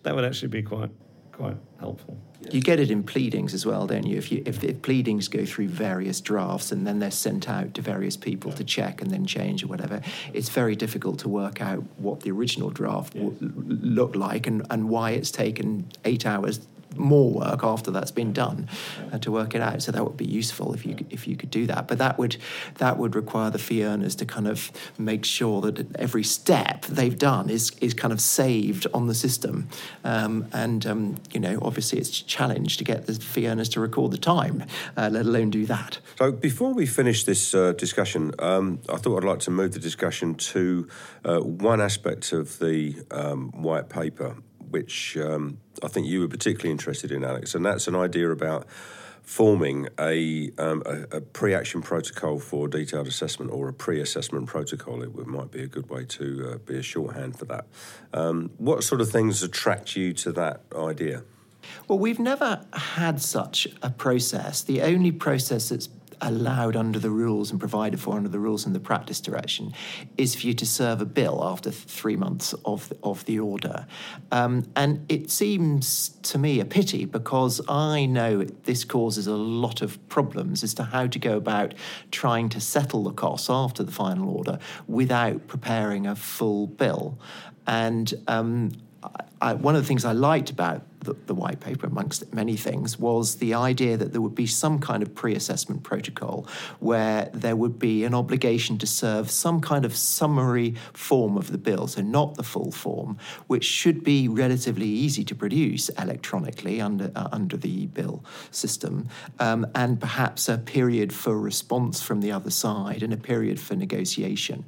that 0.02 0.14
would 0.14 0.24
actually 0.24 0.48
be 0.48 0.62
quite 0.62 0.90
quite 1.36 1.56
helpful. 1.78 2.18
You 2.50 2.60
get 2.60 2.78
it 2.80 2.90
in 2.90 3.02
pleadings 3.02 3.52
as 3.54 3.66
well, 3.66 3.86
don't 3.86 4.06
you? 4.06 4.16
If, 4.16 4.30
you 4.30 4.42
if, 4.46 4.62
if, 4.62 4.80
pleadings 4.82 5.28
go 5.28 5.44
through 5.44 5.68
various 5.68 6.20
drafts 6.20 6.70
and 6.70 6.86
then 6.86 6.98
they're 6.98 7.10
sent 7.10 7.48
out 7.48 7.74
to 7.74 7.82
various 7.82 8.16
people 8.16 8.52
to 8.52 8.64
check 8.64 9.02
and 9.02 9.10
then 9.10 9.26
change 9.26 9.64
or 9.64 9.66
whatever, 9.66 10.00
it's 10.32 10.48
very 10.48 10.76
difficult 10.76 11.18
to 11.20 11.28
work 11.28 11.60
out 11.60 11.82
what 11.98 12.20
the 12.20 12.30
original 12.30 12.70
draft 12.70 13.14
yes. 13.14 13.32
looked 13.40 14.16
like 14.16 14.46
and, 14.46 14.64
and 14.70 14.88
why 14.88 15.10
it's 15.10 15.30
taken 15.30 15.90
eight 16.04 16.24
hours 16.24 16.66
more 16.96 17.30
work 17.30 17.62
after 17.62 17.90
that's 17.90 18.10
been 18.10 18.32
done 18.32 18.68
uh, 19.12 19.18
to 19.18 19.30
work 19.30 19.54
it 19.54 19.60
out. 19.60 19.82
So 19.82 19.92
that 19.92 20.04
would 20.04 20.16
be 20.16 20.24
useful 20.24 20.74
if 20.74 20.84
you 20.86 20.96
if 21.10 21.26
you 21.26 21.36
could 21.36 21.50
do 21.50 21.66
that. 21.66 21.88
But 21.88 21.98
that 21.98 22.18
would 22.18 22.36
that 22.78 22.98
would 22.98 23.14
require 23.14 23.50
the 23.50 23.58
fee 23.58 23.84
earners 23.84 24.14
to 24.16 24.26
kind 24.26 24.48
of 24.48 24.70
make 24.98 25.24
sure 25.24 25.60
that 25.62 25.96
every 25.96 26.24
step 26.24 26.86
they've 26.86 27.18
done 27.18 27.50
is 27.50 27.70
is 27.80 27.94
kind 27.94 28.12
of 28.12 28.20
saved 28.20 28.86
on 28.92 29.06
the 29.06 29.14
system. 29.14 29.68
Um, 30.04 30.46
and 30.52 30.86
um, 30.86 31.16
you 31.32 31.40
know, 31.40 31.58
obviously, 31.62 31.98
it's 31.98 32.20
a 32.20 32.24
challenge 32.24 32.76
to 32.78 32.84
get 32.84 33.06
the 33.06 33.14
fee 33.14 33.48
earners 33.48 33.68
to 33.70 33.80
record 33.80 34.12
the 34.12 34.18
time, 34.18 34.64
uh, 34.96 35.08
let 35.12 35.26
alone 35.26 35.50
do 35.50 35.66
that. 35.66 35.98
So 36.18 36.32
before 36.32 36.74
we 36.74 36.86
finish 36.86 37.24
this 37.24 37.54
uh, 37.54 37.72
discussion, 37.72 38.32
um, 38.38 38.80
I 38.88 38.96
thought 38.96 39.18
I'd 39.18 39.28
like 39.28 39.40
to 39.40 39.50
move 39.50 39.72
the 39.72 39.80
discussion 39.80 40.34
to 40.34 40.88
uh, 41.24 41.40
one 41.40 41.80
aspect 41.80 42.32
of 42.32 42.58
the 42.58 42.96
um, 43.10 43.50
white 43.62 43.88
paper 43.88 44.36
which 44.70 45.16
um, 45.16 45.58
I 45.82 45.88
think 45.88 46.06
you 46.06 46.20
were 46.20 46.28
particularly 46.28 46.70
interested 46.70 47.10
in, 47.10 47.24
Alex, 47.24 47.54
and 47.54 47.64
that's 47.64 47.88
an 47.88 47.96
idea 47.96 48.30
about 48.30 48.66
forming 49.22 49.88
a, 49.98 50.52
um, 50.56 50.82
a, 50.86 51.16
a, 51.16 51.20
pre-action 51.20 51.82
protocol 51.82 52.38
for 52.38 52.68
detailed 52.68 53.08
assessment 53.08 53.50
or 53.50 53.68
a 53.68 53.72
pre-assessment 53.72 54.46
protocol. 54.46 55.02
It 55.02 55.26
might 55.26 55.50
be 55.50 55.64
a 55.64 55.66
good 55.66 55.90
way 55.90 56.04
to 56.04 56.52
uh, 56.52 56.58
be 56.58 56.76
a 56.76 56.82
shorthand 56.82 57.36
for 57.36 57.44
that. 57.46 57.66
Um, 58.14 58.52
what 58.58 58.84
sort 58.84 59.00
of 59.00 59.10
things 59.10 59.42
attract 59.42 59.96
you 59.96 60.12
to 60.12 60.30
that 60.32 60.60
idea? 60.76 61.24
Well, 61.88 61.98
we've 61.98 62.20
never 62.20 62.64
had 62.72 63.20
such 63.20 63.66
a 63.82 63.90
process. 63.90 64.62
The 64.62 64.82
only 64.82 65.10
process 65.10 65.70
that's 65.70 65.88
allowed 66.20 66.76
under 66.76 66.98
the 66.98 67.10
rules 67.10 67.50
and 67.50 67.60
provided 67.60 68.00
for 68.00 68.16
under 68.16 68.28
the 68.28 68.38
rules 68.38 68.66
in 68.66 68.72
the 68.72 68.80
practice 68.80 69.20
direction 69.20 69.72
is 70.16 70.34
for 70.34 70.46
you 70.46 70.54
to 70.54 70.66
serve 70.66 71.00
a 71.00 71.04
bill 71.04 71.42
after 71.44 71.70
three 71.70 72.16
months 72.16 72.54
of 72.64 72.88
the, 72.88 72.96
of 73.02 73.24
the 73.26 73.38
order. 73.38 73.86
Um, 74.32 74.64
and 74.76 75.04
it 75.10 75.30
seems 75.30 76.10
to 76.22 76.38
me 76.38 76.60
a 76.60 76.64
pity 76.64 77.04
because 77.04 77.60
I 77.68 78.06
know 78.06 78.44
this 78.44 78.84
causes 78.84 79.26
a 79.26 79.36
lot 79.36 79.82
of 79.82 80.08
problems 80.08 80.62
as 80.62 80.74
to 80.74 80.84
how 80.84 81.06
to 81.06 81.18
go 81.18 81.36
about 81.36 81.74
trying 82.10 82.48
to 82.50 82.60
settle 82.60 83.04
the 83.04 83.12
costs 83.12 83.50
after 83.50 83.82
the 83.82 83.92
final 83.92 84.30
order 84.30 84.58
without 84.86 85.46
preparing 85.46 86.06
a 86.06 86.16
full 86.16 86.66
bill. 86.66 87.18
And 87.66 88.12
um, 88.28 88.72
I, 89.40 89.54
one 89.54 89.76
of 89.76 89.82
the 89.82 89.88
things 89.88 90.04
I 90.04 90.12
liked 90.12 90.50
about 90.50 90.82
the, 91.00 91.14
the, 91.26 91.34
white 91.34 91.60
paper, 91.60 91.86
amongst 91.86 92.32
many 92.34 92.56
things, 92.56 92.98
was 92.98 93.36
the 93.36 93.54
idea 93.54 93.96
that 93.96 94.12
there 94.12 94.20
would 94.20 94.34
be 94.34 94.46
some 94.46 94.78
kind 94.78 95.02
of 95.02 95.14
pre 95.14 95.34
assessment 95.34 95.82
protocol 95.82 96.46
where 96.80 97.30
there 97.32 97.56
would 97.56 97.78
be 97.78 98.04
an 98.04 98.14
obligation 98.14 98.76
to 98.78 98.86
serve 98.86 99.30
some 99.30 99.60
kind 99.60 99.84
of 99.84 99.96
summary 99.96 100.74
form 100.92 101.36
of 101.36 101.52
the 101.52 101.58
bill, 101.58 101.86
so 101.86 102.02
not 102.02 102.34
the 102.34 102.42
full 102.42 102.72
form, 102.72 103.18
which 103.46 103.64
should 103.64 104.02
be 104.02 104.28
relatively 104.28 104.86
easy 104.86 105.24
to 105.24 105.34
produce 105.34 105.88
electronically 105.90 106.80
under, 106.80 107.10
uh, 107.14 107.28
under 107.32 107.56
the 107.56 107.86
bill 107.86 108.24
system, 108.50 109.08
um, 109.38 109.66
and 109.74 110.00
perhaps 110.00 110.48
a 110.48 110.58
period 110.58 111.12
for 111.12 111.38
response 111.38 112.02
from 112.02 112.20
the 112.20 112.32
other 112.32 112.50
side 112.50 113.02
and 113.02 113.12
a 113.12 113.16
period 113.16 113.60
for 113.60 113.76
negotiation. 113.76 114.64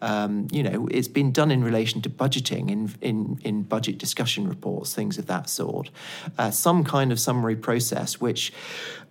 Um, 0.00 0.46
you 0.50 0.62
know, 0.62 0.88
it's 0.90 1.08
been 1.08 1.32
done 1.32 1.50
in 1.50 1.62
relation 1.62 2.00
to 2.02 2.10
budgeting 2.10 2.70
in, 2.70 2.90
in, 3.00 3.38
in 3.44 3.62
budget 3.62 3.98
discussion 4.12 4.46
reports, 4.46 4.94
things 4.94 5.16
of 5.16 5.26
that 5.26 5.48
sort. 5.48 5.88
Uh, 6.36 6.50
some 6.50 6.84
kind 6.84 7.10
of 7.12 7.18
summary 7.18 7.56
process 7.56 8.20
which 8.20 8.52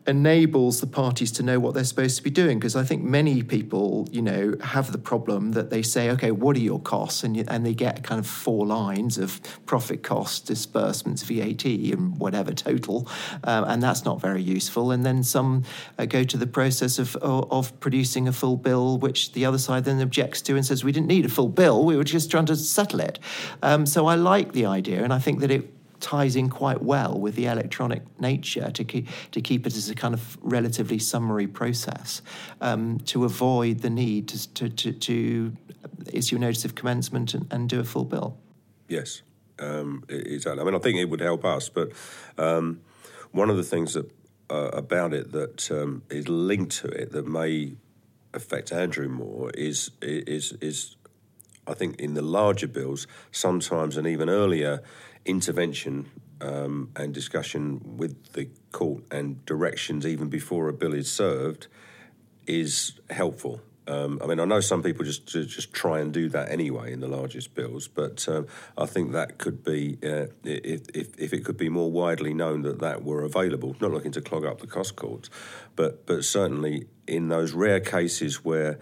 enables 0.08 0.82
the 0.82 0.88
parties 0.88 1.32
to 1.34 1.43
know 1.43 1.60
what 1.60 1.74
they're 1.74 1.84
supposed 1.84 2.18
to 2.18 2.24
be 2.24 2.30
doing. 2.30 2.60
Because 2.60 2.76
I 2.76 2.84
think 2.84 3.04
many 3.04 3.43
people, 3.43 4.08
you 4.12 4.22
know, 4.22 4.56
have 4.62 4.91
the 4.91 4.97
problem 4.97 5.52
that 5.52 5.70
they 5.70 5.82
say, 5.82 6.10
okay, 6.12 6.32
what 6.32 6.56
are 6.56 6.62
your 6.62 6.80
costs? 6.80 7.24
And, 7.24 7.38
and 7.49 7.66
they 7.66 7.74
get 7.74 8.04
kind 8.04 8.20
of 8.20 8.28
four 8.28 8.66
lines 8.66 9.18
of 9.18 9.41
profit 9.66 10.04
costs, 10.04 10.39
disbursements, 10.39 11.24
VAT, 11.24 11.66
and 11.66 12.18
whatever 12.18 12.52
total. 12.52 13.08
Um, 13.43 13.66
and 13.66 13.84
that's 13.84 14.06
not 14.06 14.20
very 14.20 14.41
useful. 14.41 14.91
And 14.91 15.06
then 15.06 15.24
some 15.24 15.64
uh, 15.97 16.06
go 16.06 16.24
to 16.24 16.38
the 16.38 16.47
process 16.47 16.99
of, 16.99 17.16
of, 17.18 17.52
of, 17.52 17.80
producing 17.80 18.28
a 18.28 18.34
full 18.34 18.58
bill, 18.58 18.97
which 18.97 19.34
the 19.34 19.45
other 19.45 19.58
side 19.58 19.86
then 19.86 20.02
objects 20.02 20.41
to 20.43 20.56
and 20.56 20.66
says, 20.66 20.84
we 20.84 20.91
didn't 20.91 21.08
need 21.08 21.26
a 21.26 21.30
full 21.30 21.49
bill, 21.49 21.86
we 21.86 21.95
were 21.95 22.04
just 22.04 22.30
trying 22.30 22.45
to 22.45 22.56
settle 22.56 22.99
it. 22.99 23.20
Um, 23.62 23.86
so 23.86 24.08
I 24.08 24.16
like 24.16 24.54
the 24.54 24.66
idea, 24.66 25.04
and 25.04 25.14
I 25.14 25.20
think 25.20 25.39
that 25.39 25.52
it 25.52 25.81
ties 26.02 26.36
in 26.36 26.49
quite 26.49 26.82
well 26.82 27.20
with 27.20 27.36
the 27.36 27.45
electronic 27.45 28.02
nature 28.20 28.72
to 28.72 28.84
keep, 28.84 29.08
to 29.32 29.41
keep 29.41 29.66
it 29.66 29.76
as 29.76 29.89
a 29.89 29.95
kind 29.95 30.14
of 30.14 30.38
relatively 30.41 30.99
summary 30.99 31.47
process 31.47 32.22
um, 32.60 32.99
to 32.99 33.24
avoid 33.24 33.80
the 33.80 33.89
need 33.89 34.28
to, 34.28 34.54
to, 34.54 34.70
to, 34.70 34.91
to, 34.91 35.54
issue 36.12 36.36
a 36.36 36.39
notice 36.39 36.66
of 36.66 36.76
commencement 36.76 37.34
and, 37.34 37.47
and 37.52 37.70
do 37.70 37.80
a 37.80 37.84
full 37.84 38.04
bill. 38.04 38.38
Yes, 38.88 39.22
um, 39.60 40.04
exactly. 40.10 40.62
I 40.62 40.66
mean, 40.66 40.76
I 40.76 40.80
think 40.80 40.97
it 40.97 41.06
would 41.06 41.22
help 41.22 41.45
us, 41.45 41.70
but 41.70 41.91
um, 42.38 42.82
one 43.32 43.49
of 43.49 43.58
the 43.58 43.64
things 43.64 43.93
that 43.93 44.12
uh, 44.49 44.70
about 44.74 45.14
it 45.14 45.32
that 45.32 45.72
um, 45.72 46.04
is 46.10 46.28
linked 46.28 46.74
to 46.82 46.88
it 46.88 47.12
that 47.14 47.26
may 47.26 47.74
affect 48.34 48.72
Andrew 48.72 49.08
more 49.08 49.49
is 49.52 49.91
is 50.02 50.54
is 50.62 50.97
I 51.68 51.74
think 51.74 51.99
in 51.99 52.16
the 52.16 52.22
larger 52.22 52.68
bills 52.68 53.08
sometimes 53.32 53.95
an 53.97 54.06
even 54.08 54.30
earlier 54.30 54.82
intervention 55.26 56.10
um, 56.42 56.90
and 56.96 57.14
discussion 57.14 57.98
with 57.98 58.34
the 58.34 58.50
court 58.72 59.04
and 59.12 59.46
directions 59.46 60.06
even 60.06 60.30
before 60.30 60.68
a 60.68 60.74
bill 60.74 60.94
is 60.94 61.12
served 61.12 61.68
is 62.48 63.00
helpful. 63.10 63.62
Um, 63.88 64.20
I 64.24 64.28
mean, 64.28 64.40
I 64.40 64.46
know 64.46 64.60
some 64.60 64.84
people 64.84 65.04
just 65.04 65.26
just 65.28 65.74
try 65.74 66.00
and 66.00 66.14
do 66.14 66.30
that 66.30 66.50
anyway 66.50 66.94
in 66.94 67.00
the 67.00 67.08
largest 67.08 67.56
bills, 67.56 67.88
but 67.88 68.28
um, 68.30 68.48
I 68.78 68.86
think 68.86 69.12
that 69.14 69.38
could 69.38 69.64
be 69.64 69.98
uh, 70.04 70.28
if, 70.44 70.82
if, 70.94 71.20
if 71.20 71.34
it 71.34 71.44
could 71.44 71.58
be 71.58 71.68
more 71.68 71.92
widely 71.92 72.34
known 72.34 72.62
that 72.62 72.80
that 72.80 73.04
were 73.04 73.24
available. 73.24 73.76
Not 73.82 73.92
looking 73.92 74.12
to 74.14 74.22
clog 74.22 74.46
up 74.46 74.62
the 74.62 74.68
cost 74.68 74.96
courts, 74.96 75.30
but 75.76 76.06
but 76.06 76.24
certainly 76.24 76.88
in 77.08 77.30
those 77.30 77.54
rare 77.54 77.80
cases 77.80 78.46
where 78.46 78.80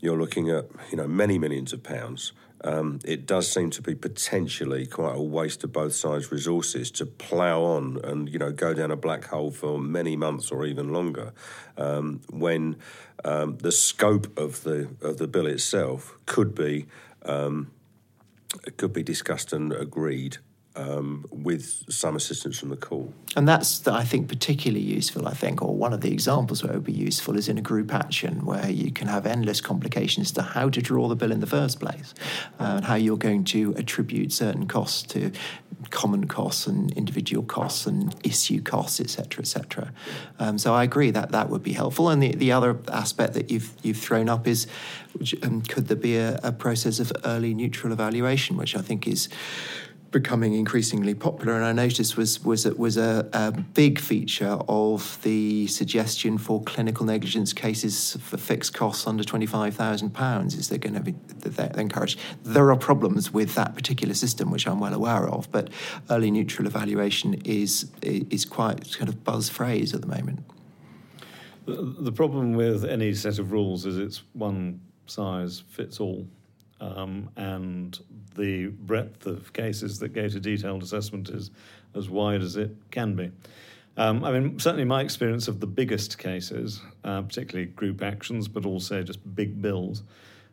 you're 0.00 0.18
looking 0.18 0.48
at 0.48 0.66
you 0.90 0.96
know 0.96 1.06
many 1.06 1.38
millions 1.38 1.74
of 1.74 1.82
pounds 1.82 2.32
um, 2.62 3.00
it 3.04 3.26
does 3.26 3.50
seem 3.50 3.70
to 3.70 3.82
be 3.82 3.94
potentially 3.94 4.86
quite 4.86 5.16
a 5.16 5.22
waste 5.22 5.64
of 5.64 5.72
both 5.72 5.94
sides' 5.94 6.30
resources 6.30 6.90
to 6.92 7.06
plough 7.06 7.62
on 7.62 7.98
and 8.04 8.28
you 8.28 8.38
know 8.38 8.52
go 8.52 8.74
down 8.74 8.90
a 8.90 8.96
black 8.96 9.26
hole 9.26 9.50
for 9.50 9.78
many 9.78 10.16
months 10.16 10.50
or 10.50 10.66
even 10.66 10.92
longer, 10.92 11.32
um, 11.76 12.20
when 12.30 12.76
um, 13.24 13.56
the 13.58 13.72
scope 13.72 14.38
of 14.38 14.62
the 14.64 14.90
of 15.00 15.16
the 15.18 15.26
bill 15.26 15.46
itself 15.46 16.18
could 16.26 16.54
be 16.54 16.86
um, 17.24 17.70
could 18.76 18.92
be 18.92 19.02
discussed 19.02 19.52
and 19.52 19.72
agreed 19.72 20.38
um, 20.76 21.26
with 21.30 21.84
some 21.92 22.16
assistance 22.16 22.58
from 22.58 22.68
the 22.68 22.76
court. 22.76 23.10
And 23.36 23.46
that's, 23.46 23.86
I 23.86 24.04
think, 24.04 24.28
particularly 24.28 24.84
useful, 24.84 25.26
I 25.26 25.34
think, 25.34 25.62
or 25.62 25.74
one 25.74 25.92
of 25.92 26.00
the 26.00 26.12
examples 26.12 26.62
where 26.62 26.72
it 26.72 26.76
would 26.76 26.84
be 26.84 26.92
useful 26.92 27.36
is 27.36 27.48
in 27.48 27.58
a 27.58 27.62
group 27.62 27.92
action 27.92 28.44
where 28.44 28.70
you 28.70 28.92
can 28.92 29.08
have 29.08 29.26
endless 29.26 29.60
complications 29.60 30.32
to 30.32 30.42
how 30.42 30.68
to 30.68 30.80
draw 30.80 31.08
the 31.08 31.16
bill 31.16 31.32
in 31.32 31.40
the 31.40 31.46
first 31.46 31.80
place 31.80 32.14
uh, 32.58 32.74
and 32.76 32.84
how 32.84 32.94
you're 32.94 33.16
going 33.16 33.44
to 33.44 33.74
attribute 33.76 34.32
certain 34.32 34.66
costs 34.66 35.02
to 35.02 35.32
common 35.90 36.26
costs 36.26 36.66
and 36.66 36.92
individual 36.92 37.44
costs 37.44 37.86
and 37.86 38.14
issue 38.24 38.62
costs, 38.62 39.00
etc., 39.00 39.40
etc. 39.40 39.92
Um, 40.38 40.58
so 40.58 40.74
I 40.74 40.84
agree 40.84 41.10
that 41.10 41.32
that 41.32 41.48
would 41.48 41.62
be 41.62 41.72
helpful. 41.72 42.10
And 42.10 42.22
the, 42.22 42.34
the 42.34 42.52
other 42.52 42.78
aspect 42.92 43.34
that 43.34 43.50
you've, 43.50 43.72
you've 43.82 43.96
thrown 43.96 44.28
up 44.28 44.46
is 44.46 44.66
um, 45.42 45.62
could 45.62 45.88
there 45.88 45.96
be 45.96 46.16
a, 46.16 46.38
a 46.42 46.52
process 46.52 47.00
of 47.00 47.12
early 47.24 47.54
neutral 47.54 47.92
evaluation, 47.92 48.56
which 48.56 48.76
I 48.76 48.82
think 48.82 49.08
is 49.08 49.28
becoming 50.10 50.54
increasingly 50.54 51.14
popular, 51.14 51.54
and 51.54 51.64
I 51.64 51.72
noticed 51.72 52.16
was 52.16 52.42
was 52.44 52.66
it 52.66 52.78
was 52.78 52.96
a, 52.96 53.28
a, 53.32 53.52
big 53.52 54.00
feature 54.00 54.58
of 54.68 55.20
the 55.22 55.66
suggestion 55.68 56.36
for 56.36 56.62
clinical 56.64 57.06
negligence 57.06 57.52
cases 57.52 58.16
for 58.20 58.36
fixed 58.36 58.74
costs 58.74 59.06
under 59.06 59.22
twenty 59.22 59.46
five 59.46 59.74
thousand 59.74 60.10
pounds. 60.10 60.54
Is 60.54 60.68
they're 60.68 60.78
going 60.78 60.94
to 60.94 61.00
be 61.00 61.14
they're 61.38 61.70
encouraged. 61.80 62.18
There 62.42 62.70
are 62.70 62.76
problems 62.76 63.32
with 63.32 63.54
that 63.54 63.74
particular 63.74 64.14
system, 64.14 64.50
which 64.50 64.66
I'm 64.66 64.80
well 64.80 64.94
aware 64.94 65.28
of, 65.28 65.50
but 65.52 65.70
early 66.10 66.30
neutral 66.30 66.66
evaluation 66.66 67.34
is 67.44 67.90
is 68.02 68.44
quite 68.44 68.96
kind 68.96 69.08
of 69.08 69.22
buzz 69.22 69.48
phrase 69.48 69.94
at 69.94 70.00
the 70.00 70.08
moment. 70.08 70.40
The, 71.66 71.94
the 72.00 72.12
problem 72.12 72.54
with 72.54 72.84
any 72.84 73.14
set 73.14 73.38
of 73.38 73.52
rules 73.52 73.86
is 73.86 73.96
it's 73.96 74.22
one 74.32 74.80
size 75.06 75.62
fits 75.68 76.00
all. 76.00 76.26
Um, 76.80 77.28
and 77.36 77.98
the 78.36 78.68
breadth 78.68 79.26
of 79.26 79.52
cases 79.52 79.98
that 79.98 80.10
go 80.10 80.28
to 80.28 80.40
detailed 80.40 80.82
assessment 80.82 81.28
is 81.28 81.50
as 81.94 82.08
wide 82.08 82.42
as 82.42 82.56
it 82.56 82.74
can 82.90 83.14
be. 83.14 83.30
Um, 83.96 84.24
I 84.24 84.32
mean, 84.32 84.58
certainly 84.58 84.84
my 84.84 85.02
experience 85.02 85.48
of 85.48 85.60
the 85.60 85.66
biggest 85.66 86.18
cases, 86.18 86.80
uh, 87.04 87.22
particularly 87.22 87.66
group 87.66 88.02
actions, 88.02 88.48
but 88.48 88.64
also 88.64 89.02
just 89.02 89.18
big 89.34 89.60
bills, 89.60 90.04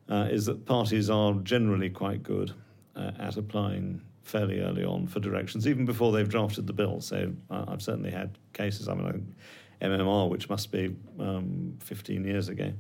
uh, 0.10 0.28
is 0.30 0.46
that 0.48 0.66
parties 0.66 1.10
are 1.10 1.34
generally 1.36 1.90
quite 1.90 2.24
good 2.24 2.54
uh, 2.96 3.12
at 3.20 3.38
applying 3.38 4.02
fairly 4.24 4.60
early 4.60 4.84
on 4.84 5.08
for 5.08 5.20
directions, 5.20 5.68
even 5.68 5.86
before 5.86 6.12
they've 6.12 6.28
drafted 6.28 6.68
the 6.68 6.74
bill. 6.74 7.00
So 7.00 7.32
uh, 7.50 7.66
I've 7.68 7.82
certainly 7.82 8.12
had 8.12 8.38
cases, 8.54 8.90
I 8.90 8.96
mean, 8.96 9.36
MMR, 9.82 10.30
which 10.30 10.50
must 10.50 10.72
be 10.72 10.96
um, 11.20 11.78
15 11.80 12.26
years 12.26 12.50
ago, 12.50 12.74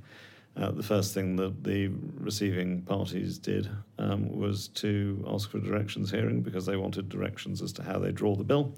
uh, 0.57 0.71
the 0.71 0.83
first 0.83 1.13
thing 1.13 1.35
that 1.35 1.63
the 1.63 1.91
receiving 2.19 2.81
parties 2.81 3.37
did 3.37 3.69
um, 3.99 4.35
was 4.35 4.69
to 4.69 5.23
ask 5.29 5.51
for 5.51 5.59
directions 5.59 6.09
hearing 6.09 6.41
because 6.41 6.65
they 6.65 6.75
wanted 6.75 7.09
directions 7.09 7.61
as 7.61 7.71
to 7.73 7.83
how 7.83 7.99
they 7.99 8.11
draw 8.11 8.35
the 8.35 8.43
bill, 8.43 8.73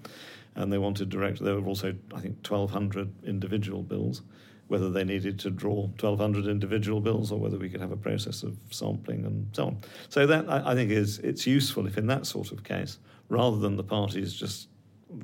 and 0.56 0.70
they 0.70 0.78
wanted 0.78 1.08
direct. 1.08 1.42
There 1.42 1.58
were 1.58 1.66
also, 1.66 1.94
I 2.14 2.20
think, 2.20 2.46
1,200 2.46 3.24
individual 3.24 3.82
bills. 3.82 4.22
Whether 4.68 4.88
they 4.88 5.02
needed 5.02 5.40
to 5.40 5.50
draw 5.50 5.86
1,200 5.98 6.46
individual 6.46 7.00
bills 7.00 7.32
or 7.32 7.40
whether 7.40 7.58
we 7.58 7.68
could 7.68 7.80
have 7.80 7.90
a 7.90 7.96
process 7.96 8.44
of 8.44 8.56
sampling 8.70 9.24
and 9.24 9.48
so 9.52 9.66
on. 9.66 9.78
So 10.08 10.26
that 10.28 10.48
I, 10.48 10.70
I 10.70 10.74
think 10.76 10.92
is 10.92 11.18
it's 11.18 11.44
useful 11.44 11.88
if 11.88 11.98
in 11.98 12.06
that 12.06 12.24
sort 12.24 12.52
of 12.52 12.62
case, 12.62 12.98
rather 13.28 13.58
than 13.58 13.74
the 13.74 13.82
parties 13.82 14.32
just 14.32 14.68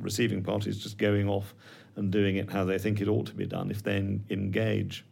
receiving 0.01 0.43
parties 0.43 0.83
just 0.83 0.99
going 0.99 1.29
off 1.29 1.55
and 1.95 2.11
doing 2.11 2.39
it 2.39 2.51
how 2.51 2.65
they 2.65 2.77
think 2.77 3.01
it 3.01 3.07
ought 3.07 3.27
to 3.27 3.35
be 3.35 3.47
done, 3.47 3.71
if 3.71 3.85
they 3.85 3.99
engage 4.31 5.05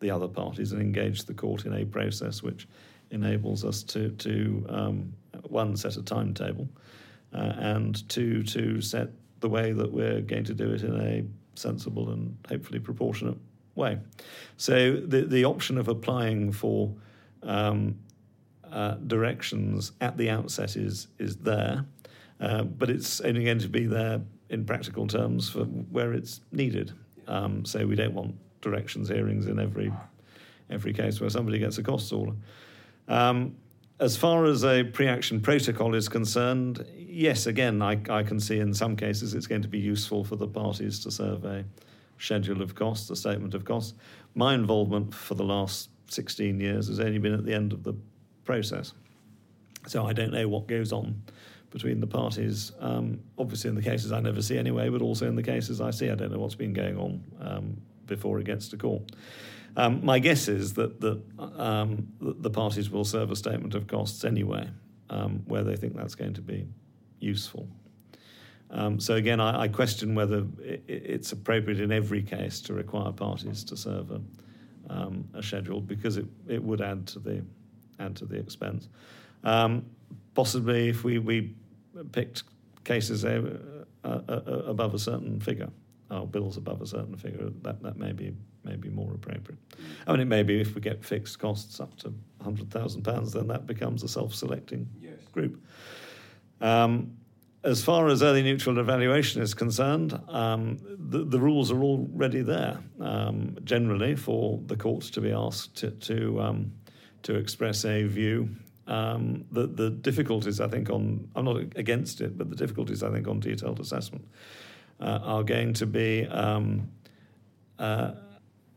the 0.00 0.10
other 0.10 0.28
parties 0.28 0.72
and 0.72 0.80
engage 0.80 1.24
the 1.24 1.34
court 1.34 1.66
in 1.66 1.74
a 1.74 1.84
process 1.84 2.42
which 2.42 2.66
enables 3.10 3.64
us 3.64 3.82
to, 3.82 4.10
to 4.10 4.66
um, 4.68 5.12
one, 5.48 5.76
set 5.76 5.96
a 5.96 6.02
timetable, 6.02 6.68
uh, 7.34 7.52
and 7.58 8.08
two, 8.08 8.42
to 8.42 8.80
set 8.80 9.08
the 9.40 9.48
way 9.48 9.72
that 9.72 9.90
we're 9.90 10.20
going 10.20 10.44
to 10.44 10.54
do 10.54 10.72
it 10.72 10.82
in 10.82 11.00
a 11.00 11.24
sensible 11.58 12.10
and 12.10 12.36
hopefully 12.48 12.78
proportionate 12.78 13.36
way. 13.74 13.98
So 14.56 14.96
the, 14.96 15.22
the 15.22 15.44
option 15.44 15.78
of 15.78 15.88
applying 15.88 16.52
for 16.52 16.92
um, 17.42 17.98
uh, 18.70 18.94
directions 19.06 19.92
at 20.00 20.16
the 20.16 20.30
outset 20.30 20.76
is, 20.76 21.08
is 21.18 21.36
there, 21.36 21.84
uh, 22.40 22.62
but 22.64 22.90
it's 22.90 23.20
only 23.20 23.44
going 23.44 23.58
to 23.58 23.68
be 23.68 23.86
there 23.86 24.20
in 24.48 24.64
practical 24.64 25.06
terms 25.06 25.48
for 25.48 25.64
where 25.64 26.12
it's 26.12 26.40
needed. 26.52 26.92
Um, 27.26 27.64
so 27.64 27.86
we 27.86 27.94
don't 27.94 28.14
want 28.14 28.34
directions 28.60 29.08
hearings 29.08 29.46
in 29.46 29.58
every 29.58 29.92
every 30.70 30.92
case 30.92 31.20
where 31.20 31.30
somebody 31.30 31.58
gets 31.58 31.78
a 31.78 31.82
costs 31.82 32.12
order. 32.12 32.32
Um, 33.08 33.56
as 33.98 34.16
far 34.16 34.46
as 34.46 34.64
a 34.64 34.84
pre-action 34.84 35.40
protocol 35.40 35.94
is 35.94 36.08
concerned, 36.08 36.86
yes, 36.96 37.46
again, 37.46 37.82
I, 37.82 38.00
I 38.08 38.22
can 38.22 38.40
see 38.40 38.58
in 38.58 38.72
some 38.72 38.96
cases 38.96 39.34
it's 39.34 39.46
going 39.46 39.62
to 39.62 39.68
be 39.68 39.78
useful 39.78 40.24
for 40.24 40.36
the 40.36 40.46
parties 40.46 41.00
to 41.00 41.10
serve 41.10 41.44
a 41.44 41.64
schedule 42.18 42.62
of 42.62 42.74
costs, 42.74 43.10
a 43.10 43.16
statement 43.16 43.52
of 43.54 43.64
costs. 43.64 43.94
My 44.34 44.54
involvement 44.54 45.12
for 45.12 45.34
the 45.34 45.44
last 45.44 45.90
16 46.08 46.60
years 46.60 46.88
has 46.88 46.98
only 46.98 47.18
been 47.18 47.34
at 47.34 47.44
the 47.44 47.52
end 47.52 47.72
of 47.72 47.82
the 47.82 47.94
process. 48.44 48.94
So 49.86 50.06
I 50.06 50.12
don't 50.12 50.32
know 50.32 50.48
what 50.48 50.66
goes 50.66 50.92
on 50.92 51.22
between 51.70 52.00
the 52.00 52.06
parties. 52.06 52.72
Um, 52.80 53.20
obviously, 53.38 53.68
in 53.68 53.76
the 53.76 53.82
cases 53.82 54.12
I 54.12 54.20
never 54.20 54.42
see 54.42 54.58
anyway, 54.58 54.88
but 54.88 55.02
also 55.02 55.26
in 55.28 55.36
the 55.36 55.42
cases 55.42 55.80
I 55.80 55.90
see, 55.90 56.10
I 56.10 56.14
don't 56.14 56.32
know 56.32 56.38
what's 56.38 56.54
been 56.54 56.72
going 56.72 56.96
on 56.96 57.24
um, 57.40 57.76
before 58.10 58.38
it 58.38 58.44
gets 58.44 58.68
to 58.68 58.76
court. 58.76 59.12
Um, 59.76 60.04
my 60.04 60.18
guess 60.18 60.48
is 60.48 60.74
that, 60.74 61.00
that 61.00 61.22
um, 61.56 62.08
the 62.20 62.50
parties 62.50 62.90
will 62.90 63.04
serve 63.04 63.30
a 63.30 63.36
statement 63.36 63.74
of 63.74 63.86
costs 63.86 64.24
anyway, 64.24 64.68
um, 65.08 65.42
where 65.46 65.62
they 65.62 65.76
think 65.76 65.96
that's 65.96 66.16
going 66.16 66.34
to 66.34 66.42
be 66.42 66.66
useful. 67.20 67.68
Um, 68.72 69.00
so 69.00 69.14
again, 69.14 69.40
I, 69.40 69.62
I, 69.62 69.68
question 69.68 70.14
whether 70.14 70.44
it's 70.86 71.32
appropriate 71.32 71.80
in 71.80 71.90
every 71.90 72.22
case 72.22 72.60
to 72.62 72.74
require 72.74 73.10
parties 73.10 73.64
to 73.64 73.76
serve 73.76 74.10
a, 74.10 74.20
um, 74.88 75.28
a 75.34 75.42
schedule 75.42 75.80
because 75.80 76.16
it, 76.16 76.26
it 76.48 76.62
would 76.62 76.80
add 76.80 77.06
to 77.08 77.18
the 77.18 77.42
add 77.98 78.16
to 78.16 78.26
the 78.26 78.36
expense. 78.36 78.88
Um, 79.44 79.84
possibly, 80.34 80.88
if 80.88 81.04
we, 81.04 81.18
we 81.18 81.54
picked 82.12 82.44
cases 82.84 83.24
above 84.04 84.94
a 84.94 84.98
certain 84.98 85.40
figure, 85.40 85.68
or 86.10 86.26
bills 86.26 86.56
above 86.56 86.82
a 86.82 86.86
certain 86.86 87.16
figure, 87.16 87.50
that, 87.62 87.82
that 87.82 87.96
may 87.96 88.12
be 88.12 88.34
may 88.64 88.76
be 88.76 88.90
more 88.90 89.14
appropriate. 89.14 89.58
I 90.06 90.12
mean, 90.12 90.20
it 90.20 90.26
may 90.26 90.42
be 90.42 90.60
if 90.60 90.74
we 90.74 90.80
get 90.80 91.02
fixed 91.04 91.38
costs 91.38 91.80
up 91.80 91.96
to 91.98 92.12
hundred 92.42 92.70
thousand 92.70 93.02
pounds, 93.02 93.32
then 93.32 93.46
that 93.48 93.66
becomes 93.66 94.02
a 94.02 94.08
self-selecting 94.08 94.88
yes. 95.00 95.14
group. 95.32 95.64
Um, 96.60 97.16
as 97.62 97.82
far 97.82 98.08
as 98.08 98.22
early 98.22 98.42
neutral 98.42 98.78
evaluation 98.78 99.42
is 99.42 99.52
concerned, 99.52 100.18
um, 100.28 100.78
the, 100.98 101.24
the, 101.24 101.38
rules 101.38 101.70
are 101.70 101.82
already 101.82 102.40
there. 102.40 102.78
Um, 103.00 103.56
generally, 103.64 104.16
for 104.16 104.60
the 104.66 104.76
courts 104.76 105.10
to 105.10 105.20
be 105.20 105.30
asked 105.30 105.76
to 105.76 105.90
to, 105.90 106.40
um, 106.40 106.72
to 107.22 107.34
express 107.36 107.84
a 107.84 108.04
view. 108.04 108.50
Um, 108.86 109.44
the, 109.52 109.68
the 109.68 109.88
difficulties, 109.90 110.60
I 110.60 110.66
think, 110.66 110.90
on 110.90 111.28
I'm 111.36 111.44
not 111.44 111.58
against 111.76 112.20
it, 112.20 112.36
but 112.36 112.50
the 112.50 112.56
difficulties, 112.56 113.02
I 113.02 113.10
think, 113.10 113.28
on 113.28 113.40
detailed 113.40 113.78
assessment 113.78 114.26
uh, 115.00 115.20
are 115.22 115.42
going 115.42 115.72
to 115.74 115.86
be 115.86 116.26
um, 116.26 116.88
uh, 117.78 118.12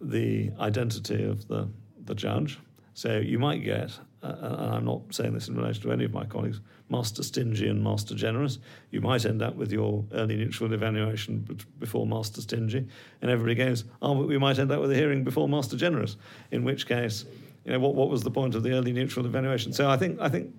the 0.01 0.51
identity 0.59 1.23
of 1.23 1.47
the 1.47 1.67
the 2.05 2.15
judge. 2.15 2.59
So 2.93 3.17
you 3.17 3.39
might 3.39 3.63
get 3.63 3.97
uh, 4.23 4.35
and 4.41 4.75
I'm 4.75 4.85
not 4.85 5.01
saying 5.11 5.33
this 5.33 5.49
in 5.49 5.55
relation 5.55 5.83
to 5.83 5.91
any 5.91 6.05
of 6.05 6.13
my 6.13 6.25
colleagues, 6.25 6.61
master 6.89 7.23
stingy 7.23 7.67
and 7.67 7.83
master 7.83 8.15
generous. 8.15 8.59
You 8.89 9.01
might 9.01 9.25
end 9.25 9.41
up 9.41 9.55
with 9.55 9.71
your 9.71 10.05
early 10.13 10.37
neutral 10.37 10.71
evaluation 10.73 11.45
before 11.77 12.07
master 12.07 12.41
stingy, 12.41 12.87
and 13.21 13.31
everybody 13.31 13.55
goes, 13.55 13.83
oh, 14.01 14.13
we 14.13 14.37
might 14.37 14.59
end 14.59 14.71
up 14.71 14.79
with 14.79 14.91
a 14.91 14.95
hearing 14.95 15.23
before 15.25 15.49
master 15.49 15.75
generous, 15.75 16.15
in 16.51 16.63
which 16.63 16.87
case, 16.87 17.25
you 17.65 17.73
know, 17.73 17.79
what, 17.79 17.95
what 17.95 18.09
was 18.09 18.23
the 18.23 18.31
point 18.31 18.55
of 18.55 18.63
the 18.63 18.71
early 18.71 18.93
neutral 18.93 19.25
evaluation? 19.25 19.73
So 19.73 19.89
I 19.89 19.97
think, 19.97 20.19
I 20.21 20.29
think 20.29 20.53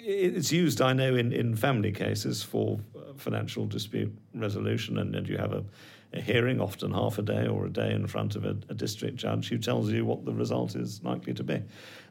it's 0.00 0.50
used, 0.50 0.80
I 0.80 0.92
know, 0.92 1.14
in, 1.14 1.32
in 1.32 1.54
family 1.54 1.92
cases 1.92 2.42
for 2.42 2.80
financial 3.18 3.66
dispute 3.66 4.16
resolution, 4.34 4.98
and, 4.98 5.14
and 5.14 5.28
you 5.28 5.36
have 5.36 5.52
a 5.52 5.64
a 6.12 6.20
hearing, 6.20 6.60
often 6.60 6.92
half 6.92 7.18
a 7.18 7.22
day 7.22 7.46
or 7.46 7.66
a 7.66 7.70
day 7.70 7.92
in 7.92 8.06
front 8.06 8.34
of 8.34 8.44
a, 8.44 8.56
a 8.68 8.74
district 8.74 9.16
judge 9.16 9.48
who 9.48 9.58
tells 9.58 9.90
you 9.90 10.04
what 10.04 10.24
the 10.24 10.32
result 10.32 10.74
is 10.74 11.02
likely 11.04 11.34
to 11.34 11.44
be. 11.44 11.62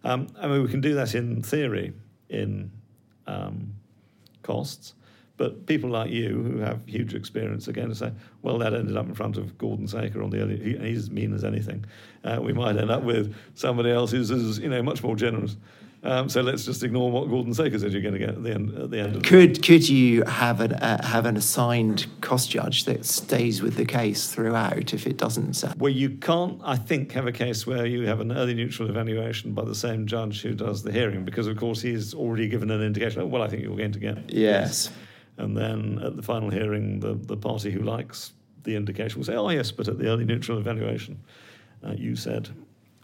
Um, 0.04 0.28
I 0.40 0.48
mean, 0.48 0.62
we 0.62 0.70
can 0.70 0.82
do 0.82 0.94
that 0.96 1.16
in 1.16 1.42
theory 1.42 1.94
in 2.30 2.72
um, 3.26 3.74
costs, 4.44 4.94
but 5.36 5.66
people 5.66 5.90
like 5.90 6.12
you 6.12 6.30
who 6.30 6.58
have 6.60 6.82
huge 6.86 7.16
experience 7.16 7.68
are 7.68 7.72
going 7.72 7.90
to 7.90 7.96
say, 7.96 8.12
well, 8.44 8.60
that 8.60 8.74
ended 8.74 8.96
up 8.98 9.08
in 9.08 9.16
front 9.16 9.38
of 9.38 9.58
Gordon 9.58 9.88
Saker 9.88 10.22
on 10.22 10.30
the 10.30 10.42
early, 10.42 10.60
he, 10.60 10.78
he's 10.78 11.10
mean 11.10 11.34
as 11.34 11.44
anything. 11.44 11.86
Uh, 12.24 12.40
we 12.42 12.54
might 12.54 12.78
end 12.78 12.92
up 12.92 13.04
with 13.04 13.36
somebody 13.56 13.90
else 13.90 14.12
who's, 14.12 14.30
who's 14.30 14.60
you 14.60 14.70
know, 14.70 14.84
much 14.84 15.04
more 15.04 15.16
generous. 15.16 15.58
Um, 16.04 16.30
so 16.30 16.42
let's 16.42 16.64
just 16.64 16.84
ignore 16.84 17.12
what 17.12 17.28
Gordon 17.28 17.54
Saker 17.54 17.78
said 17.80 17.92
you're 17.92 18.04
going 18.04 18.14
to 18.14 18.20
get 18.20 18.30
at 18.30 18.44
the 18.44 18.54
end. 18.54 18.78
At 18.78 18.92
the 18.92 19.00
end. 19.00 19.24
could 19.24 19.56
the 19.56 19.62
could 19.62 19.90
you 19.90 20.24
have 20.24 20.62
an 20.62 20.74
uh, 20.74 21.06
have 21.06 21.26
an 21.26 21.36
assigned 21.36 22.06
cost 22.22 22.52
judge 22.52 22.86
that 22.86 23.06
stays 23.06 23.62
with 23.62 23.76
the 23.76 23.86
case 23.86 24.32
throughout 24.32 24.94
if 24.94 25.08
it 25.08 25.18
doesn't? 25.18 25.64
Well, 25.78 25.92
you 25.92 26.12
can't. 26.12 26.62
I 26.64 26.76
think 26.76 27.12
have 27.14 27.26
a 27.26 27.32
case 27.32 27.66
where 27.66 27.86
you 27.86 28.06
have 28.08 28.20
an 28.20 28.32
early 28.32 28.54
neutral 28.54 28.90
evaluation 28.90 29.54
by 29.54 29.66
the 29.66 29.76
same 29.76 30.06
judge 30.06 30.42
who 30.42 30.54
does 30.54 30.84
the 30.84 30.92
hearing, 30.92 31.26
because 31.26 31.48
of 31.48 31.58
course 31.58 31.82
he's 31.82 32.14
already 32.14 32.48
given 32.48 32.70
an 32.70 32.82
indication. 32.82 33.22
Oh, 33.22 33.26
well, 33.26 33.42
I 33.42 33.48
think 33.48 33.64
you're 33.64 33.76
going 33.76 33.92
to 33.94 34.00
get 34.00 34.32
yes. 34.32 34.92
And 35.38 35.58
then 35.58 36.00
at 36.04 36.16
the 36.16 36.22
final 36.22 36.50
hearing, 36.50 37.00
the 37.00 37.16
the 37.16 37.38
party 37.38 37.72
who 37.72 37.82
likes 37.82 38.34
the 38.64 38.76
indication 38.76 39.20
will 39.20 39.26
say, 39.26 39.36
"Oh 39.36 39.50
yes, 39.50 39.72
but 39.72 39.88
at 39.88 39.98
the 39.98 40.08
early 40.08 40.26
neutral 40.26 40.60
evaluation, 40.60 41.20
uh, 41.84 41.94
you 41.98 42.16
said." 42.16 42.50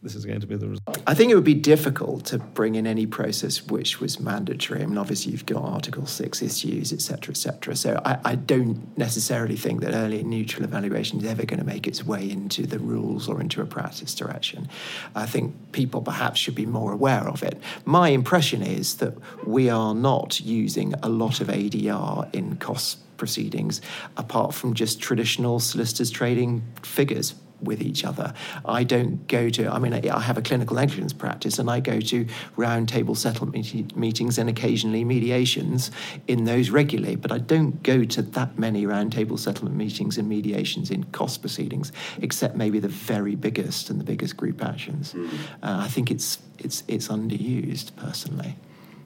This 0.04 0.16
is 0.16 0.26
going 0.26 0.42
to 0.42 0.48
be 0.48 0.58
the 0.58 0.68
result. 0.68 1.02
I 1.08 1.14
think 1.14 1.32
it 1.32 1.36
would 1.36 1.46
be 1.46 1.54
difficult 1.54 2.26
to 2.26 2.38
bring 2.38 2.76
in 2.76 2.86
any 2.86 3.06
process 3.06 3.66
which 3.66 4.02
was 4.02 4.20
mandatory. 4.20 4.84
I 4.84 4.86
mean, 4.86 4.98
obviously, 4.98 5.32
you've 5.32 5.46
got 5.46 5.64
Article 5.64 6.06
6 6.06 6.42
issues, 6.42 6.92
etc., 6.92 7.32
etc. 7.32 7.76
So 7.76 8.02
I, 8.04 8.18
I, 8.26 8.36
don't 8.36 8.98
necessarily 8.98 9.56
think 9.56 9.80
that 9.82 9.94
early 9.94 10.22
neutral 10.24 10.66
evaluation 10.66 11.20
is 11.20 11.26
ever 11.26 11.46
going 11.46 11.60
to 11.60 11.66
make 11.66 11.88
its 11.88 12.06
way 12.06 12.30
into 12.30 12.68
the 12.68 12.80
rules 12.80 13.30
or 13.30 13.40
into 13.40 13.62
a 13.62 13.66
practice 13.66 14.14
direction. 14.14 14.68
I 15.16 15.26
think 15.26 15.56
people 15.72 16.02
perhaps 16.02 16.40
should 16.40 16.56
be 16.56 16.66
more 16.66 16.92
aware 16.92 17.28
of 17.28 17.42
it. 17.42 17.62
My 17.86 18.10
impression 18.10 18.62
is 18.62 18.96
that 18.96 19.16
we 19.48 19.70
are 19.70 19.96
not 19.96 20.42
using 20.42 20.94
a 21.02 21.08
lot 21.08 21.40
of 21.40 21.48
ADR 21.48 22.34
in 22.36 22.58
cost 22.58 23.00
proceedings 23.16 23.80
apart 24.18 24.54
from 24.54 24.74
just 24.74 25.00
traditional 25.00 25.60
solicitors 25.60 26.12
trading 26.12 26.62
figures 26.82 27.36
with 27.64 27.82
each 27.82 28.06
other. 28.06 28.34
I 28.66 28.84
don't 28.84 29.28
go 29.28 29.50
to, 29.50 29.72
I 29.72 29.80
mean, 29.80 29.94
I 29.94 30.20
have 30.20 30.38
a 30.38 30.42
clinical 30.42 30.76
negligence 30.76 31.14
practice 31.14 31.60
and 31.60 31.70
I 31.70 31.80
go 31.80 32.00
to 32.00 32.26
roundtable 32.58 33.16
settlement 33.16 33.96
meetings 33.96 34.38
and 34.38 34.50
occasionally 34.50 35.04
mediations 35.04 35.92
in 36.28 36.46
those 36.46 36.70
regularly, 36.70 37.16
but 37.16 37.32
I 37.32 37.38
don't 37.38 37.82
go 37.84 38.04
to 38.04 38.22
that 38.22 38.58
many 38.58 38.86
roundtable 38.86 39.40
settlement 39.40 39.76
meetings 39.76 40.18
and 40.18 40.28
mediations 40.28 40.92
in 40.92 41.04
cost 41.06 41.42
proceedings, 41.42 41.92
except 42.22 42.56
maybe 42.56 42.80
the 42.80 42.88
very 42.88 43.36
biggest 43.36 43.90
and 43.90 44.00
the 44.00 44.06
biggest 44.06 44.38
group 44.38 44.64
actions. 44.64 45.14
Mm. 45.14 45.30
Uh, 45.62 45.80
I 45.82 45.88
think 45.88 46.12
it's, 46.12 46.40
it's, 46.60 46.84
it's 46.88 47.08
underused 47.08 47.96
personally. 47.96 48.56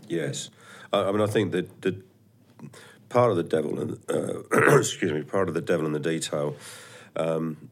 Yes. 0.08 0.50
I 0.94 1.12
mean, 1.12 1.22
I 1.22 1.28
think 1.28 1.52
that, 1.52 1.82
that 1.82 2.02
part 3.10 3.32
of 3.32 3.38
the 3.38 3.44
devil, 3.44 3.80
in, 3.80 4.00
uh, 4.10 4.78
excuse 4.78 5.12
me, 5.12 5.24
part 5.24 5.48
of 5.48 5.54
the 5.54 5.62
devil 5.62 5.86
in 5.86 5.92
the 5.92 6.00
detail 6.00 6.56
um, 7.16 7.70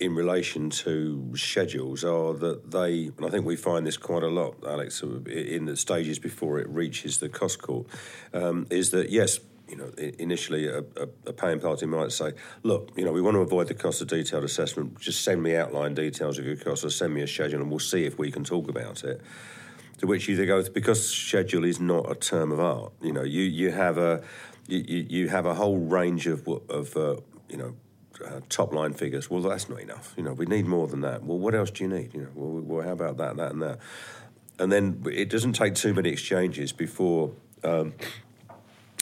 in 0.00 0.14
relation 0.14 0.70
to 0.70 1.32
schedules 1.36 2.04
are 2.04 2.32
that 2.32 2.70
they, 2.70 3.10
and 3.16 3.26
I 3.26 3.28
think 3.28 3.44
we 3.44 3.54
find 3.54 3.86
this 3.86 3.98
quite 3.98 4.22
a 4.22 4.28
lot, 4.28 4.56
Alex, 4.66 5.02
in 5.02 5.66
the 5.66 5.76
stages 5.76 6.18
before 6.18 6.58
it 6.58 6.68
reaches 6.70 7.18
the 7.18 7.28
cost 7.28 7.60
court, 7.60 7.86
um, 8.32 8.66
is 8.70 8.90
that 8.90 9.10
yes, 9.10 9.40
you 9.68 9.76
know, 9.76 9.90
initially 10.18 10.66
a, 10.66 10.78
a, 10.78 11.08
a, 11.26 11.32
paying 11.32 11.60
party 11.60 11.86
might 11.86 12.10
say, 12.12 12.32
look, 12.62 12.90
you 12.96 13.04
know, 13.04 13.12
we 13.12 13.20
want 13.20 13.34
to 13.36 13.40
avoid 13.40 13.68
the 13.68 13.74
cost 13.74 14.00
of 14.00 14.08
detailed 14.08 14.42
assessment. 14.42 14.98
Just 14.98 15.22
send 15.22 15.42
me 15.42 15.54
outline 15.54 15.94
details 15.94 16.38
of 16.38 16.46
your 16.46 16.56
costs 16.56 16.84
or 16.84 16.90
send 16.90 17.14
me 17.14 17.20
a 17.20 17.26
schedule 17.26 17.60
and 17.60 17.70
we'll 17.70 17.78
see 17.78 18.04
if 18.04 18.18
we 18.18 18.32
can 18.32 18.42
talk 18.42 18.68
about 18.68 19.04
it. 19.04 19.20
To 19.98 20.06
which 20.06 20.28
you 20.28 20.46
go, 20.46 20.66
because 20.70 21.06
schedule 21.06 21.64
is 21.64 21.78
not 21.78 22.10
a 22.10 22.14
term 22.14 22.52
of 22.52 22.58
art. 22.58 22.92
You 23.02 23.12
know, 23.12 23.22
you, 23.22 23.42
you 23.42 23.70
have 23.70 23.98
a 23.98 24.22
you, 24.66 25.06
you 25.08 25.28
have 25.28 25.44
a 25.44 25.52
whole 25.52 25.76
range 25.76 26.26
of 26.26 26.48
of 26.48 26.96
uh, 26.96 27.16
you 27.50 27.58
know 27.58 27.74
uh, 28.24 28.40
top 28.48 28.72
line 28.72 28.92
figures. 28.92 29.30
Well, 29.30 29.42
that's 29.42 29.68
not 29.68 29.80
enough. 29.80 30.14
You 30.16 30.22
know, 30.22 30.32
we 30.32 30.46
need 30.46 30.66
more 30.66 30.86
than 30.86 31.00
that. 31.02 31.24
Well, 31.24 31.38
what 31.38 31.54
else 31.54 31.70
do 31.70 31.84
you 31.84 31.90
need? 31.90 32.14
You 32.14 32.22
know, 32.22 32.28
well, 32.34 32.62
well 32.62 32.86
how 32.86 32.92
about 32.92 33.16
that, 33.18 33.36
that, 33.36 33.52
and 33.52 33.62
that? 33.62 33.78
And 34.58 34.70
then 34.70 35.02
it 35.06 35.30
doesn't 35.30 35.54
take 35.54 35.74
too 35.74 35.94
many 35.94 36.10
exchanges 36.10 36.72
before. 36.72 37.32
Um, 37.62 37.94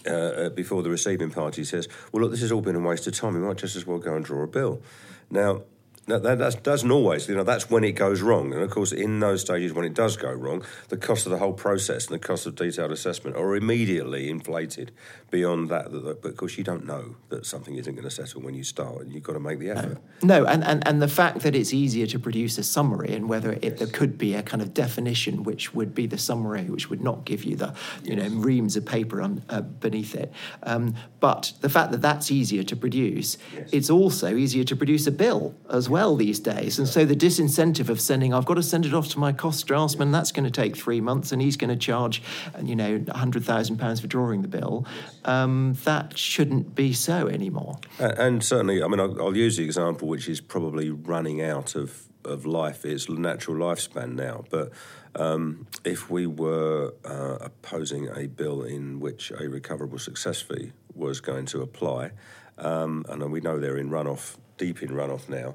uh, 0.07 0.11
uh, 0.11 0.49
before 0.51 0.83
the 0.83 0.89
receiving 0.89 1.29
party 1.29 1.65
says, 1.65 1.89
"Well, 2.13 2.23
look, 2.23 2.31
this 2.31 2.41
has 2.41 2.53
all 2.53 2.61
been 2.61 2.77
a 2.77 2.81
waste 2.81 3.07
of 3.09 3.15
time. 3.15 3.35
We 3.35 3.41
might 3.41 3.57
just 3.57 3.75
as 3.75 3.85
well 3.85 3.99
go 3.99 4.15
and 4.15 4.25
draw 4.25 4.45
a 4.45 4.47
bill." 4.47 4.81
Now, 5.29 5.63
that, 6.09 6.39
that 6.39 6.63
doesn't 6.63 6.91
always, 6.91 7.29
you 7.29 7.35
know, 7.35 7.45
that's 7.45 7.71
when 7.71 7.85
it 7.85 7.93
goes 7.93 8.23
wrong. 8.23 8.53
And 8.53 8.63
of 8.63 8.71
course, 8.71 8.93
in 8.93 9.21
those 9.21 9.43
stages 9.43 9.73
when 9.73 9.85
it 9.85 9.95
does 9.95 10.17
go 10.17 10.33
wrong, 10.33 10.65
the 10.89 10.97
cost 10.97 11.27
of 11.27 11.33
the 11.33 11.39
whole 11.39 11.53
process 11.53 12.07
and 12.07 12.15
the 12.15 12.19
cost 12.19 12.47
of 12.47 12.55
detailed 12.55 12.93
assessment 12.93 13.37
are 13.37 13.55
immediately 13.55 14.31
inflated 14.31 14.93
beyond 15.31 15.69
that. 15.69 15.91
But 15.93 16.31
of 16.31 16.37
course, 16.37 16.57
you 16.57 16.65
don't 16.65 16.87
know 16.87 17.17
that 17.29 17.45
something 17.45 17.75
isn't 17.77 17.95
going 17.95 18.05
to 18.05 18.11
settle 18.11 18.41
when 18.41 18.55
you 18.55 18.65
start, 18.65 19.03
and 19.03 19.13
you've 19.13 19.23
got 19.23 19.35
to 19.35 19.41
make 19.41 19.59
the 19.59 19.71
effort. 19.71 19.99
No, 20.23 20.47
and, 20.47 20.65
and, 20.65 20.87
and 20.89 21.03
the 21.03 21.09
fact 21.09 21.41
that 21.41 21.55
it's 21.55 21.75
easier 21.75 22.07
to 22.07 22.19
produce 22.19 22.57
a 22.57 22.65
summary 22.65 23.13
and 23.15 23.29
whether 23.29 23.53
it, 23.53 23.65
yes. 23.65 23.79
there 23.79 23.89
could 23.89 24.17
be 24.17 24.35
a 24.35 24.43
kind 24.43 24.63
of 24.63 24.73
definition 24.73 25.43
which 25.43 25.75
would 25.75 25.95
be 25.95 26.07
the 26.07 26.19
summary, 26.19 26.65
which 26.71 26.89
would 26.89 27.03
not 27.03 27.25
give 27.27 27.45
you 27.45 27.57
the, 27.57 27.75
you 28.03 28.15
yes. 28.15 28.31
know, 28.31 28.39
reams 28.39 28.77
of 28.77 28.87
paper 28.87 29.21
on, 29.21 29.43
uh, 29.51 29.61
beneath 29.61 30.15
it. 30.15 30.33
Um, 30.63 30.95
but 31.21 31.53
the 31.61 31.69
fact 31.69 31.91
that 31.93 32.01
that's 32.01 32.31
easier 32.31 32.63
to 32.63 32.77
produce, 32.77 33.37
yes. 33.55 33.69
it's 33.73 33.91
also 33.91 34.35
easier 34.35 34.65
to 34.65 34.75
produce 34.75 35.07
a 35.07 35.13
bill 35.13 35.55
as 35.69 35.89
well 35.89 35.98
well 35.99 36.15
these 36.15 36.39
days. 36.39 36.79
And 36.79 36.87
so 36.87 37.05
the 37.05 37.17
disincentive 37.17 37.89
of 37.89 38.01
sending, 38.01 38.33
I've 38.33 38.45
got 38.45 38.55
to 38.55 38.63
send 38.63 38.87
it 38.87 38.95
off 38.95 39.09
to 39.09 39.19
my 39.19 39.33
cost 39.33 39.67
draftsman, 39.67 40.13
that's 40.13 40.31
going 40.31 40.45
to 40.45 40.51
take 40.63 40.77
three 40.77 41.01
months, 41.01 41.33
and 41.33 41.43
he's 41.43 41.57
going 41.57 41.71
to 41.71 41.77
charge, 41.77 42.23
you 42.63 42.77
know, 42.77 43.01
£100,000 43.01 44.01
for 44.01 44.07
drawing 44.07 44.43
the 44.43 44.49
bill, 44.49 44.87
um, 45.25 45.77
that 45.83 46.17
shouldn't 46.17 46.77
be 46.77 46.93
so 46.93 47.27
anymore. 47.27 47.81
And 47.99 48.45
certainly, 48.45 48.81
I 48.81 48.87
mean, 48.87 49.01
I'll, 49.01 49.21
I'll 49.21 49.37
use 49.37 49.57
the 49.57 49.65
example 49.65 50.07
which 50.07 50.29
is 50.29 50.41
probably 50.41 50.91
running 50.91 51.43
out 51.43 51.75
of 51.75 52.05
of 52.25 52.45
life, 52.45 52.85
its 52.85 53.09
natural 53.09 53.57
lifespan 53.57 54.15
now. 54.15 54.45
But 54.51 54.71
um, 55.15 55.67
if 55.85 56.11
we 56.11 56.27
were 56.27 56.93
uh, 57.05 57.39
opposing 57.41 58.09
a 58.15 58.27
bill 58.27 58.63
in 58.63 59.01
which 59.01 59.31
a 59.31 59.49
recoverable 59.49 59.99
success 59.99 60.43
fee 60.43 60.73
was 60.95 61.21
going 61.21 61.47
to 61.47 61.63
apply, 61.63 62.11
um, 62.59 63.07
and 63.09 63.33
we 63.33 63.41
know 63.41 63.59
they're 63.59 63.79
in 63.79 63.89
runoff, 63.89 64.37
deep 64.59 64.83
in 64.83 64.91
runoff 64.91 65.29
now. 65.29 65.55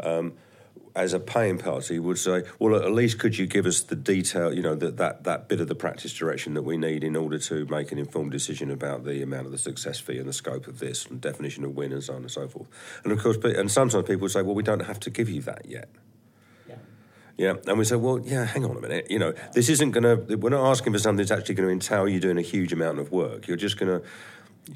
Um, 0.00 0.34
as 0.94 1.12
a 1.12 1.20
paying 1.20 1.58
party 1.58 1.98
would 1.98 2.18
say, 2.18 2.42
well, 2.58 2.76
at 2.76 2.92
least 2.92 3.18
could 3.18 3.38
you 3.38 3.46
give 3.46 3.66
us 3.66 3.80
the 3.80 3.96
detail, 3.96 4.52
you 4.52 4.62
know, 4.62 4.74
that, 4.74 4.96
that, 4.98 5.24
that 5.24 5.48
bit 5.48 5.60
of 5.60 5.68
the 5.68 5.74
practice 5.74 6.12
direction 6.12 6.54
that 6.54 6.62
we 6.62 6.76
need 6.76 7.02
in 7.02 7.16
order 7.16 7.38
to 7.38 7.64
make 7.66 7.92
an 7.92 7.98
informed 7.98 8.30
decision 8.30 8.70
about 8.70 9.04
the 9.04 9.22
amount 9.22 9.46
of 9.46 9.52
the 9.52 9.58
success 9.58 9.98
fee 10.00 10.18
and 10.18 10.28
the 10.28 10.32
scope 10.32 10.66
of 10.66 10.78
this 10.78 11.06
and 11.06 11.20
definition 11.20 11.64
of 11.64 11.74
win 11.74 11.92
and 11.92 12.04
so 12.04 12.14
on 12.14 12.22
and 12.22 12.30
so 12.30 12.46
forth. 12.46 12.68
And 13.04 13.12
of 13.12 13.22
course, 13.22 13.38
and 13.42 13.70
sometimes 13.70 14.06
people 14.06 14.28
say, 14.28 14.42
well, 14.42 14.54
we 14.54 14.62
don't 14.62 14.80
have 14.80 15.00
to 15.00 15.10
give 15.10 15.28
you 15.28 15.40
that 15.42 15.66
yet. 15.66 15.88
Yeah, 16.68 16.74
yeah. 17.38 17.54
and 17.66 17.78
we 17.78 17.84
say, 17.84 17.96
well, 17.96 18.20
yeah, 18.22 18.44
hang 18.44 18.64
on 18.64 18.76
a 18.76 18.80
minute. 18.80 19.06
You 19.10 19.18
know, 19.18 19.32
this 19.54 19.70
isn't 19.70 19.92
going 19.92 20.04
to. 20.04 20.36
We're 20.36 20.50
not 20.50 20.70
asking 20.70 20.92
for 20.92 20.98
something 20.98 21.18
that's 21.18 21.30
actually 21.30 21.54
going 21.54 21.68
to 21.68 21.72
entail 21.72 22.06
you 22.06 22.20
doing 22.20 22.38
a 22.38 22.42
huge 22.42 22.72
amount 22.72 22.98
of 22.98 23.10
work. 23.10 23.48
You're 23.48 23.56
just 23.56 23.78
going 23.78 24.00
to 24.00 24.06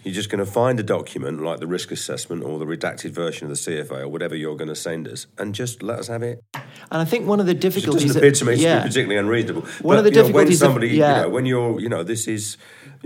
you're 0.03 0.15
just 0.15 0.31
going 0.31 0.45
to 0.45 0.51
find 0.51 0.81
a 0.81 0.83
document 0.83 1.43
like 1.43 1.61
the 1.61 1.67
risk 1.67 1.91
assessment 1.93 2.43
or 2.43 2.59
the 2.59 2.65
redacted 2.65 3.11
version 3.11 3.51
of 3.51 3.51
the 3.51 3.57
CFA 3.57 4.03
or 4.03 4.09
whatever 4.09 4.35
you're 4.35 4.57
going 4.57 4.69
to 4.69 4.75
send 4.75 5.09
us, 5.09 5.27
and 5.39 5.55
just 5.55 5.83
let 5.83 5.99
us 5.99 6.09
have 6.09 6.23
it. 6.23 6.43
And 6.55 7.03
I 7.03 7.05
think 7.05 7.27
one 7.27 7.41
of 7.41 7.47
the 7.47 7.55
difficulties 7.55 8.17
it 8.17 8.21
doesn't 8.21 8.21
appear 8.21 8.33
to 8.33 8.45
me 8.45 8.55
yeah. 8.57 8.75
to 8.77 8.81
be 8.83 8.89
particularly 8.89 9.17
unreasonable. 9.17 9.63
One 9.63 9.97
but, 9.97 9.99
of 9.99 10.05
the 10.05 10.11
difficulties 10.11 10.61
know, 10.61 10.69
when 10.69 10.75
somebody, 10.75 10.89
of, 10.89 10.97
yeah. 10.97 11.17
you 11.17 11.23
know, 11.23 11.29
when 11.31 11.47
you're, 11.47 11.81
you 11.81 11.89
know, 11.89 12.03
this 12.03 12.27
is 12.27 12.57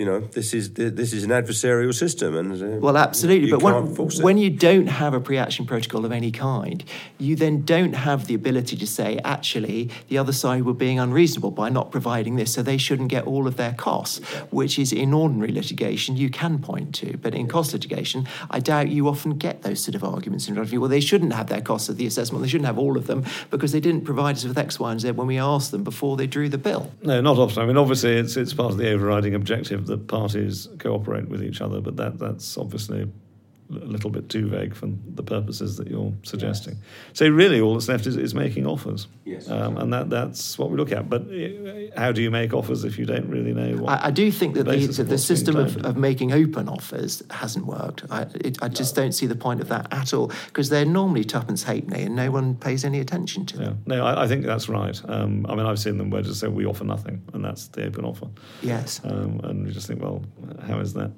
you 0.01 0.07
know, 0.07 0.21
this 0.21 0.55
is 0.55 0.73
this 0.73 1.13
is 1.13 1.25
an 1.25 1.31
adversarial 1.31 1.93
system, 1.93 2.35
and 2.35 2.51
uh, 2.55 2.79
well, 2.79 2.97
absolutely. 2.97 3.51
but 3.51 3.63
when, 3.63 3.95
when 4.23 4.39
you 4.39 4.49
don't 4.49 4.87
have 4.87 5.13
a 5.13 5.21
pre-action 5.21 5.67
protocol 5.67 6.07
of 6.07 6.11
any 6.11 6.31
kind, 6.31 6.83
you 7.19 7.37
then 7.37 7.67
don't 7.67 7.93
have 7.93 8.27
the 8.27 8.33
ability 8.33 8.79
to 8.79 8.87
say, 8.87 9.19
actually, 9.25 9.91
the 10.09 10.17
other 10.17 10.33
side 10.33 10.65
were 10.65 10.73
being 10.73 10.99
unreasonable 10.99 11.51
by 11.51 11.69
not 11.69 11.91
providing 11.91 12.37
this, 12.37 12.51
so 12.51 12.63
they 12.63 12.79
shouldn't 12.79 13.11
get 13.11 13.27
all 13.27 13.47
of 13.47 13.59
their 13.59 13.75
costs, 13.75 14.25
which 14.51 14.79
is 14.79 14.91
in 14.91 15.13
ordinary 15.13 15.53
litigation 15.53 16.17
you 16.17 16.31
can 16.31 16.61
point 16.61 16.95
to, 16.95 17.19
but 17.19 17.35
in 17.35 17.47
cost 17.47 17.75
litigation, 17.75 18.27
I 18.51 18.61
doubt 18.61 18.89
you 18.89 19.07
often 19.07 19.37
get 19.37 19.65
those 19.65 19.85
sort 19.85 19.97
of 19.97 20.03
arguments 20.03 20.49
in 20.49 20.55
front 20.55 20.67
of 20.67 20.73
you. 20.73 20.81
Well, 20.81 20.89
they 20.89 21.01
shouldn't 21.01 21.35
have 21.35 21.49
their 21.49 21.61
costs 21.61 21.91
of 21.91 21.99
the 21.99 22.07
assessment, 22.07 22.43
they 22.43 22.49
shouldn't 22.49 22.69
have 22.69 22.79
all 22.79 22.97
of 22.97 23.07
them 23.07 23.23
because 23.51 23.73
they 23.73 23.81
didn't 23.81 24.07
provide 24.07 24.37
us 24.37 24.47
with 24.47 24.57
X, 24.57 24.81
Y, 24.81 24.91
and 24.91 24.99
Z 24.99 25.11
when 25.11 25.27
we 25.27 25.37
asked 25.37 25.73
them 25.73 25.85
before 25.85 26.17
they 26.17 26.27
drew 26.27 26.49
the 26.49 26.57
bill. 26.57 26.91
No, 27.03 27.21
not 27.21 27.37
often. 27.37 27.63
I 27.63 27.67
mean, 27.67 27.77
obviously, 27.77 28.17
it's 28.17 28.39
it's 28.39 28.55
part 28.55 28.73
of 28.73 28.79
the 28.79 28.91
overriding 28.91 29.35
objective 29.35 29.90
that 29.91 30.09
parties 30.09 30.69
cooperate 30.79 31.29
with 31.29 31.43
each 31.43 31.61
other, 31.61 31.81
but 31.81 31.97
that 31.97 32.19
that's 32.19 32.57
obviously 32.57 33.11
a 33.71 33.87
little 33.87 34.11
bit 34.11 34.29
too 34.29 34.49
vague 34.49 34.75
for 34.75 34.89
the 35.15 35.23
purposes 35.23 35.77
that 35.77 35.89
you're 35.89 36.13
suggesting. 36.23 36.75
Yes. 36.75 36.85
So 37.15 37.29
really, 37.29 37.61
all 37.61 37.75
that's 37.75 37.89
left 37.89 38.07
is, 38.07 38.17
is 38.17 38.35
making 38.35 38.67
offers, 38.67 39.07
yes, 39.25 39.49
um, 39.49 39.77
and 39.77 39.93
that 39.93 40.11
that's 40.11 40.59
what 40.59 40.71
we 40.71 40.77
look 40.77 40.93
at. 40.93 41.09
But 41.09 41.23
uh, 41.23 41.99
how 41.99 42.13
do 42.13 42.23
you 42.23 42.31
make 42.31 42.53
offers 42.53 42.85
if 42.85 42.99
you 42.99 43.07
don't 43.07 43.29
really 43.29 43.53
know 43.53 43.83
what? 43.83 44.01
I, 44.01 44.07
I 44.07 44.11
do 44.11 44.31
think 44.31 44.55
that 44.55 44.65
the, 44.65 44.87
the, 44.87 45.05
the 45.05 45.19
system 45.19 45.57
of, 45.57 45.77
of 45.85 45.97
making 45.97 46.33
open 46.33 46.69
offers 46.69 47.23
hasn't 47.31 47.67
worked. 47.67 48.05
I, 48.11 48.23
it, 48.41 48.59
I 48.63 48.69
just 48.69 48.97
no. 48.97 49.03
don't 49.03 49.13
see 49.13 49.27
the 49.27 49.37
point 49.37 49.61
of 49.61 49.69
that 49.69 49.93
at 49.93 50.13
all 50.13 50.33
because 50.47 50.69
they're 50.69 50.85
normally 50.85 51.25
tuppence 51.25 51.63
halfpenny 51.63 52.03
and 52.03 52.17
no 52.17 52.31
one 52.31 52.55
pays 52.57 52.85
any 52.85 53.01
attention 53.01 53.47
to 53.47 53.57
them. 53.57 53.83
Yeah. 53.87 53.97
No, 53.97 54.05
I, 54.07 54.25
I 54.25 54.29
think 54.29 54.45
that's 54.45 54.69
right. 54.69 55.01
Um, 55.09 55.47
I 55.49 55.55
mean, 55.55 55.67
I've 55.67 55.79
seen 55.79 55.99
them 55.99 56.11
where 56.11 56.23
just 56.23 56.41
say 56.41 56.49
we 56.49 56.67
offer 56.67 56.85
nothing, 56.85 57.23
and 57.33 57.45
that's 57.45 57.69
the 57.69 57.87
open 57.87 58.05
offer. 58.05 58.29
Yes. 58.63 59.01
Um, 59.05 59.41
and 59.45 59.67
you 59.67 59.73
just 59.73 59.87
think, 59.87 60.03
well, 60.03 60.25
how 60.67 60.81
is 60.81 60.95
that? 60.95 61.13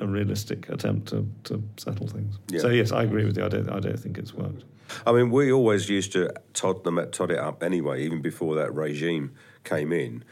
A, 0.00 0.06
realistic 0.06 0.68
attempt 0.68 1.08
to, 1.08 1.26
to 1.44 1.62
settle 1.76 2.06
things. 2.06 2.38
Yeah. 2.48 2.60
So 2.60 2.68
yes, 2.68 2.92
I 2.92 3.02
agree 3.02 3.24
with 3.24 3.36
you. 3.36 3.44
I 3.44 3.48
don't, 3.48 3.68
I 3.70 3.80
don't 3.80 3.98
think 3.98 4.18
it's 4.18 4.34
worked. 4.34 4.64
I 5.06 5.12
mean, 5.12 5.30
we 5.30 5.50
always 5.52 5.88
used 5.88 6.12
to 6.12 6.32
tot 6.52 6.84
them, 6.84 7.00
tot 7.10 7.30
it 7.30 7.38
up 7.38 7.62
anyway, 7.62 8.04
even 8.04 8.22
before 8.22 8.54
that 8.56 8.74
regime 8.74 9.34
came 9.64 9.92
in. 9.92 10.24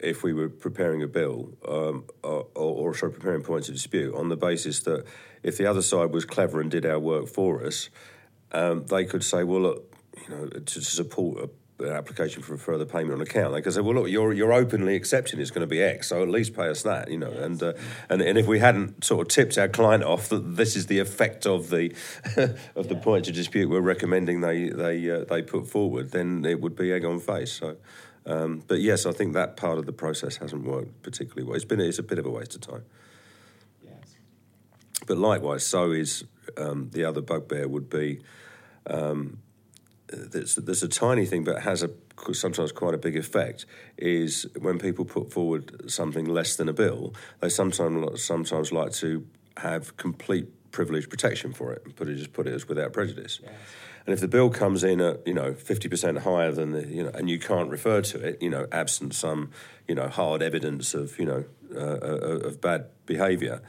If 0.00 0.22
we 0.22 0.32
were 0.32 0.48
preparing 0.48 1.02
a 1.02 1.06
bill, 1.06 1.52
um, 1.66 2.04
or, 2.22 2.46
or, 2.54 2.90
or 2.90 2.94
sorry, 2.94 3.12
preparing 3.12 3.42
points 3.42 3.68
of 3.68 3.74
dispute, 3.74 4.14
on 4.14 4.28
the 4.28 4.36
basis 4.36 4.80
that 4.80 5.04
if 5.42 5.56
the 5.56 5.66
other 5.66 5.82
side 5.82 6.12
was 6.12 6.24
clever 6.24 6.60
and 6.60 6.70
did 6.70 6.84
our 6.84 6.98
work 6.98 7.28
for 7.28 7.64
us, 7.64 7.88
um, 8.52 8.84
they 8.86 9.04
could 9.04 9.24
say, 9.24 9.44
"Well, 9.44 9.62
look, 9.62 9.94
you 10.22 10.34
know, 10.34 10.46
to 10.46 10.80
support 10.82 11.44
a 11.44 11.48
an 11.80 11.88
application 11.88 12.42
for 12.42 12.54
a 12.54 12.58
further 12.58 12.84
payment 12.84 13.14
on 13.14 13.20
account. 13.20 13.52
They 13.52 13.60
can 13.60 13.72
say, 13.72 13.80
well, 13.80 13.94
look, 13.94 14.08
you're 14.08 14.32
you're 14.32 14.52
openly 14.52 14.94
accepting 14.94 15.40
it's 15.40 15.50
going 15.50 15.62
to 15.62 15.66
be 15.66 15.82
X, 15.82 16.08
so 16.08 16.22
at 16.22 16.28
least 16.28 16.54
pay 16.54 16.68
us 16.68 16.82
that, 16.82 17.10
you 17.10 17.18
know. 17.18 17.30
Yes. 17.30 17.42
And 17.42 17.62
uh, 17.62 17.72
and 18.08 18.22
and 18.22 18.38
if 18.38 18.46
we 18.46 18.60
hadn't 18.60 19.04
sort 19.04 19.22
of 19.22 19.28
tipped 19.28 19.58
our 19.58 19.68
client 19.68 20.04
off 20.04 20.28
that 20.28 20.56
this 20.56 20.76
is 20.76 20.86
the 20.86 21.00
effect 21.00 21.46
of 21.46 21.70
the 21.70 21.94
of 22.76 22.88
the 22.88 22.94
yeah. 22.94 23.00
point 23.00 23.28
of 23.28 23.34
dispute 23.34 23.68
we're 23.68 23.80
recommending 23.80 24.40
they 24.40 24.68
they 24.68 25.10
uh, 25.10 25.24
they 25.24 25.42
put 25.42 25.66
forward, 25.66 26.12
then 26.12 26.44
it 26.44 26.60
would 26.60 26.76
be 26.76 26.92
egg 26.92 27.04
on 27.04 27.20
face. 27.20 27.52
So. 27.52 27.76
Um, 28.26 28.62
but 28.66 28.80
yes, 28.80 29.04
I 29.04 29.12
think 29.12 29.34
that 29.34 29.54
part 29.54 29.76
of 29.76 29.84
the 29.84 29.92
process 29.92 30.38
hasn't 30.38 30.64
worked 30.64 31.02
particularly 31.02 31.46
well. 31.46 31.56
It's 31.56 31.66
been 31.66 31.78
it's 31.78 31.98
a 31.98 32.02
bit 32.02 32.18
of 32.18 32.24
a 32.24 32.30
waste 32.30 32.54
of 32.54 32.62
time. 32.62 32.84
Yes. 33.84 34.16
But 35.06 35.18
likewise, 35.18 35.66
so 35.66 35.90
is 35.90 36.24
um, 36.56 36.88
the 36.92 37.04
other 37.04 37.20
bugbear 37.20 37.68
would 37.68 37.90
be 37.90 38.22
um, 38.86 39.40
that's, 40.14 40.54
that's 40.56 40.82
a 40.82 40.88
tiny 40.88 41.26
thing 41.26 41.44
but 41.44 41.62
has 41.62 41.82
a 41.82 41.90
sometimes 42.32 42.72
quite 42.72 42.94
a 42.94 42.98
big 42.98 43.16
effect 43.16 43.66
is 43.98 44.46
when 44.60 44.78
people 44.78 45.04
put 45.04 45.32
forward 45.32 45.90
something 45.90 46.24
less 46.24 46.56
than 46.56 46.68
a 46.68 46.72
bill, 46.72 47.14
they 47.40 47.48
sometimes 47.48 48.22
sometimes 48.22 48.72
like 48.72 48.92
to 48.92 49.26
have 49.58 49.96
complete 49.96 50.48
privilege 50.72 51.08
protection 51.08 51.52
for 51.52 51.72
it 51.72 51.82
and 51.84 51.94
put 51.94 52.08
it 52.08 52.16
just 52.16 52.32
put 52.32 52.46
it 52.46 52.52
as 52.52 52.68
without 52.68 52.92
prejudice. 52.92 53.40
Yes. 53.42 53.52
And 54.06 54.12
if 54.12 54.20
the 54.20 54.28
bill 54.28 54.50
comes 54.50 54.84
in 54.84 55.00
at 55.00 55.26
you 55.26 55.34
know 55.34 55.54
fifty 55.54 55.88
percent 55.88 56.18
higher 56.18 56.52
than 56.52 56.72
the 56.72 56.86
you 56.86 57.04
know, 57.04 57.10
and 57.14 57.28
you 57.28 57.38
can't 57.38 57.70
refer 57.70 58.00
to 58.02 58.20
it, 58.20 58.42
you 58.42 58.50
know, 58.50 58.66
absent 58.72 59.14
some 59.14 59.50
you 59.88 59.94
know 59.94 60.08
hard 60.08 60.42
evidence 60.42 60.94
of 60.94 61.18
you 61.18 61.24
know 61.24 61.44
uh, 61.74 61.78
uh 61.78 62.48
of 62.48 62.60
bad 62.60 62.86
behaviour, 63.06 63.62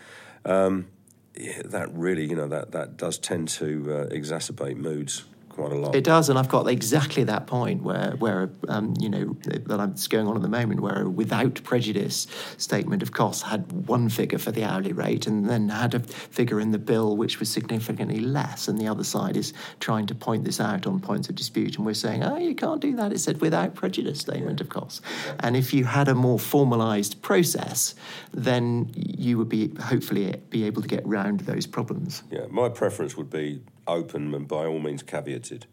um, 0.44 0.88
yeah, 1.36 1.62
that 1.66 1.94
really 1.94 2.26
you 2.26 2.36
know 2.36 2.48
that 2.48 2.72
that 2.72 2.98
does 2.98 3.18
tend 3.18 3.48
to 3.50 3.86
uh, 3.92 4.06
exacerbate 4.08 4.78
moods 4.78 5.26
quite 5.56 5.72
a 5.72 5.76
lot. 5.76 5.96
It 5.96 6.04
does, 6.04 6.30
and 6.30 6.38
I've 6.38 6.50
got 6.50 6.68
exactly 6.68 7.24
that 7.24 7.48
point 7.48 7.82
where, 7.82 8.12
where 8.20 8.50
um, 8.68 8.94
you 9.00 9.10
know, 9.10 9.36
that 9.44 9.80
I'm 9.80 9.96
going 10.10 10.28
on 10.28 10.36
at 10.36 10.42
the 10.42 10.50
moment, 10.50 10.82
where 10.82 11.04
a 11.04 11.10
without 11.10 11.64
prejudice 11.64 12.28
statement 12.58 13.02
of 13.02 13.12
costs 13.12 13.42
had 13.42 13.72
one 13.88 14.10
figure 14.10 14.38
for 14.38 14.52
the 14.52 14.64
hourly 14.64 14.94
rate, 14.94 15.28
and 15.28 15.50
then 15.50 15.70
had 15.70 15.96
a 15.96 16.00
figure 16.00 16.60
in 16.60 16.72
the 16.72 16.78
bill 16.78 17.16
which 17.18 17.40
was 17.40 17.50
significantly 17.50 18.20
less, 18.20 18.68
and 18.68 18.78
the 18.78 18.88
other 18.88 19.04
side 19.04 19.38
is 19.38 19.54
trying 19.80 20.06
to 20.08 20.16
point 20.16 20.44
this 20.44 20.60
out 20.60 20.86
on 20.86 21.00
points 21.00 21.30
of 21.30 21.36
dispute, 21.36 21.78
and 21.78 21.86
we're 21.86 21.94
saying, 21.94 22.24
oh, 22.24 22.38
you 22.38 22.54
can't 22.54 22.82
do 22.82 22.96
that. 22.96 23.14
It 23.14 23.20
said 23.20 23.42
without 23.42 23.76
prejudice 23.76 24.20
statement 24.20 24.62
of 24.62 24.70
costs, 24.70 25.02
and 25.40 25.56
if 25.56 25.74
you 25.74 25.86
had 25.86 26.08
a 26.08 26.16
more 26.16 26.38
formalised 26.38 27.22
process, 27.22 27.96
then 28.34 28.92
you 28.96 29.38
would 29.38 29.50
be 29.50 29.74
hopefully 29.80 30.36
be 30.50 30.66
able 30.66 30.82
to 30.82 30.88
get 30.88 31.06
round 31.08 31.42
those 31.42 31.66
problems. 31.66 32.24
Yeah, 32.30 32.46
my 32.50 32.70
preference 32.70 33.16
would 33.16 33.30
be 33.30 33.62
open 33.88 34.34
and 34.34 34.48
by 34.48 34.66
all 34.66 34.80
means 34.80 35.04
caveated. 35.04 35.64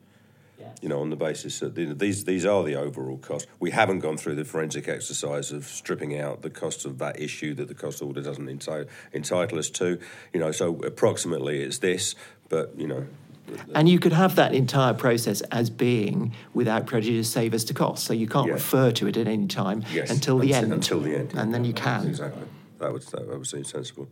You 0.80 0.88
know, 0.88 1.00
on 1.00 1.10
the 1.10 1.16
basis 1.16 1.58
that 1.58 1.74
these 1.74 2.24
these 2.24 2.46
are 2.46 2.62
the 2.62 2.76
overall 2.76 3.18
costs. 3.18 3.48
We 3.58 3.72
haven't 3.72 3.98
gone 3.98 4.16
through 4.16 4.36
the 4.36 4.44
forensic 4.44 4.88
exercise 4.88 5.50
of 5.50 5.64
stripping 5.64 6.16
out 6.18 6.42
the 6.42 6.50
cost 6.50 6.84
of 6.84 6.98
that 6.98 7.20
issue 7.20 7.52
that 7.54 7.66
the 7.66 7.74
cost 7.74 8.00
order 8.00 8.22
doesn't 8.22 8.46
enti- 8.46 8.86
entitle 9.12 9.58
us 9.58 9.70
to. 9.70 9.98
You 10.32 10.38
know, 10.38 10.52
so 10.52 10.76
approximately 10.84 11.62
it's 11.62 11.78
this, 11.78 12.14
but 12.48 12.78
you 12.78 12.86
know, 12.86 13.06
and 13.74 13.88
you 13.88 13.98
could 13.98 14.12
have 14.12 14.36
that 14.36 14.54
entire 14.54 14.94
process 14.94 15.40
as 15.42 15.70
being 15.70 16.34
without 16.54 16.86
prejudice 16.86 17.30
save 17.30 17.54
as 17.54 17.64
to 17.64 17.74
cost. 17.74 18.04
So 18.04 18.12
you 18.12 18.26
can't 18.26 18.46
yes. 18.46 18.54
refer 18.54 18.92
to 18.92 19.06
it 19.08 19.16
at 19.16 19.26
any 19.26 19.46
time 19.46 19.84
yes. 19.92 20.10
until 20.10 20.38
the 20.38 20.54
end. 20.54 20.72
Until 20.72 21.00
the 21.00 21.16
end. 21.16 21.34
And 21.34 21.52
then 21.52 21.64
you 21.64 21.72
can. 21.72 22.06
Exactly. 22.06 22.42
That 22.78 22.92
would, 22.92 23.02
that 23.02 23.28
would 23.28 23.46
seem 23.46 23.64
sensible. 23.64 24.08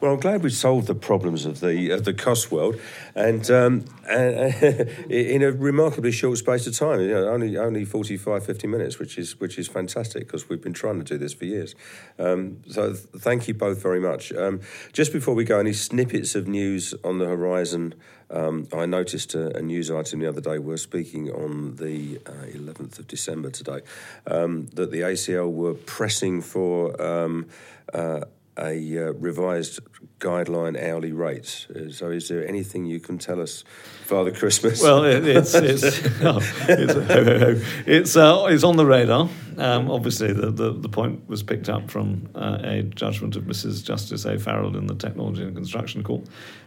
Well, 0.00 0.12
I'm 0.12 0.20
glad 0.20 0.44
we 0.44 0.50
solved 0.50 0.86
the 0.86 0.94
problems 0.94 1.44
of 1.44 1.58
the 1.58 1.90
of 1.90 2.04
the 2.04 2.14
cost 2.14 2.52
world, 2.52 2.80
and, 3.16 3.50
um, 3.50 3.84
in 4.08 5.42
a 5.42 5.50
remarkably 5.50 6.12
short 6.12 6.38
space 6.38 6.68
of 6.68 6.78
time. 6.78 7.00
You 7.00 7.08
know, 7.08 7.28
only 7.28 7.56
only 7.56 7.84
45, 7.84 8.46
50 8.46 8.66
minutes, 8.68 9.00
which 9.00 9.18
is 9.18 9.40
which 9.40 9.58
is 9.58 9.66
fantastic 9.66 10.26
because 10.26 10.48
we've 10.48 10.62
been 10.62 10.72
trying 10.72 10.98
to 10.98 11.04
do 11.04 11.18
this 11.18 11.34
for 11.34 11.46
years. 11.46 11.74
Um, 12.16 12.62
so 12.68 12.92
th- 12.92 13.06
thank 13.18 13.48
you 13.48 13.54
both 13.54 13.82
very 13.82 13.98
much. 13.98 14.32
Um, 14.32 14.60
just 14.92 15.12
before 15.12 15.34
we 15.34 15.42
go, 15.42 15.58
any 15.58 15.72
snippets 15.72 16.36
of 16.36 16.46
news 16.46 16.94
on 17.02 17.18
the 17.18 17.26
horizon? 17.26 17.94
Um, 18.30 18.68
I 18.72 18.86
noticed 18.86 19.34
a, 19.34 19.56
a, 19.56 19.62
news 19.62 19.90
item 19.90 20.20
the 20.20 20.28
other 20.28 20.42
day. 20.42 20.58
We're 20.58 20.76
speaking 20.76 21.30
on 21.30 21.76
the 21.76 22.20
uh, 22.26 22.44
11th 22.54 22.98
of 22.98 23.08
December 23.08 23.48
today 23.48 23.80
um, 24.26 24.66
that 24.74 24.90
the 24.90 25.00
ACL 25.00 25.50
were 25.50 25.74
pressing 25.74 26.42
for. 26.42 27.00
Um, 27.02 27.48
uh, 27.92 28.20
a 28.58 28.98
uh, 28.98 29.12
revised 29.12 29.80
guideline 30.18 30.80
hourly 30.80 31.12
rates. 31.12 31.66
Uh, 31.70 31.90
so, 31.90 32.10
is 32.10 32.28
there 32.28 32.46
anything 32.46 32.84
you 32.84 33.00
can 33.00 33.18
tell 33.18 33.40
us, 33.40 33.64
Father 34.04 34.32
Christmas? 34.32 34.82
Well, 34.82 35.04
it, 35.04 35.26
it's 35.26 35.54
it's 35.54 35.84
oh, 36.22 36.38
it's, 36.68 37.64
it's, 37.86 38.16
uh, 38.16 38.46
it's 38.48 38.64
on 38.64 38.76
the 38.76 38.86
radar. 38.86 39.28
Um, 39.56 39.90
obviously, 39.90 40.32
the, 40.32 40.50
the, 40.50 40.72
the 40.72 40.88
point 40.88 41.28
was 41.28 41.42
picked 41.42 41.68
up 41.68 41.90
from 41.90 42.28
uh, 42.34 42.58
a 42.62 42.82
judgment 42.82 43.36
of 43.36 43.44
Mrs. 43.44 43.84
Justice 43.84 44.24
O'Farrell 44.24 44.76
in 44.76 44.86
the 44.86 44.94
Technology 44.94 45.42
and 45.42 45.54
Construction 45.54 46.02
Court, 46.02 46.22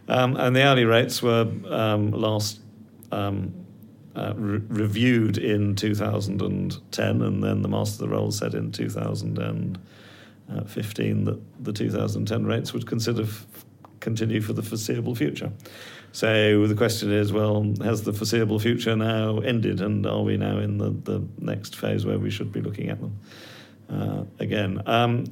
um, 0.08 0.36
and 0.38 0.56
the 0.56 0.66
hourly 0.66 0.86
rates 0.86 1.22
were 1.22 1.48
um, 1.70 2.12
last. 2.12 2.60
Um, 3.12 3.54
uh, 4.14 4.34
re- 4.36 4.62
reviewed 4.68 5.38
in 5.38 5.74
2010, 5.74 7.22
and 7.22 7.42
then 7.42 7.62
the 7.62 7.70
Master 7.70 8.04
of 8.04 8.10
the 8.10 8.14
Rolls 8.14 8.38
said 8.40 8.54
in 8.54 8.70
2015 10.60 11.26
that 11.26 11.64
the 11.64 11.74
2010 11.74 12.46
rates 12.46 12.74
would 12.74 12.88
consider 12.88 13.24
f- 13.24 13.46
continue 14.00 14.42
for 14.42 14.54
the 14.54 14.62
foreseeable 14.62 15.16
future. 15.16 15.52
So 16.12 16.68
the 16.68 16.76
question 16.76 17.12
is, 17.12 17.32
well, 17.32 17.74
has 17.82 18.04
the 18.04 18.12
foreseeable 18.12 18.60
future 18.60 18.96
now 18.96 19.40
ended, 19.40 19.80
and 19.80 20.06
are 20.06 20.22
we 20.22 20.38
now 20.38 20.58
in 20.58 20.78
the, 20.78 20.90
the 20.90 21.26
next 21.40 21.76
phase 21.76 22.06
where 22.06 22.20
we 22.20 22.30
should 22.30 22.52
be 22.52 22.62
looking 22.62 22.90
at 22.90 23.00
them 23.00 23.20
uh, 23.90 24.24
again? 24.40 24.82
Um, 24.86 25.26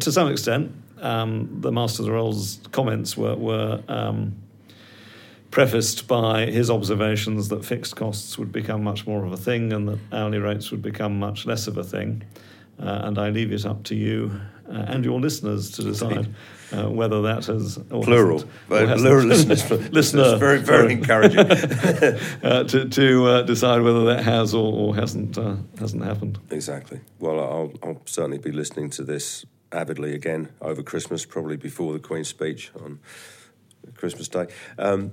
to 0.00 0.12
some 0.12 0.30
extent, 0.30 0.72
um, 1.00 1.60
the 1.60 1.72
Master 1.72 2.02
of 2.02 2.06
the 2.06 2.12
Rolls 2.12 2.60
comments 2.72 3.16
were, 3.16 3.34
were 3.34 3.82
um, 3.88 4.36
prefaced 5.50 6.06
by 6.06 6.46
his 6.46 6.70
observations 6.70 7.48
that 7.48 7.64
fixed 7.64 7.96
costs 7.96 8.38
would 8.38 8.52
become 8.52 8.84
much 8.84 9.06
more 9.06 9.24
of 9.24 9.32
a 9.32 9.36
thing 9.36 9.72
and 9.72 9.88
that 9.88 9.98
hourly 10.12 10.38
rates 10.38 10.70
would 10.70 10.82
become 10.82 11.18
much 11.18 11.46
less 11.46 11.66
of 11.66 11.78
a 11.78 11.84
thing. 11.84 12.22
Uh, 12.82 13.02
and 13.04 13.18
I 13.18 13.30
leave 13.30 13.52
it 13.52 13.64
up 13.64 13.84
to 13.84 13.94
you 13.94 14.40
uh, 14.68 14.84
and 14.88 15.04
your 15.04 15.20
listeners 15.20 15.70
to 15.72 15.82
decide 15.82 16.34
uh, 16.72 16.88
whether 16.90 17.22
that 17.22 17.44
has 17.46 17.78
or 17.90 18.02
plural, 18.02 18.42
or 18.70 18.86
plural 18.86 19.26
listeners, 19.26 19.70
listener, 19.92 20.36
very 20.36 20.58
very 20.58 20.92
encouraging. 20.92 21.46
Uh, 22.42 22.64
to 22.64 22.88
to 22.88 23.26
uh, 23.26 23.42
decide 23.42 23.82
whether 23.82 24.04
that 24.04 24.24
has 24.24 24.54
or, 24.54 24.72
or 24.72 24.96
hasn't 24.96 25.38
uh, 25.38 25.56
hasn't 25.78 26.02
happened. 26.04 26.38
Exactly. 26.50 27.00
Well, 27.18 27.38
I'll, 27.38 27.72
I'll 27.82 28.02
certainly 28.04 28.38
be 28.38 28.50
listening 28.50 28.90
to 28.90 29.04
this 29.04 29.44
avidly 29.70 30.14
again 30.14 30.50
over 30.60 30.82
Christmas, 30.82 31.24
probably 31.24 31.56
before 31.56 31.92
the 31.92 31.98
Queen's 31.98 32.28
speech 32.28 32.72
on 32.84 32.98
Christmas 33.94 34.28
Day. 34.28 34.46
Um, 34.78 35.12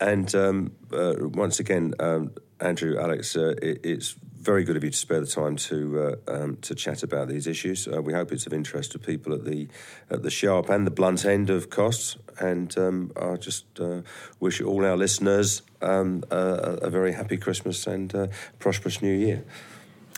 and 0.00 0.34
um, 0.34 0.72
uh, 0.92 1.14
once 1.20 1.60
again, 1.60 1.94
um, 1.98 2.32
Andrew, 2.60 2.98
Alex, 2.98 3.36
uh, 3.36 3.54
it, 3.62 3.80
it's 3.84 4.16
very 4.46 4.62
good 4.62 4.76
of 4.76 4.84
you 4.84 4.90
to 4.90 4.96
spare 4.96 5.20
the 5.20 5.26
time 5.26 5.56
to 5.56 6.16
uh, 6.28 6.32
um, 6.32 6.56
to 6.62 6.74
chat 6.74 7.02
about 7.02 7.28
these 7.28 7.46
issues. 7.48 7.88
Uh, 7.88 8.00
we 8.00 8.12
hope 8.12 8.30
it's 8.32 8.46
of 8.46 8.52
interest 8.52 8.92
to 8.92 8.98
people 8.98 9.34
at 9.34 9.44
the 9.44 9.68
at 10.08 10.22
the 10.22 10.30
sharp 10.30 10.70
and 10.70 10.86
the 10.86 10.90
blunt 10.90 11.24
end 11.24 11.50
of 11.50 11.68
costs. 11.68 12.16
And 12.38 12.76
um, 12.78 13.12
I 13.20 13.36
just 13.36 13.64
uh, 13.80 14.02
wish 14.40 14.60
all 14.60 14.84
our 14.84 14.96
listeners 14.96 15.62
um, 15.82 16.22
a, 16.30 16.78
a, 16.82 16.90
very 16.90 17.12
happy 17.12 17.36
Christmas 17.36 17.86
and 17.86 18.14
uh, 18.14 18.26
prosperous 18.58 19.02
New 19.02 19.12
Year. 19.12 19.42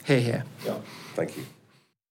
Hear, 0.04 0.20
hear. 0.20 0.44
Yeah. 0.64 0.78
Thank 1.14 1.36
you. 1.36 1.57